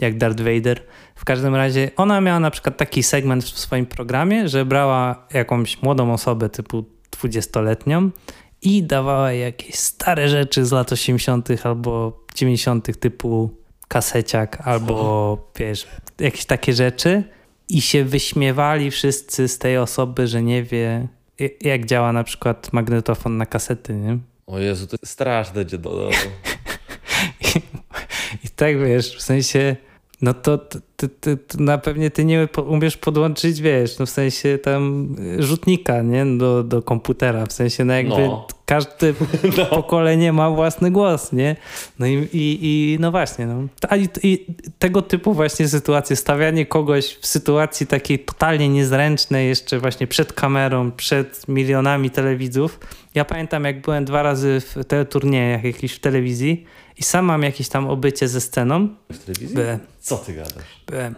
jak 0.00 0.18
Darth 0.18 0.40
Vader. 0.40 0.82
W 1.14 1.24
każdym 1.24 1.54
razie 1.54 1.90
ona 1.96 2.20
miała 2.20 2.40
na 2.40 2.50
przykład 2.50 2.76
taki 2.76 3.02
segment 3.02 3.44
w 3.44 3.58
swoim 3.58 3.86
programie, 3.86 4.48
że 4.48 4.64
brała 4.64 5.26
jakąś 5.34 5.82
młodą 5.82 6.12
osobę 6.12 6.48
typu 6.48 6.84
20-letnią 7.10 8.10
i 8.62 8.82
dawała 8.82 9.32
jakieś 9.32 9.74
stare 9.74 10.28
rzeczy 10.28 10.66
z 10.66 10.72
lat 10.72 10.92
80. 10.92 11.48
albo 11.64 12.20
90. 12.34 12.98
typu 13.00 13.50
kaseciak 13.88 14.68
albo 14.68 15.50
wiesz, 15.58 15.86
jakieś 16.20 16.44
takie 16.44 16.72
rzeczy 16.72 17.24
i 17.68 17.80
się 17.80 18.04
wyśmiewali 18.04 18.90
wszyscy 18.90 19.48
z 19.48 19.58
tej 19.58 19.78
osoby, 19.78 20.26
że 20.26 20.42
nie 20.42 20.62
wie 20.62 21.08
jak 21.60 21.86
działa 21.86 22.12
na 22.12 22.24
przykład 22.24 22.72
magnetofon 22.72 23.36
na 23.36 23.46
kasety, 23.46 23.94
nie? 23.94 24.18
O 24.46 24.58
Jezu, 24.58 24.86
to 24.86 24.96
straszne 25.04 25.66
cię. 25.66 25.78
I, 27.40 27.46
I 28.44 28.48
tak 28.56 28.78
wiesz, 28.84 29.16
w 29.16 29.22
sensie 29.22 29.76
no 30.22 30.34
to 30.34 30.58
ty, 30.58 30.80
ty, 31.08 31.36
ty, 31.36 31.62
na 31.62 31.78
pewnie 31.78 32.10
ty 32.10 32.24
nie 32.24 32.48
umiesz 32.66 32.96
podłączyć, 32.96 33.60
wiesz, 33.60 33.98
no 33.98 34.06
w 34.06 34.10
sensie 34.10 34.58
tam 34.58 35.16
rzutnika, 35.38 36.02
nie, 36.02 36.26
do, 36.38 36.62
do 36.62 36.82
komputera, 36.82 37.46
w 37.46 37.52
sensie 37.52 37.84
no 37.84 37.94
jakby 37.94 38.18
no. 38.18 38.46
każde 38.66 39.14
no. 39.58 39.66
pokolenie 39.66 40.32
ma 40.32 40.50
własny 40.50 40.90
głos, 40.90 41.32
nie, 41.32 41.56
no 41.98 42.06
i, 42.06 42.28
i, 42.32 42.58
i 42.62 42.96
no 43.00 43.10
właśnie, 43.10 43.46
no. 43.46 43.62
I, 43.96 44.08
I, 44.22 44.46
tego 44.78 45.02
typu 45.02 45.34
właśnie 45.34 45.68
sytuacje, 45.68 46.16
stawianie 46.16 46.66
kogoś 46.66 47.18
w 47.20 47.26
sytuacji 47.26 47.86
takiej 47.86 48.18
totalnie 48.18 48.68
niezręcznej, 48.68 49.48
jeszcze 49.48 49.78
właśnie 49.78 50.06
przed 50.06 50.32
kamerą, 50.32 50.92
przed 50.92 51.48
milionami 51.48 52.10
telewidzów. 52.10 52.80
Ja 53.14 53.24
pamiętam, 53.24 53.64
jak 53.64 53.80
byłem 53.80 54.04
dwa 54.04 54.22
razy 54.22 54.60
w 54.60 54.84
teleturniejach 54.84 55.64
jakichś 55.64 55.94
w 55.94 56.00
telewizji 56.00 56.64
i 56.98 57.02
sam 57.02 57.24
mam 57.24 57.42
jakieś 57.42 57.68
tam 57.68 57.88
obycie 57.88 58.28
ze 58.28 58.40
sceną. 58.40 58.88
W 59.12 59.24
telewizji? 59.24 59.56
By... 59.56 59.78
Co 60.00 60.16
ty 60.16 60.34
gadasz? 60.34 60.82
Byłem. 60.86 61.14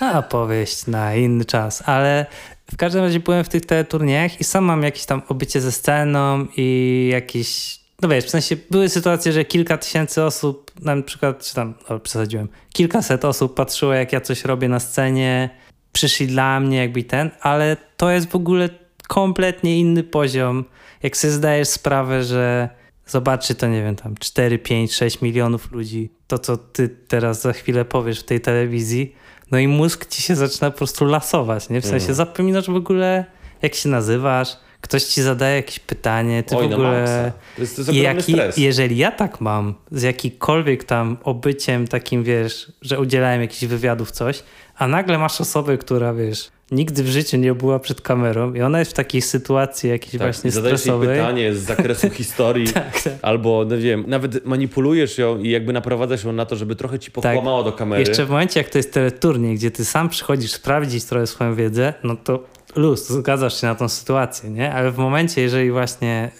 A 0.00 0.22
powieść 0.22 0.86
na 0.86 1.14
inny 1.14 1.44
czas, 1.44 1.82
ale 1.86 2.26
w 2.72 2.76
każdym 2.76 3.02
razie 3.02 3.20
byłem 3.20 3.44
w 3.44 3.48
tych 3.48 3.66
teleturniejach 3.66 4.40
i 4.40 4.44
sam 4.44 4.64
mam 4.64 4.82
jakieś 4.82 5.04
tam 5.04 5.22
obycie 5.28 5.60
ze 5.60 5.72
sceną 5.72 6.46
i 6.56 7.08
jakieś 7.12 7.80
no 8.02 8.08
wiesz, 8.08 8.24
w 8.24 8.30
sensie 8.30 8.56
były 8.70 8.88
sytuacje, 8.88 9.32
że 9.32 9.44
kilka 9.44 9.78
tysięcy 9.78 10.22
osób, 10.22 10.70
na 10.80 11.02
przykład, 11.02 11.42
czy 11.42 11.54
tam, 11.54 11.74
o, 11.88 11.98
przesadziłem, 11.98 12.48
kilkaset 12.72 13.24
osób 13.24 13.54
patrzyło, 13.54 13.94
jak 13.94 14.12
ja 14.12 14.20
coś 14.20 14.44
robię 14.44 14.68
na 14.68 14.80
scenie, 14.80 15.50
przyszli 15.92 16.26
dla 16.26 16.60
mnie, 16.60 16.78
jakby 16.78 17.04
ten, 17.04 17.30
ale 17.40 17.76
to 17.96 18.10
jest 18.10 18.28
w 18.28 18.36
ogóle 18.36 18.68
kompletnie 19.08 19.78
inny 19.80 20.02
poziom. 20.02 20.64
Jak 21.02 21.16
sobie 21.16 21.32
zdajesz 21.32 21.68
sprawę, 21.68 22.24
że 22.24 22.68
zobaczy 23.06 23.54
to, 23.54 23.66
nie 23.66 23.82
wiem, 23.82 23.96
tam 23.96 24.14
4, 24.16 24.58
5, 24.58 24.94
6 24.94 25.22
milionów 25.22 25.72
ludzi, 25.72 26.10
to 26.26 26.38
co 26.38 26.56
ty 26.56 26.88
teraz 26.88 27.42
za 27.42 27.52
chwilę 27.52 27.84
powiesz 27.84 28.20
w 28.20 28.24
tej 28.24 28.40
telewizji, 28.40 29.14
no 29.50 29.58
i 29.58 29.68
mózg 29.68 30.06
ci 30.06 30.22
się 30.22 30.36
zaczyna 30.36 30.70
po 30.70 30.78
prostu 30.78 31.04
lasować, 31.04 31.68
nie? 31.68 31.80
W 31.80 31.86
sensie 31.86 32.04
mm. 32.04 32.14
zapominasz 32.14 32.70
w 32.70 32.76
ogóle, 32.76 33.24
jak 33.62 33.74
się 33.74 33.88
nazywasz, 33.88 34.56
ktoś 34.80 35.04
ci 35.04 35.22
zadaje 35.22 35.56
jakieś 35.56 35.78
pytanie, 35.78 36.42
ty 36.42 36.56
Oj, 36.56 36.68
w 36.68 36.72
ogóle... 36.72 37.32
To 37.56 37.62
jest, 37.62 37.76
to 37.76 37.82
jest 37.82 37.94
jaki, 37.94 38.32
stres. 38.32 38.56
Jeżeli 38.56 38.96
ja 38.96 39.12
tak 39.12 39.40
mam, 39.40 39.74
z 39.90 40.02
jakikolwiek 40.02 40.84
tam 40.84 41.16
obyciem 41.22 41.88
takim, 41.88 42.24
wiesz, 42.24 42.72
że 42.82 43.00
udzielałem 43.00 43.40
jakichś 43.40 43.64
wywiadów, 43.64 44.10
coś, 44.10 44.42
a 44.76 44.88
nagle 44.88 45.18
masz 45.18 45.40
osobę, 45.40 45.78
która, 45.78 46.14
wiesz, 46.14 46.50
nigdy 46.70 47.02
w 47.02 47.08
życiu 47.08 47.36
nie 47.36 47.54
była 47.54 47.78
przed 47.78 48.00
kamerą 48.00 48.54
i 48.54 48.62
ona 48.62 48.78
jest 48.78 48.90
w 48.90 48.94
takiej 48.94 49.22
sytuacji 49.22 49.90
jakiejś 49.90 50.12
tak, 50.12 50.20
właśnie 50.20 50.52
stresowej. 50.52 51.08
Jej 51.08 51.18
pytanie 51.18 51.54
z 51.54 51.58
zakresu 51.58 52.10
historii 52.20 52.68
tak, 52.68 53.02
tak. 53.02 53.12
albo, 53.22 53.66
no 53.70 53.78
wiem, 53.78 54.04
nawet 54.06 54.46
manipulujesz 54.46 55.18
ją 55.18 55.38
i 55.38 55.50
jakby 55.50 55.72
naprowadzasz 55.72 56.24
ją 56.24 56.32
na 56.32 56.46
to, 56.46 56.56
żeby 56.56 56.76
trochę 56.76 56.98
ci 56.98 57.10
pokłamało 57.10 57.62
tak. 57.62 57.72
do 57.72 57.78
kamery. 57.78 58.02
Jeszcze 58.02 58.26
w 58.26 58.30
momencie, 58.30 58.60
jak 58.60 58.68
to 58.68 58.78
jest 58.78 58.92
teleturniej, 58.92 59.54
gdzie 59.54 59.70
ty 59.70 59.84
sam 59.84 60.08
przychodzisz 60.08 60.52
sprawdzić 60.52 61.04
trochę 61.04 61.26
swoją 61.26 61.54
wiedzę, 61.54 61.94
no 62.04 62.16
to 62.16 62.44
luz, 62.76 63.08
zgadzasz 63.08 63.60
się 63.60 63.66
na 63.66 63.74
tą 63.74 63.88
sytuację, 63.88 64.50
nie? 64.50 64.72
Ale 64.72 64.90
w 64.90 64.98
momencie, 64.98 65.42
jeżeli 65.42 65.70
właśnie 65.70 66.30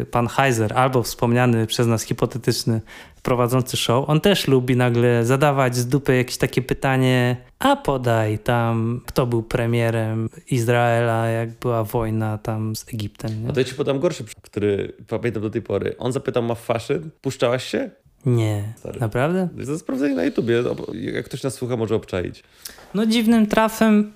y, 0.00 0.06
pan 0.10 0.28
Heiser 0.28 0.72
albo 0.72 1.02
wspomniany 1.02 1.66
przez 1.66 1.86
nas 1.86 2.02
hipotetyczny 2.02 2.80
prowadzący 3.20 3.76
show, 3.76 4.08
on 4.08 4.20
też 4.20 4.48
lubi 4.48 4.76
nagle 4.76 5.24
zadawać 5.24 5.76
z 5.76 5.86
dupy 5.86 6.16
jakieś 6.16 6.36
takie 6.36 6.62
pytanie, 6.62 7.36
a 7.58 7.76
podaj 7.76 8.38
tam, 8.38 9.00
kto 9.06 9.26
był 9.26 9.42
premierem 9.42 10.28
Izraela, 10.50 11.26
jak 11.26 11.50
była 11.50 11.84
wojna 11.84 12.38
tam 12.38 12.76
z 12.76 12.88
Egiptem. 12.94 13.42
Nie? 13.42 13.48
A 13.48 13.52
to 13.52 13.60
ja 13.60 13.64
ci 13.64 13.74
podam 13.74 14.00
gorszy, 14.00 14.24
który 14.42 14.92
pamiętam 15.08 15.42
do 15.42 15.50
tej 15.50 15.62
pory. 15.62 15.94
On 15.98 16.12
zapytał, 16.12 16.42
ma 16.42 16.54
faszyn? 16.54 17.10
Puszczałaś 17.20 17.64
się? 17.64 17.90
Nie. 18.26 18.72
Stary. 18.76 19.00
Naprawdę? 19.00 19.48
To 19.66 19.78
sprawdzenie 19.78 20.14
na 20.14 20.24
YouTubie. 20.24 20.62
Jak 20.92 21.24
ktoś 21.24 21.42
nas 21.42 21.54
słucha, 21.54 21.76
może 21.76 21.94
obczaić. 21.94 22.42
No 22.94 23.06
dziwnym 23.06 23.46
trafem 23.46 24.12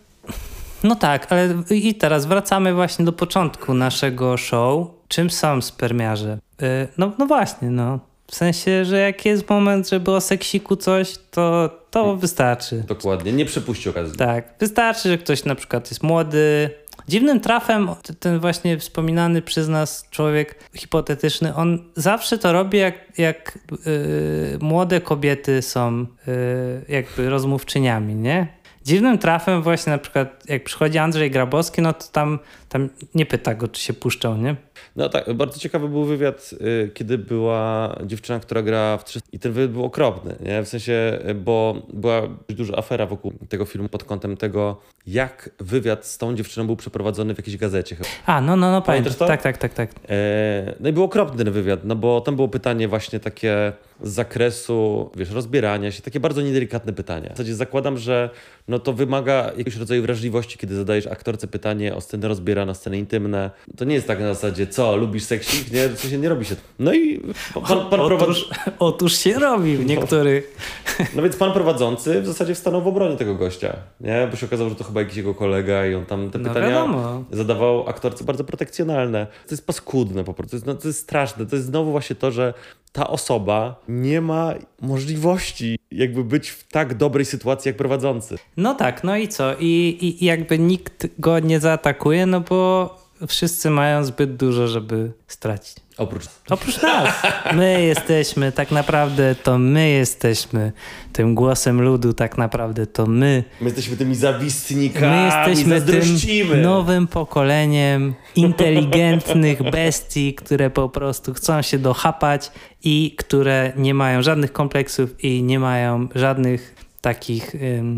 no 0.84 0.94
tak, 0.94 1.32
ale 1.32 1.54
i 1.70 1.94
teraz 1.94 2.26
wracamy 2.26 2.74
właśnie 2.74 3.04
do 3.04 3.12
początku 3.12 3.74
naszego 3.74 4.36
show. 4.36 4.88
Czym 5.08 5.30
są 5.30 5.62
spermiarze? 5.62 6.38
Yy, 6.60 6.68
no, 6.98 7.12
no 7.18 7.26
właśnie, 7.26 7.70
no. 7.70 8.00
W 8.26 8.34
sensie, 8.34 8.84
że 8.84 8.98
jak 8.98 9.24
jest 9.24 9.50
moment, 9.50 9.88
żeby 9.88 10.10
o 10.10 10.20
seksiku 10.20 10.76
coś, 10.76 11.18
to, 11.30 11.70
to 11.90 12.02
hmm. 12.02 12.18
wystarczy. 12.18 12.84
Dokładnie, 12.88 13.32
nie 13.32 13.44
przepuści 13.44 13.88
okazji. 13.88 14.18
Tak, 14.18 14.54
wystarczy, 14.60 15.08
że 15.08 15.18
ktoś 15.18 15.44
na 15.44 15.54
przykład 15.54 15.90
jest 15.90 16.02
młody. 16.02 16.70
Dziwnym 17.08 17.40
trafem 17.40 17.88
ten 18.20 18.40
właśnie 18.40 18.78
wspominany 18.78 19.42
przez 19.42 19.68
nas 19.68 20.06
człowiek 20.10 20.58
hipotetyczny, 20.74 21.54
on 21.54 21.78
zawsze 21.96 22.38
to 22.38 22.52
robi, 22.52 22.78
jak, 22.78 23.18
jak 23.18 23.58
yy, 23.70 24.58
młode 24.60 25.00
kobiety 25.00 25.62
są 25.62 26.06
yy, 26.26 26.84
jakby 26.88 27.30
rozmówczyniami, 27.30 28.14
nie? 28.14 28.46
Dziwnym 28.84 29.18
trafem 29.18 29.62
właśnie 29.62 29.92
na 29.92 29.98
przykład 29.98 30.42
jak 30.48 30.64
przychodzi 30.64 30.98
Andrzej 30.98 31.30
Grabowski, 31.30 31.82
no 31.82 31.92
to 31.92 32.04
tam, 32.12 32.38
tam 32.68 32.88
nie 33.14 33.26
pyta 33.26 33.54
go, 33.54 33.68
czy 33.68 33.82
się 33.82 33.92
puszczał, 33.92 34.36
nie? 34.36 34.56
No 34.96 35.08
tak, 35.08 35.32
bardzo 35.32 35.58
ciekawy 35.58 35.88
był 35.88 36.04
wywiad, 36.04 36.50
y, 36.52 36.90
kiedy 36.94 37.18
była 37.18 37.94
dziewczyna, 38.06 38.40
która 38.40 38.62
gra 38.62 38.96
w 38.96 39.04
300 39.04 39.28
i 39.32 39.38
ten 39.38 39.52
wywiad 39.52 39.70
był 39.70 39.84
okropny, 39.84 40.36
nie? 40.40 40.62
W 40.62 40.68
sensie, 40.68 41.18
bo 41.34 41.82
była 41.92 42.22
duża 42.48 42.76
afera 42.76 43.06
wokół 43.06 43.32
tego 43.48 43.64
filmu 43.64 43.88
pod 43.88 44.04
kątem 44.04 44.36
tego, 44.36 44.80
jak 45.06 45.50
wywiad 45.60 46.06
z 46.06 46.18
tą 46.18 46.34
dziewczyną 46.34 46.66
był 46.66 46.76
przeprowadzony 46.76 47.34
w 47.34 47.38
jakiejś 47.38 47.56
gazecie 47.56 47.96
chyba. 47.96 48.08
A, 48.26 48.40
no, 48.40 48.56
no, 48.56 48.70
no, 48.70 48.82
pamiętasz 48.82 49.16
to? 49.16 49.26
Tak, 49.26 49.42
tak, 49.42 49.58
tak, 49.58 49.74
tak. 49.74 49.90
E, 50.08 50.74
no 50.80 50.88
i 50.88 50.92
był 50.92 51.04
okropny 51.04 51.44
ten 51.44 51.52
wywiad, 51.52 51.80
no 51.84 51.96
bo 51.96 52.20
tam 52.20 52.36
było 52.36 52.48
pytanie 52.48 52.88
właśnie 52.88 53.20
takie 53.20 53.72
z 54.02 54.12
zakresu, 54.12 55.10
wiesz, 55.16 55.30
rozbierania 55.30 55.92
się, 55.92 56.02
takie 56.02 56.20
bardzo 56.20 56.42
niedelikatne 56.42 56.92
pytania. 56.92 57.28
W 57.28 57.32
zasadzie 57.32 57.54
zakładam, 57.54 57.98
że 57.98 58.30
no 58.68 58.78
to 58.78 58.92
wymaga 58.92 59.44
jakiegoś 59.44 59.76
rodzaju 59.76 60.02
wrażliwości, 60.02 60.58
kiedy 60.58 60.76
zadajesz 60.76 61.06
aktorce 61.06 61.46
pytanie 61.46 61.94
o 61.94 62.00
scenę 62.00 62.28
rozbierane, 62.28 62.74
sceny 62.74 62.98
intymne. 62.98 63.50
To 63.76 63.84
nie 63.84 63.94
jest 63.94 64.06
tak 64.06 64.20
na 64.20 64.34
zasadzie, 64.34 64.66
co, 64.66 64.96
lubisz 64.96 65.24
seksik? 65.24 65.72
Nie, 65.72 65.88
to 65.88 66.08
się 66.08 66.18
nie 66.18 66.28
robi 66.28 66.44
się. 66.44 66.56
No 66.78 66.94
i 66.94 67.20
pan, 67.68 67.90
pan 67.90 68.00
otóż, 68.00 68.48
otóż 68.78 69.18
się 69.18 69.38
robi 69.38 69.76
w 69.76 69.86
niektórych. 69.86 70.56
No, 70.98 71.04
no 71.16 71.22
więc 71.22 71.36
pan 71.36 71.52
prowadzący 71.52 72.22
w 72.22 72.26
zasadzie 72.26 72.54
wstanął 72.54 72.82
w 72.82 72.86
obronie 72.86 73.16
tego 73.16 73.34
gościa, 73.34 73.76
nie? 74.00 74.28
Bo 74.30 74.36
się 74.36 74.46
okazało, 74.46 74.70
że 74.70 74.76
to 74.76 74.84
chyba 74.84 75.00
jakiś 75.00 75.16
jego 75.16 75.34
kolega 75.34 75.86
i 75.86 75.94
on 75.94 76.06
tam 76.06 76.30
te 76.30 76.38
no 76.38 76.48
pytania 76.48 76.68
wiadomo. 76.68 77.24
zadawał 77.30 77.88
aktorce 77.88 78.24
bardzo 78.24 78.44
protekcjonalne. 78.44 79.26
To 79.26 79.50
jest 79.50 79.66
paskudne 79.66 80.24
po 80.24 80.34
prostu, 80.34 80.50
to 80.50 80.56
jest, 80.56 80.66
no, 80.66 80.74
to 80.74 80.88
jest 80.88 81.00
straszne. 81.00 81.46
To 81.46 81.56
jest 81.56 81.68
znowu 81.68 81.90
właśnie 81.90 82.16
to, 82.16 82.30
że 82.30 82.54
ta 82.94 83.06
osoba 83.08 83.82
nie 83.88 84.20
ma 84.20 84.54
możliwości 84.80 85.78
jakby 85.90 86.24
być 86.24 86.50
w 86.50 86.68
tak 86.68 86.94
dobrej 86.94 87.24
sytuacji 87.24 87.68
jak 87.68 87.76
prowadzący. 87.76 88.38
No 88.56 88.74
tak, 88.74 89.04
no 89.04 89.16
i 89.16 89.28
co? 89.28 89.54
I, 89.60 89.98
i 90.00 90.24
jakby 90.24 90.58
nikt 90.58 91.06
go 91.18 91.38
nie 91.38 91.60
zaatakuje, 91.60 92.26
no 92.26 92.40
bo 92.40 92.90
wszyscy 93.28 93.70
mają 93.70 94.04
zbyt 94.04 94.36
dużo, 94.36 94.68
żeby 94.68 95.12
stracić. 95.26 95.76
Oprócz 95.98 96.24
Oprócz 96.50 96.82
nas. 96.82 97.22
My 97.52 97.82
jesteśmy, 97.82 98.52
tak 98.52 98.70
naprawdę 98.70 99.34
to 99.34 99.58
my 99.58 99.90
jesteśmy 99.90 100.72
tym 101.12 101.34
głosem 101.34 101.82
ludu, 101.82 102.12
tak 102.12 102.38
naprawdę 102.38 102.86
to 102.86 103.06
my. 103.06 103.44
My 103.60 103.66
jesteśmy 103.66 103.96
tymi 103.96 104.14
zawistnikami, 104.14 105.06
My 105.06 105.48
jesteśmy 105.48 105.80
tym 105.80 106.62
nowym 106.62 107.06
pokoleniem 107.06 108.14
inteligentnych 108.36 109.70
bestii, 109.70 110.34
które 110.34 110.70
po 110.70 110.88
prostu 110.88 111.34
chcą 111.34 111.62
się 111.62 111.78
dochapać 111.78 112.52
i 112.84 113.14
które 113.18 113.72
nie 113.76 113.94
mają 113.94 114.22
żadnych 114.22 114.52
kompleksów 114.52 115.24
i 115.24 115.42
nie 115.42 115.58
mają 115.58 116.08
żadnych 116.14 116.74
takich, 117.00 117.52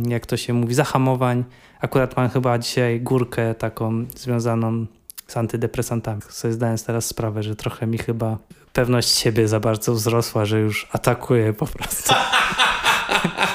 jak 0.09 0.27
to 0.27 0.37
się 0.37 0.53
mówi, 0.53 0.75
zahamowań. 0.75 1.45
Akurat 1.81 2.17
mam 2.17 2.29
chyba 2.29 2.59
dzisiaj 2.59 3.01
górkę 3.01 3.55
taką 3.55 4.07
związaną 4.17 4.87
z 5.27 5.37
antydepresantami. 5.37 6.23
Sobie 6.29 6.55
zdając 6.55 6.85
teraz 6.85 7.07
sprawę, 7.07 7.43
że 7.43 7.57
trochę 7.57 7.87
mi 7.87 7.99
chyba 7.99 8.39
pewność 8.73 9.09
siebie 9.09 9.49
za 9.49 9.61
bardzo 9.61 9.93
wzrosła, 9.93 10.45
że 10.45 10.61
już 10.61 10.89
atakuję 10.93 11.53
po 11.53 11.67
prostu. 11.67 12.15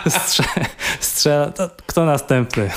Strze 0.19 0.43
strzela. 1.21 1.51
To 1.51 1.69
kto 1.85 2.05
następny? 2.05 2.69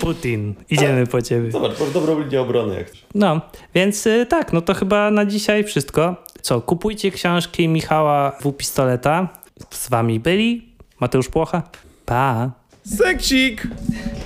Putin. 0.00 0.54
Idziemy 0.70 1.06
po 1.06 1.22
ciebie. 1.22 1.50
Zobacz, 1.50 1.80
masz 1.80 1.90
dobrą 1.90 2.20
linię 2.20 2.40
obrony. 2.40 2.74
Jak... 2.74 2.86
No, 3.14 3.40
więc 3.74 4.06
y, 4.06 4.26
tak, 4.26 4.52
no 4.52 4.60
to 4.60 4.74
chyba 4.74 5.10
na 5.10 5.26
dzisiaj 5.26 5.64
wszystko. 5.64 6.16
Co, 6.42 6.60
kupujcie 6.60 7.10
książki 7.10 7.68
Michała 7.68 8.32
W. 8.40 8.52
Pistoleta. 8.52 9.28
Z 9.70 9.88
wami 9.88 10.20
byli 10.20 10.74
Mateusz 11.00 11.28
Płocha. 11.28 11.62
Pa. 12.06 12.50
Seksik! 12.84 13.66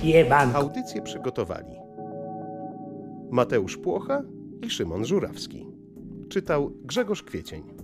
Jeban. 0.03 0.55
Audycję 0.55 1.01
przygotowali 1.01 1.86
Mateusz 3.31 3.77
Płocha 3.77 4.23
i 4.61 4.69
Szymon 4.69 5.05
Żurawski. 5.05 5.67
Czytał 6.29 6.73
Grzegorz 6.83 7.23
Kwiecień. 7.23 7.76